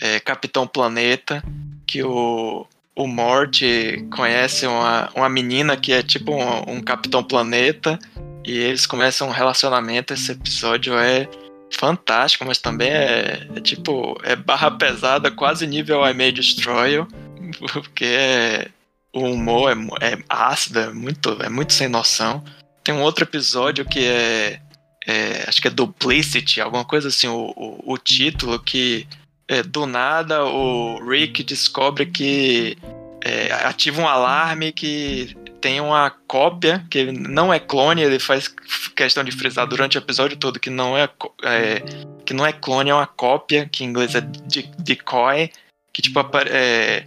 [0.00, 1.44] é, Capitão Planeta,
[1.86, 2.66] que o
[2.98, 7.96] o Morty conhece uma, uma menina que é tipo um, um Capitão Planeta
[8.44, 10.12] e eles começam um relacionamento.
[10.12, 11.28] Esse episódio é
[11.70, 17.06] fantástico, mas também é, é tipo é barra pesada, quase nível I May Destroy
[17.72, 18.68] porque é,
[19.12, 22.42] o humor é, é ácido, é muito, é muito sem noção.
[22.82, 24.60] Tem um outro episódio que é,
[25.06, 29.06] é acho que é Duplicity, alguma coisa assim, o, o, o título que
[29.48, 32.76] é, do nada o Rick descobre que
[33.24, 38.48] é, ativa um alarme que tem uma cópia, que não é clone, ele faz
[38.94, 41.08] questão de frisar durante o episódio todo que não é,
[41.42, 41.82] é
[42.24, 45.50] que não é clone, é uma cópia, que em inglês é decoy,
[45.92, 47.06] que tipo é,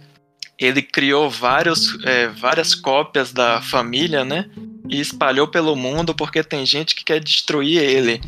[0.58, 4.50] ele criou vários, é, várias cópias da família, né?
[4.88, 8.20] E espalhou pelo mundo porque tem gente que quer destruir ele.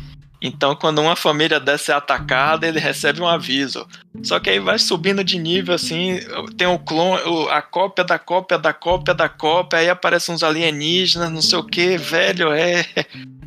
[0.45, 3.87] Então, quando uma família dessa é atacada, ele recebe um aviso.
[4.21, 6.19] Só que aí vai subindo de nível, assim,
[6.55, 11.31] tem o clone, a cópia da cópia da cópia da cópia, aí aparecem uns alienígenas,
[11.31, 12.85] não sei o que, velho, é,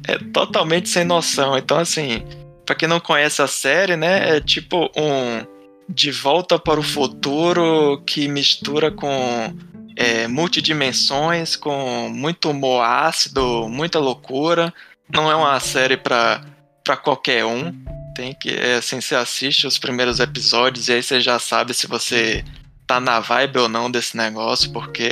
[0.09, 1.57] é totalmente sem noção.
[1.57, 2.25] Então, assim,
[2.66, 5.47] pra quem não conhece a série, né, é tipo um
[5.89, 9.55] De Volta para o Futuro que mistura com
[9.97, 14.75] é, multidimensões, com muito humor ácido, muita loucura.
[15.09, 16.41] Não é uma série pra
[16.89, 17.70] para qualquer um.
[18.15, 21.86] Tem que, é, assim, você assiste os primeiros episódios e aí você já sabe se
[21.86, 22.43] você
[22.86, 25.06] tá na vibe ou não desse negócio, porque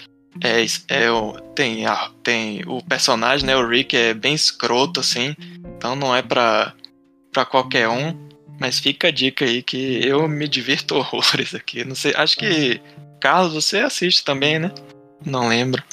[0.42, 1.84] é, é, o, tem,
[2.22, 5.36] tem o personagem, né, o Rick é bem escroto, assim,
[5.76, 6.72] então não é pra,
[7.30, 8.16] pra qualquer um,
[8.58, 12.80] mas fica a dica aí que eu me divirto horrores aqui, não sei, acho que,
[13.20, 14.72] Carlos, você assiste também, né?
[15.24, 15.84] Não lembro.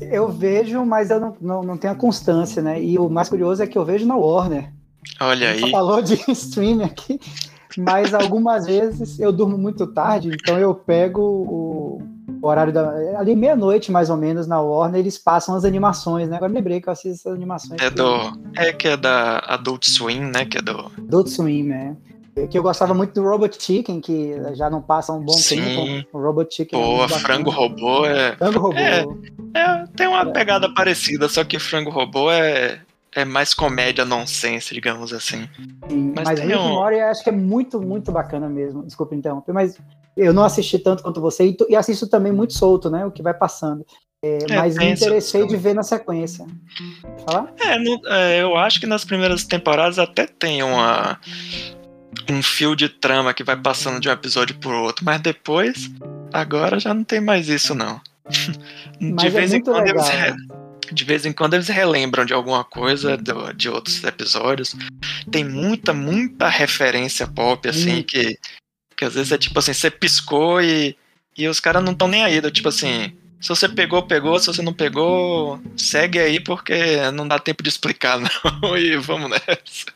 [0.00, 2.82] Eu vejo, mas eu não, não, não tenho a constância, né?
[2.82, 4.72] E o mais curioso é que eu vejo na Warner.
[5.20, 5.70] Olha aí.
[5.70, 7.20] falou de streaming aqui,
[7.76, 12.02] mas algumas vezes eu durmo muito tarde, então eu pego o,
[12.42, 12.90] horário da.
[13.18, 16.36] Ali meia-noite, mais ou menos, na Warner, eles passam as animações, né?
[16.36, 17.80] Agora lembrei que eu assisto essas animações.
[17.80, 18.38] É do.
[18.56, 20.44] É que é da Adult Swim, né?
[20.44, 20.90] Que é do.
[20.98, 21.96] Adult Swim, né?
[22.46, 25.62] que eu gostava muito do Robot Chicken, que já não passa um bom Sim.
[25.62, 26.08] tempo.
[26.12, 26.80] O Robot Chicken.
[26.80, 28.36] Pô, é frango robô é.
[28.36, 28.78] Frango robô.
[28.78, 29.04] É,
[29.58, 30.32] é, tem uma é.
[30.32, 32.80] pegada parecida, só que frango robô é,
[33.14, 35.48] é mais comédia nonsense, digamos assim.
[35.88, 36.68] Sim, mas mas Rick um...
[36.68, 38.84] Mori acho que é muito, muito bacana mesmo.
[38.84, 39.78] Desculpa interromper, mas
[40.16, 43.04] eu não assisti tanto quanto você e, e assisto também muito solto, né?
[43.06, 43.84] O que vai passando.
[44.22, 46.44] É, é, mas me interessei de ver na sequência.
[47.24, 47.52] Falar?
[47.60, 51.20] É, no, é, eu acho que nas primeiras temporadas até tem uma
[52.30, 55.90] um fio de trama que vai passando de um episódio por outro, mas depois,
[56.32, 58.00] agora já não tem mais isso não.
[59.00, 60.06] de é vez em quando legal.
[60.06, 60.36] eles
[60.92, 64.74] de vez em quando eles relembram de alguma coisa do, de outros episódios.
[65.30, 68.02] Tem muita, muita referência pop, assim, hum.
[68.02, 68.38] que,
[68.96, 70.96] que às vezes é tipo assim, você piscou e,
[71.36, 74.46] e os caras não estão nem aí, do, tipo assim, se você pegou, pegou, se
[74.46, 78.18] você não pegou, segue aí porque não dá tempo de explicar,
[78.62, 79.86] não, e vamos nessa.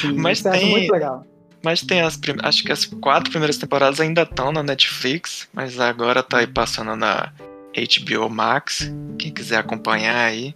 [0.00, 0.70] Sim, Mas tem.
[0.70, 1.26] Muito legal.
[1.64, 6.22] Mas tem as acho que as quatro primeiras temporadas ainda estão na Netflix, mas agora
[6.22, 7.32] tá aí passando na
[7.74, 8.90] HBO Max.
[9.18, 10.52] Quem quiser acompanhar aí.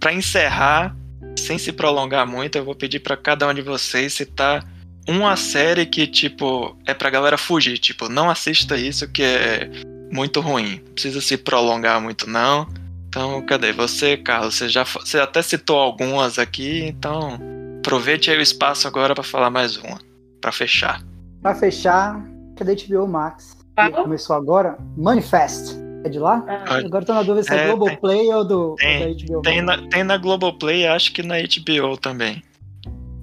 [0.00, 0.96] Para encerrar,
[1.38, 4.66] sem se prolongar muito, eu vou pedir para cada um de vocês citar
[5.06, 7.78] uma série que, tipo, é pra galera fugir.
[7.78, 9.70] Tipo, não assista isso que é
[10.14, 10.80] muito ruim.
[10.86, 12.68] Não precisa se prolongar muito, não.
[13.08, 14.54] Então, cadê você, Carlos?
[14.54, 17.38] Você já você até citou algumas aqui, então
[17.78, 19.98] aproveite aí o espaço agora para falar mais uma,
[20.40, 21.02] para fechar.
[21.42, 22.24] Para fechar,
[22.56, 23.56] cadê HBO Max?
[23.76, 23.90] Ah.
[23.90, 25.76] Começou agora, Manifest.
[26.04, 26.44] É de lá?
[26.46, 26.76] Ah.
[26.78, 29.42] Agora tô na dúvida se é, é Globoplay ou do, tem, da HBO.
[29.42, 32.42] Tem na, tem na Globoplay, acho que na HBO também.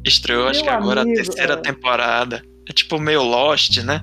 [0.06, 1.58] Estreou, Meu acho que agora amigo, a terceira é...
[1.58, 2.44] temporada.
[2.68, 4.02] É tipo meio Lost, né?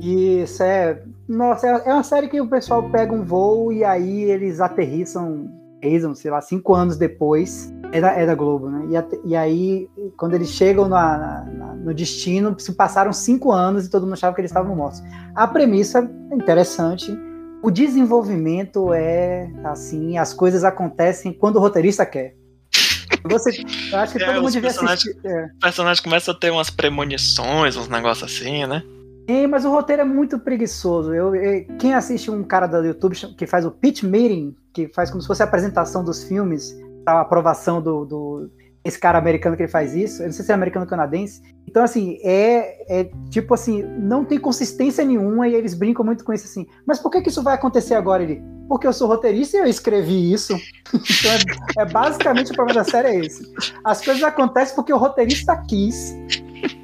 [0.00, 1.00] Isso, é.
[1.28, 5.48] Nossa, é uma série que o pessoal pega um voo e aí eles aterrissam,
[5.78, 7.72] aterrissam sei lá, cinco anos depois.
[7.92, 8.86] É da, é da Globo, né?
[9.24, 13.90] E, e aí, quando eles chegam na, na, no destino, se passaram cinco anos e
[13.90, 15.00] todo mundo achava que eles estavam mortos.
[15.34, 17.16] A premissa é interessante.
[17.62, 22.34] O desenvolvimento é assim, as coisas acontecem quando o roteirista quer.
[23.30, 25.16] Você, eu acho que É, todo mundo devia assistir.
[25.24, 25.44] é.
[25.56, 28.82] O personagem começa a ter umas premonições, uns negócios assim, né?
[29.28, 31.14] Sim, mas o roteiro é muito preguiçoso.
[31.14, 35.10] Eu, eu- quem assiste um cara do YouTube que faz o pitch meeting, que faz
[35.10, 38.50] como se fosse a apresentação dos filmes para aprovação do, do-
[38.84, 40.22] esse cara americano que ele faz isso.
[40.22, 41.40] Eu não sei se é americano ou canadense.
[41.66, 46.32] Então, assim, é, é tipo assim, não tem consistência nenhuma e eles brincam muito com
[46.34, 46.66] isso assim.
[46.86, 48.22] Mas por que, que isso vai acontecer agora?
[48.22, 50.54] Ele, porque eu sou roteirista e eu escrevi isso.
[50.94, 51.32] Então,
[51.78, 53.42] é, é basicamente o problema da série é esse.
[53.82, 56.14] As coisas acontecem porque o roteirista quis.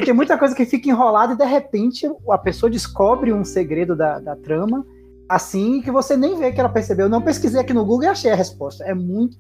[0.05, 4.19] Tem muita coisa que fica enrolada e de repente a pessoa descobre um segredo da,
[4.19, 4.85] da trama
[5.31, 7.07] assim que você nem vê que ela percebeu.
[7.07, 8.85] Eu não pesquisei aqui no Google e achei a resposta.
[8.85, 9.39] É muito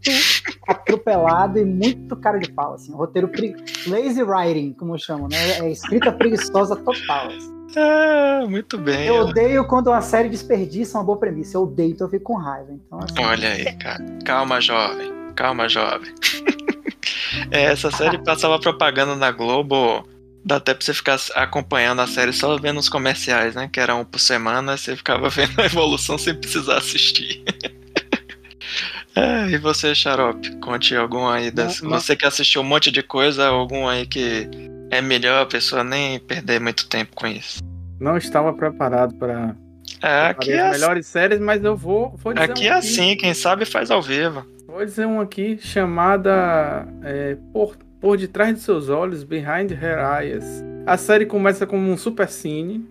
[0.68, 2.92] atropelado e muito cara de pau, assim.
[2.92, 3.56] Roteiro pre...
[3.88, 5.58] lazy writing, como chamam, né?
[5.58, 7.26] É escrita preguiçosa total.
[7.26, 7.60] assim.
[7.76, 9.06] É, muito bem.
[9.06, 11.56] Eu odeio quando uma série desperdiça uma boa premissa.
[11.56, 12.70] Eu odeio, então eu fico com raiva.
[12.70, 14.04] Então, assim, Olha aí, cara.
[14.24, 15.12] Calma, jovem.
[15.34, 16.14] Calma, jovem.
[17.50, 20.04] É, essa série passava propaganda na Globo.
[20.44, 23.68] Dá até pra você ficar acompanhando a série só vendo os comerciais, né?
[23.70, 27.42] Que era um por semana, você ficava vendo a evolução sem precisar assistir.
[29.12, 30.56] É, e você, Xarope?
[30.60, 31.82] Conte algum aí das.
[31.82, 32.00] Não, não.
[32.00, 34.48] Você que assistiu um monte de coisa, algum aí que
[34.90, 37.62] é melhor a pessoa nem perder muito tempo com isso.
[37.98, 39.54] Não estava preparado para
[40.02, 43.16] É, aqui as é, melhores séries, mas eu vou, vou dizer aqui um é assim,
[43.16, 44.46] quem sabe faz ao vivo.
[44.66, 50.64] Vou dizer um aqui chamada é, por, por Detrás de Seus Olhos, Behind Her Eyes.
[50.86, 52.88] A série começa como um super cine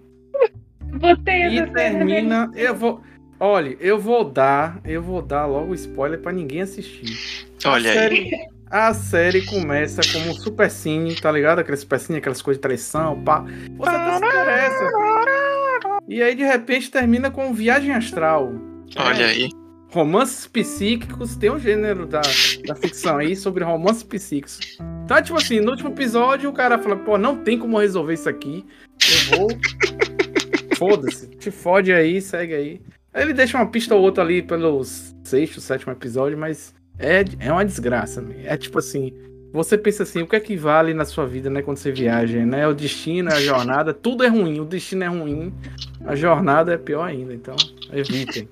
[0.81, 2.49] Botei e termina.
[2.55, 3.01] Eu vou.
[3.39, 7.47] Olha, eu vou dar, eu vou dar logo spoiler pra ninguém assistir.
[7.65, 7.99] Olha a aí.
[7.99, 8.31] série,
[8.69, 11.59] A série começa como um super cine, tá ligado?
[11.59, 13.45] Aqueles super cine, aquelas coisas de traição, pá.
[13.77, 14.89] Você até se interessa.
[16.07, 18.51] E aí de repente termina com Viagem Astral.
[18.97, 19.49] Olha É, aí.
[19.91, 22.21] Romances psíquicos, tem um gênero da,
[22.65, 24.77] da ficção aí sobre romances psíquicos.
[25.09, 28.29] É tipo assim, no último episódio o cara fala, pô, não tem como resolver isso
[28.29, 28.65] aqui.
[29.31, 29.47] Eu vou.
[30.77, 31.27] Foda-se.
[31.27, 32.81] Te fode aí, segue aí.
[33.13, 37.51] Aí ele deixa uma pista ou outra ali pelos sexto, sétimo episódio, mas é, é
[37.51, 38.21] uma desgraça.
[38.21, 38.35] né?
[38.45, 39.13] É tipo assim.
[39.51, 42.45] Você pensa assim, o que é que vale na sua vida, né, quando você viaja,
[42.45, 42.67] né?
[42.67, 44.59] O destino, a jornada, tudo é ruim.
[44.59, 45.51] O destino é ruim,
[46.05, 47.33] a jornada é pior ainda.
[47.33, 47.55] Então,
[47.91, 48.47] evitem.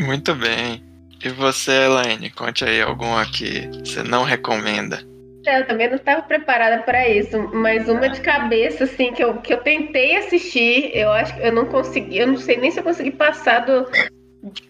[0.00, 0.82] Muito bem.
[1.24, 5.02] E você, Elaine, conte aí algum aqui que você não recomenda.
[5.46, 9.34] É, Eu também não estava preparada para isso, mas uma de cabeça, assim, que eu,
[9.38, 12.80] que eu tentei assistir, eu acho que eu não consegui, eu não sei nem se
[12.80, 13.86] eu consegui passar do,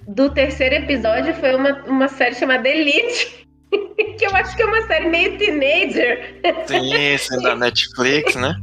[0.08, 3.46] do terceiro episódio, foi uma, uma série chamada Elite,
[4.18, 8.54] que eu acho que é uma série meio teenager, Sim, esse da Netflix, né?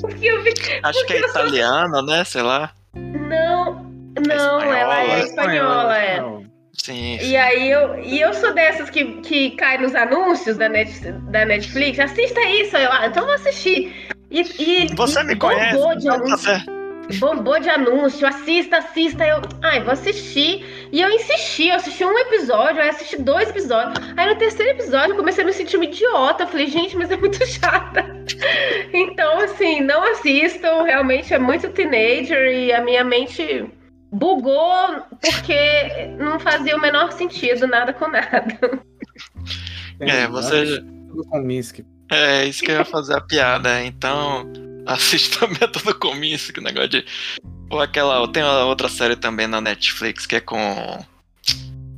[0.00, 0.52] porque eu vi,
[0.82, 2.24] Acho que é italiano, né?
[2.24, 2.72] Sei lá.
[2.94, 3.85] não,
[4.26, 6.46] não, ela é espanhola, é.
[6.72, 7.18] Sim.
[7.20, 11.44] E aí eu, e eu sou dessas que, que cai nos anúncios da, Net, da
[11.44, 13.92] Netflix, assista isso, eu, ah, então eu vou assistir.
[14.30, 15.74] E, e, Você e me conhece?
[15.74, 16.52] bombou de anúncio.
[17.18, 19.26] bombou de anúncio, assista, assista.
[19.26, 20.88] Eu, ai, vou assistir.
[20.92, 23.98] E eu insisti, eu assisti um episódio, aí assisti dois episódios.
[24.16, 26.42] Aí no terceiro episódio eu comecei a me sentir uma idiota.
[26.42, 28.04] Eu falei, gente, mas é muito chata.
[28.92, 33.64] Então, assim, não assistam, realmente é muito teenager e a minha mente
[34.16, 38.58] bugou porque não fazia o menor sentido nada com nada.
[40.00, 40.82] É, você.
[41.30, 41.80] Com Minsk.
[42.10, 43.82] É isso que eu ia fazer a piada.
[43.84, 44.50] Então,
[44.86, 47.04] assista Método Kominsky, o negócio de.
[47.70, 48.26] Ou aquela.
[48.32, 51.04] Tem uma outra série também na Netflix que é com.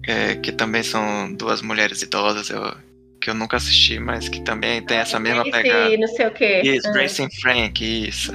[0.06, 2.74] é, que também são duas mulheres idosas, eu,
[3.20, 5.96] que eu nunca assisti, mas que também tem essa mesma pegada.
[5.96, 6.62] não sei o quê.
[6.64, 6.90] Isso.
[6.92, 8.32] Grace and Frank, isso.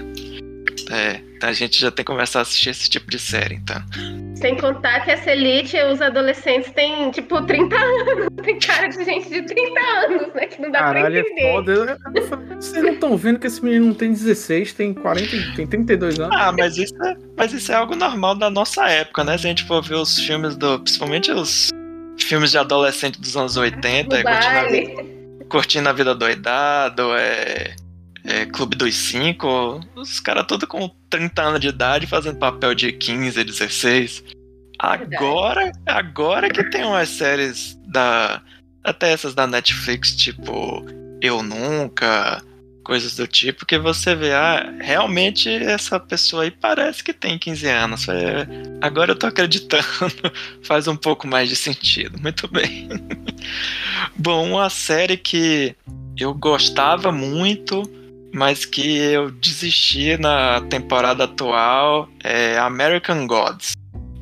[0.92, 3.82] É, a gente já tem que começar a assistir esse tipo de série, então.
[4.36, 8.28] Sem contar que essa elite, os adolescentes têm, tipo, 30 anos.
[8.44, 10.46] Tem cara de gente de 30 anos, né?
[10.48, 11.52] Que não dá Caralho, pra é entender.
[11.54, 11.98] foda.
[12.14, 15.56] Eu falei, Vocês não estão vendo que esse menino não tem 16, tem 40, e-
[15.56, 16.36] tem 32 anos.
[16.38, 19.38] Ah, mas isso, é, mas isso é algo normal da nossa época, né?
[19.38, 20.78] Se a gente for ver os filmes do.
[20.82, 21.70] Principalmente os
[22.20, 25.06] filmes de adolescente dos anos 80, No é, curtindo, a, vida-
[25.48, 27.76] curtindo a vida doidado, é,
[28.24, 32.92] é Clube dos Cinco, os caras todos com 30 anos de idade fazendo papel de
[32.92, 34.24] 15, 16.
[34.80, 38.42] Agora, agora que tem umas séries da.
[38.84, 40.86] Até essas da Netflix, tipo
[41.22, 42.44] Eu Nunca,
[42.84, 47.68] coisas do tipo, que você vê, ah, realmente essa pessoa aí parece que tem 15
[47.68, 48.08] anos.
[48.10, 48.46] É,
[48.82, 49.84] agora eu tô acreditando,
[50.64, 52.20] faz um pouco mais de sentido.
[52.22, 52.90] Muito bem.
[54.18, 55.76] Bom, uma série que
[56.18, 57.84] eu gostava muito,
[58.34, 63.74] mas que eu desisti na temporada atual é American Gods.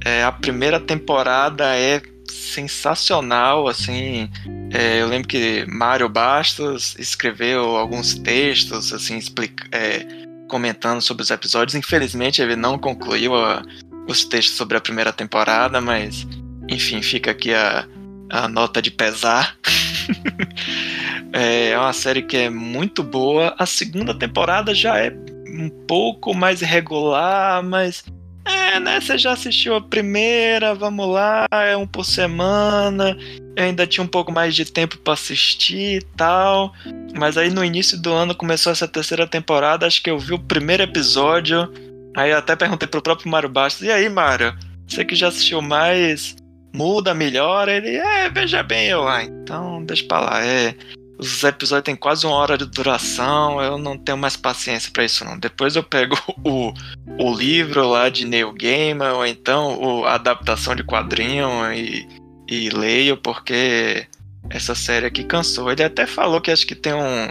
[0.04, 4.30] É, a primeira temporada é sensacional, assim.
[4.74, 10.06] É, eu lembro que Mário Bastos escreveu alguns textos, assim, explica, é,
[10.50, 11.76] comentando sobre os episódios.
[11.76, 13.64] Infelizmente, ele não concluiu a,
[14.08, 16.28] os textos sobre a primeira temporada, mas,
[16.68, 17.88] enfim, fica aqui a,
[18.30, 19.56] a nota de pesar.
[21.34, 23.56] é uma série que é muito boa.
[23.58, 25.14] A segunda temporada já é
[25.48, 28.04] um pouco mais irregular, mas
[28.46, 29.00] é, né?
[29.00, 33.18] Você já assistiu a primeira, vamos lá, é um por semana.
[33.56, 36.74] Eu ainda tinha um pouco mais de tempo para assistir e tal.
[37.18, 40.40] Mas aí no início do ano começou essa terceira temporada, acho que eu vi o
[40.40, 41.72] primeiro episódio.
[42.16, 44.56] Aí até perguntei pro próprio Mário Bastos: "E aí, Mário,
[44.88, 46.36] você que já assistiu mais,
[46.74, 50.46] muda, melhora?" Ele: "É, veja bem, eu, ah, então deixa pra lá.
[50.46, 50.76] É,
[51.22, 55.24] os episódios têm quase uma hora de duração, eu não tenho mais paciência para isso
[55.24, 55.38] não.
[55.38, 56.74] Depois eu pego o,
[57.20, 62.08] o livro lá de Neil Gaiman, ou então o, a adaptação de quadrinho e,
[62.50, 64.08] e leio, porque
[64.50, 65.72] essa série aqui cansou.
[65.72, 67.30] Ele até falou que acho que tem um,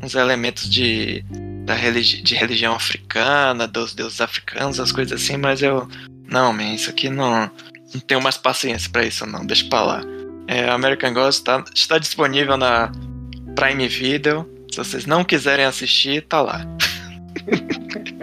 [0.00, 1.24] uns elementos de,
[1.64, 5.88] da religi de religião africana, dos deuses africanos, as coisas assim, mas eu.
[6.28, 7.50] Não, man, isso aqui não.
[7.92, 9.44] Não tenho mais paciência para isso, não.
[9.44, 10.00] Deixa pra lá.
[10.46, 12.92] É, American Ghost tá, está disponível na
[13.54, 14.48] Prime Video.
[14.70, 16.66] Se vocês não quiserem assistir, tá lá.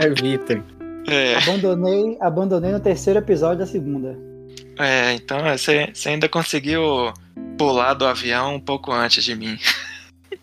[0.03, 0.63] Evitem.
[1.07, 4.17] É, Abandonei, abandonei no terceiro episódio da segunda.
[4.77, 7.11] é então é, você, você ainda conseguiu
[7.57, 9.57] pular do avião um pouco antes de mim.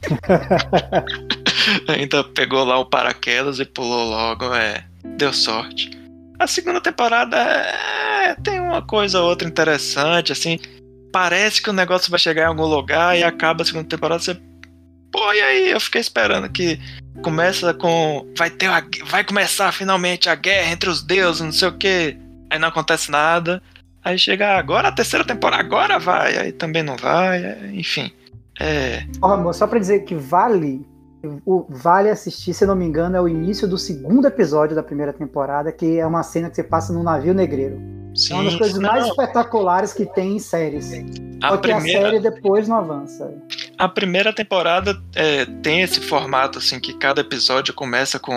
[1.88, 4.84] ainda pegou lá o paraquedas e pulou logo, é.
[5.16, 5.90] Deu sorte.
[6.38, 10.58] A segunda temporada é, tem uma coisa ou outra interessante, assim.
[11.12, 14.38] Parece que o negócio vai chegar em algum lugar e acaba a segunda temporada, você
[15.12, 15.70] Pô, e aí?
[15.70, 16.78] Eu fiquei esperando que
[17.22, 18.26] começa com.
[18.36, 22.16] Vai ter uma- Vai começar finalmente a guerra entre os deuses, não sei o quê.
[22.50, 23.62] Aí não acontece nada.
[24.04, 26.36] Aí chega agora a terceira temporada, agora vai.
[26.38, 27.44] Aí também não vai.
[27.44, 28.10] é, Enfim.
[28.60, 29.04] É.
[29.22, 30.84] Ó, amor, só pra dizer que vale.
[31.44, 34.84] O, vale assistir, se eu não me engano, é o início do segundo episódio da
[34.84, 37.80] primeira temporada, que é uma cena que você passa num navio negreiro.
[38.14, 40.92] Sim, é uma das coisas mais não, espetaculares que tem em séries.
[41.42, 43.34] a Só que a primeira, série depois não avança.
[43.78, 48.34] A primeira temporada é, tem esse formato assim que cada episódio começa com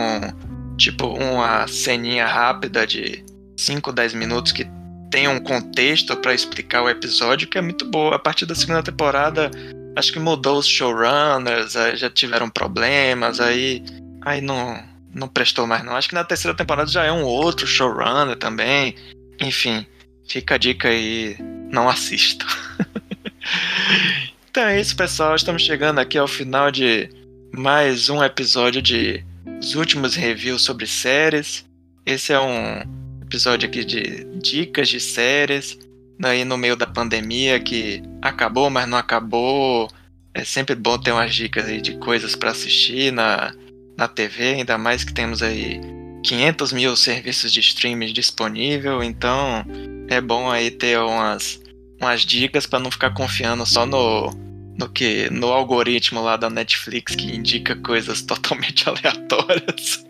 [0.77, 3.25] tipo uma ceninha rápida de
[3.57, 4.67] 5, 10 minutos que
[5.09, 8.15] tem um contexto pra explicar o episódio que é muito boa.
[8.15, 9.49] A partir da segunda temporada,
[9.95, 13.83] acho que mudou os showrunners, aí já tiveram problemas, aí
[14.23, 14.81] aí não
[15.13, 15.95] não prestou mais não.
[15.95, 18.95] Acho que na terceira temporada já é um outro showrunner também.
[19.41, 19.85] Enfim,
[20.27, 21.35] fica a dica aí,
[21.71, 22.45] não assista.
[24.51, 25.33] Então é isso, pessoal.
[25.33, 27.09] Estamos chegando aqui ao final de
[27.53, 29.23] mais um episódio de
[29.61, 31.63] os últimos reviews sobre séries.
[32.05, 32.81] Esse é um
[33.21, 35.79] episódio aqui de dicas de séries.
[36.21, 39.89] Aí no meio da pandemia que acabou, mas não acabou.
[40.33, 43.53] É sempre bom ter umas dicas aí de coisas para assistir na,
[43.97, 45.79] na TV, ainda mais que temos aí
[46.25, 49.01] 500 mil serviços de streaming disponível.
[49.01, 49.65] Então
[50.09, 51.61] é bom aí ter umas
[52.01, 54.29] umas dicas para não ficar confiando só no
[54.77, 60.05] no que no algoritmo lá da Netflix que indica coisas totalmente aleatórias.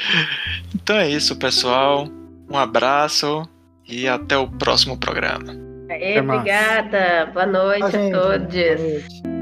[0.74, 2.08] então é isso, pessoal.
[2.50, 3.48] Um abraço
[3.88, 5.54] e até o próximo programa.
[5.88, 7.26] Aê, obrigada.
[7.32, 8.12] Boa noite a gente.
[8.12, 9.41] todos.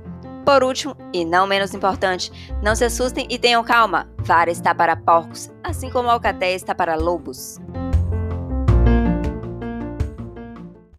[0.45, 2.31] Por último, e não menos importante,
[2.61, 4.09] não se assustem e tenham calma.
[4.19, 7.59] Vara está para porcos, assim como a alcatéia está para lobos.